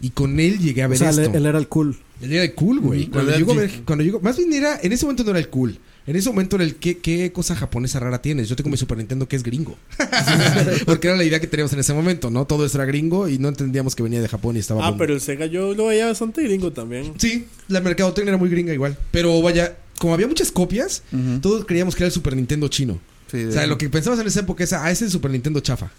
[0.00, 1.36] Y con él llegué a o ver sea, él, esto.
[1.38, 1.96] él era el cool.
[2.20, 3.06] Él era el cool, güey.
[3.08, 5.78] Cuando ver- cuando llegó, más bien era, en ese momento no era el cool.
[6.06, 8.48] En ese momento era el qué, qué cosa japonesa rara tienes.
[8.48, 9.76] Yo tengo mi Super Nintendo que es gringo.
[10.86, 12.44] Porque era la idea que teníamos en ese momento, ¿no?
[12.46, 14.86] Todo eso era gringo y no entendíamos que venía de Japón y estaba.
[14.86, 17.12] Ah, pero el Sega yo lo veía bastante gringo también.
[17.18, 18.98] Sí, la mercadotecnia era muy gringa igual.
[19.10, 21.02] Pero vaya, como había muchas copias,
[21.40, 22.98] todos creíamos que era el Super Nintendo chino.
[23.30, 25.30] Sí, O sea, lo que pensabas en esa época es, ah, ese es el Super
[25.30, 25.90] Nintendo chafa.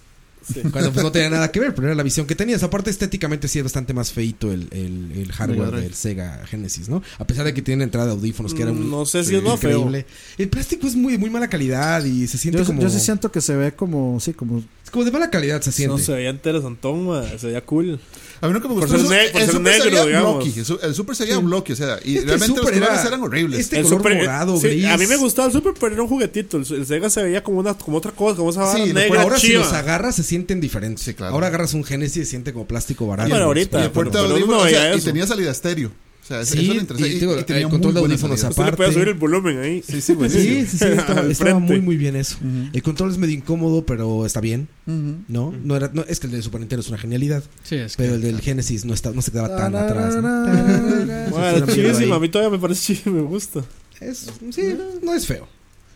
[0.52, 0.62] Sí.
[0.72, 2.64] Cuando pues no tenía nada que ver, pero era la visión que tenías.
[2.64, 6.90] Aparte, estéticamente sí es bastante más feito el, el, el hardware Mega del Sega Genesis,
[6.90, 7.02] ¿no?
[7.18, 9.44] A pesar de que tiene entrada de audífonos, que era un, No sé si es
[9.44, 9.72] más feo.
[9.72, 10.06] increíble.
[10.38, 12.82] El plástico es muy, muy mala calidad y se siente Yo, como.
[12.82, 15.98] yo sí siento que se ve como, sí, como como de mala calidad se siente.
[15.98, 18.00] No se veía interesantón, ma, se veía cool.
[18.44, 19.08] A mí nunca me Por gustó.
[19.08, 20.36] ser el, ne- por el ser Super negro, digamos.
[20.44, 20.60] blocky.
[20.60, 23.06] El, su- el Super sería blocky, o sea, y Es que el realmente los colores
[23.06, 23.60] eran horribles.
[23.62, 24.86] Este El color Super, eh, morado, sí, gris.
[24.86, 26.58] a mí me gustaba el Super, pero era un juguetito.
[26.58, 29.22] El, el Sega se veía como, una, como otra cosa, como esa Sí, lo negra,
[29.22, 29.64] Ahora si chiva.
[29.64, 31.06] los agarras se sienten diferentes.
[31.06, 31.34] Sí, claro.
[31.34, 33.30] Ahora agarras un Genesis y se siente como plástico barato.
[33.30, 35.92] Bueno, ahorita, y el pero o sea, y tenía salida estéreo.
[36.24, 37.06] O sea, eso Sí, eso le interesa.
[37.08, 38.52] y digo, tenía el control muy de audífonos salidas.
[38.58, 38.94] Usted le aparte.
[38.94, 39.84] subir el volumen ahí.
[39.86, 42.38] Sí, sí, Sí, sí, sí, estaba, estaba muy muy bien eso.
[42.72, 45.16] El control es medio incómodo, pero está bien, Ujú.
[45.28, 45.54] ¿no?
[45.64, 48.04] No era no, es que el de Super Nintendo es una genialidad, Sí, es que
[48.04, 50.16] pero el del Genesis no está no se quedaba tan atrás.
[50.16, 51.30] ¿no?
[51.32, 52.14] Bueno, chidísimo.
[52.16, 53.64] A mí todavía me parece chido, me gusta.
[54.00, 55.48] Es, sí, no es feo.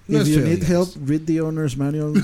[0.09, 0.95] No If es you feo, need digamos.
[0.95, 2.13] help, read the owner's manual.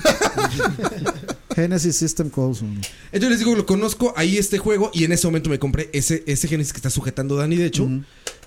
[1.56, 2.62] Genesis System Calls.
[2.62, 6.24] Entonces les digo, lo conozco ahí este juego y en ese momento me compré ese,
[6.28, 7.90] ese Genesis que está sujetando Dani, de hecho.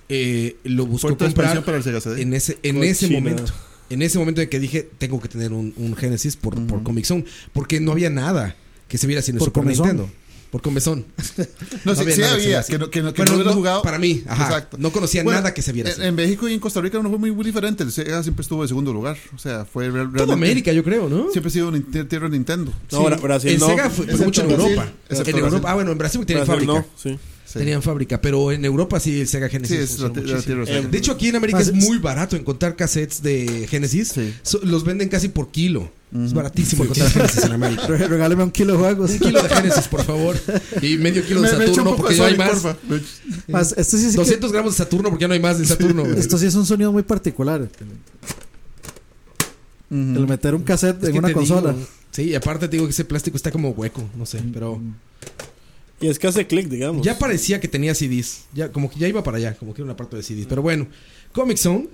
[0.09, 2.23] Eh, lo expansión comprar para el Sega CD.
[2.23, 3.45] en ese, en ese momento.
[3.89, 7.05] En ese momento en que dije, tengo que tener un, un Genesis por, por Comic
[7.05, 7.25] Zone.
[7.53, 8.57] Porque no había nada
[8.89, 9.87] que se viera sin el Super Comezón.
[9.87, 10.13] Nintendo.
[10.57, 11.05] Por Comezón.
[11.85, 13.57] No, sí, había sí había, se que no, que no, que Bueno, no hubiera no,
[13.57, 13.83] jugado.
[13.83, 14.45] para mí, ajá.
[14.47, 14.79] Exacto.
[14.81, 16.07] No conocía Bueno, nada que se viera En, así.
[16.09, 17.83] en México y en Costa Rica no fue muy, muy diferente.
[17.85, 19.19] El Sega siempre estuvo de segundo lugar.
[19.35, 20.33] O sea, fue real- Toda.
[20.33, 21.31] América, yo creo, ¿no?
[21.31, 21.71] Siempre ha sido
[22.09, 22.73] tierra de Nintendo.
[22.91, 23.67] No, Bra- Brasil el no.
[23.67, 24.89] Sega fue, mucho en Europa.
[25.11, 25.71] En Europa.
[25.71, 26.87] Ah, bueno, en Brasil tenían Brasil fábrica.
[26.89, 27.19] no, sí.
[27.47, 27.61] Sí.
[27.61, 29.77] Tenían fábrica, pero en Europa sí el Sega Genesis.
[29.77, 30.65] Sí, es la, funcionó la muchísimo.
[30.65, 31.75] tierra de Eh, De hecho, aquí en América Ah, es sí.
[31.75, 34.09] muy barato encontrar cassettes de Genesis.
[34.09, 34.35] Sí.
[34.43, 35.93] So- los venden casi por kilo.
[36.25, 37.87] Es baratísimo encontrar Genesis en América.
[37.87, 39.11] Re- Regáleme un kilo de juegos.
[39.11, 40.37] Un kilo de Genesis, por favor.
[40.83, 42.77] Y medio kilo de Saturno, porque ya hay Sonic, más.
[43.49, 45.67] Más, esto, sí es que- 200 gramos de Saturno, porque ya no hay más de
[45.67, 46.05] Saturno.
[46.05, 46.19] güey.
[46.19, 47.69] esto sí es un sonido muy particular.
[49.91, 51.73] El meter un cassette Es en una consola.
[51.73, 54.81] digo, sí, y aparte te digo que ese plástico está como hueco, no sé, pero
[56.01, 57.05] Y es que hace clic, digamos.
[57.07, 59.85] ya parecía que tenía CDs, ya como que ya iba para allá, como que era
[59.87, 60.89] una parte de CDs, pero bueno,
[61.33, 61.89] Comic Zone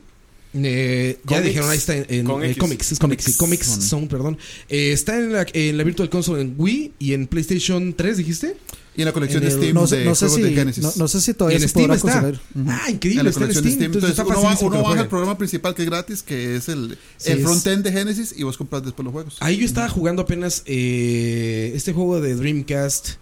[0.54, 1.44] eh, ya Comics.
[1.46, 2.56] dijeron ahí está en, en- eh.
[2.58, 3.82] Comics, es Comics, sí, Comics Zone.
[3.82, 4.38] Zone, perdón.
[4.68, 8.56] Eh, está en la, en la Virtual Console en Wii y en PlayStation 3, dijiste?
[8.94, 10.54] Y en la colección En de Steam No sé, de no sé juegos si, de
[10.54, 10.84] Genesis.
[10.84, 12.20] no, no sé si todavía en se Steam podrá está.
[12.20, 12.40] conseguir.
[12.68, 13.84] Ah, en increíble, la está en colección Steam, de Steam.
[13.86, 16.56] entonces Entonces, está uno, va- facilísimo uno baja el programa principal que es gratis, que
[16.56, 19.36] es el, Sí, el frontend de Genesis, y vos compras después los juegos.
[19.40, 23.12] Ahí yo estaba jugando apenas eh, este juego de Dreamcast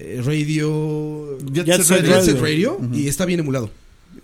[0.00, 2.16] eh, Radio Jet Jet Set Set Radio.
[2.16, 2.80] Jet Set Radio.
[2.92, 3.70] Y está bien emulado.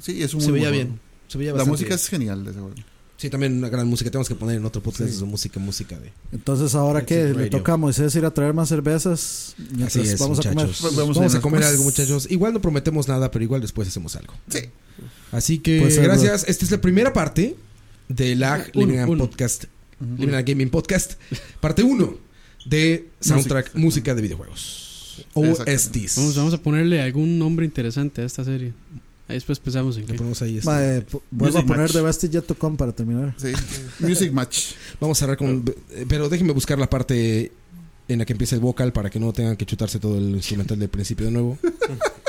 [0.00, 0.98] Sí, es un Se muy veía bien.
[1.28, 1.52] Se veía.
[1.52, 1.98] La música bien.
[1.98, 2.74] es genial de ese juego.
[3.16, 4.10] Sí, también una gran música.
[4.10, 6.12] Tenemos que poner en otro podcast de su música, música de.
[6.32, 9.54] Entonces, ahora que le toca a Moisés ir a traer más cervezas,
[9.84, 10.66] Así es, vamos a comer.
[10.66, 10.96] muchachos.
[10.96, 12.26] Vamos Vamos, a comer algo, muchachos.
[12.30, 14.34] Igual no prometemos nada, pero igual después hacemos algo.
[14.48, 14.60] Sí.
[15.32, 16.44] Así que Puede ser, gracias.
[16.48, 17.56] Esta es la primera parte
[18.08, 19.16] de la uno.
[19.16, 19.64] Podcast.
[20.18, 21.14] Living and Gaming Podcast.
[21.60, 22.18] Parte 1
[22.66, 25.24] de Soundtrack Música de Videojuegos.
[25.34, 26.16] OSTs.
[26.16, 28.72] Vamos, vamos a ponerle algún nombre interesante a esta serie.
[29.26, 30.14] Ahí después pensamos en qué.
[30.14, 30.68] ponemos ahí este.
[30.70, 32.26] Ma, eh, vuelvo a poner Match.
[32.46, 33.34] To Come para terminar.
[33.38, 33.52] Sí.
[34.00, 34.72] Music Match.
[35.00, 35.64] Vamos a cerrar con.
[35.90, 37.50] eh, Pero déjenme buscar la parte
[38.06, 40.78] en la que empieza el vocal para que no tengan que chutarse todo el instrumental
[40.78, 41.58] del principio de nuevo.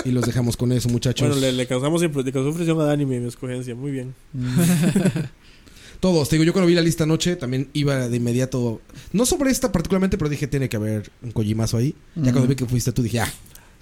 [0.06, 1.28] y los dejamos con eso, muchachos.
[1.28, 3.76] Bueno, le, le causamos le causó fricción a Dani mi, mi escogencia.
[3.76, 4.16] Muy bien.
[6.00, 8.82] Todos, te digo, yo cuando vi la lista anoche también iba de inmediato.
[9.12, 11.96] No sobre esta particularmente, pero dije, tiene que haber un Kojimazo ahí.
[12.16, 13.32] Ya cuando vi que fuiste tú, dije, ah,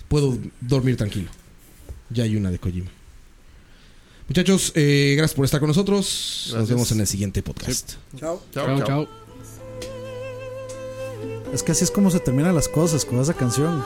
[0.08, 1.30] puedo dormir tranquilo.
[2.10, 2.90] Ya hay una de Kojima.
[4.34, 6.52] Muchachos, eh, gracias por estar con nosotros.
[6.56, 7.98] Nos vemos en el siguiente podcast.
[8.18, 8.42] Chao.
[8.52, 9.08] Chao, chao.
[11.54, 13.86] Es que así es como se terminan las cosas con esa canción.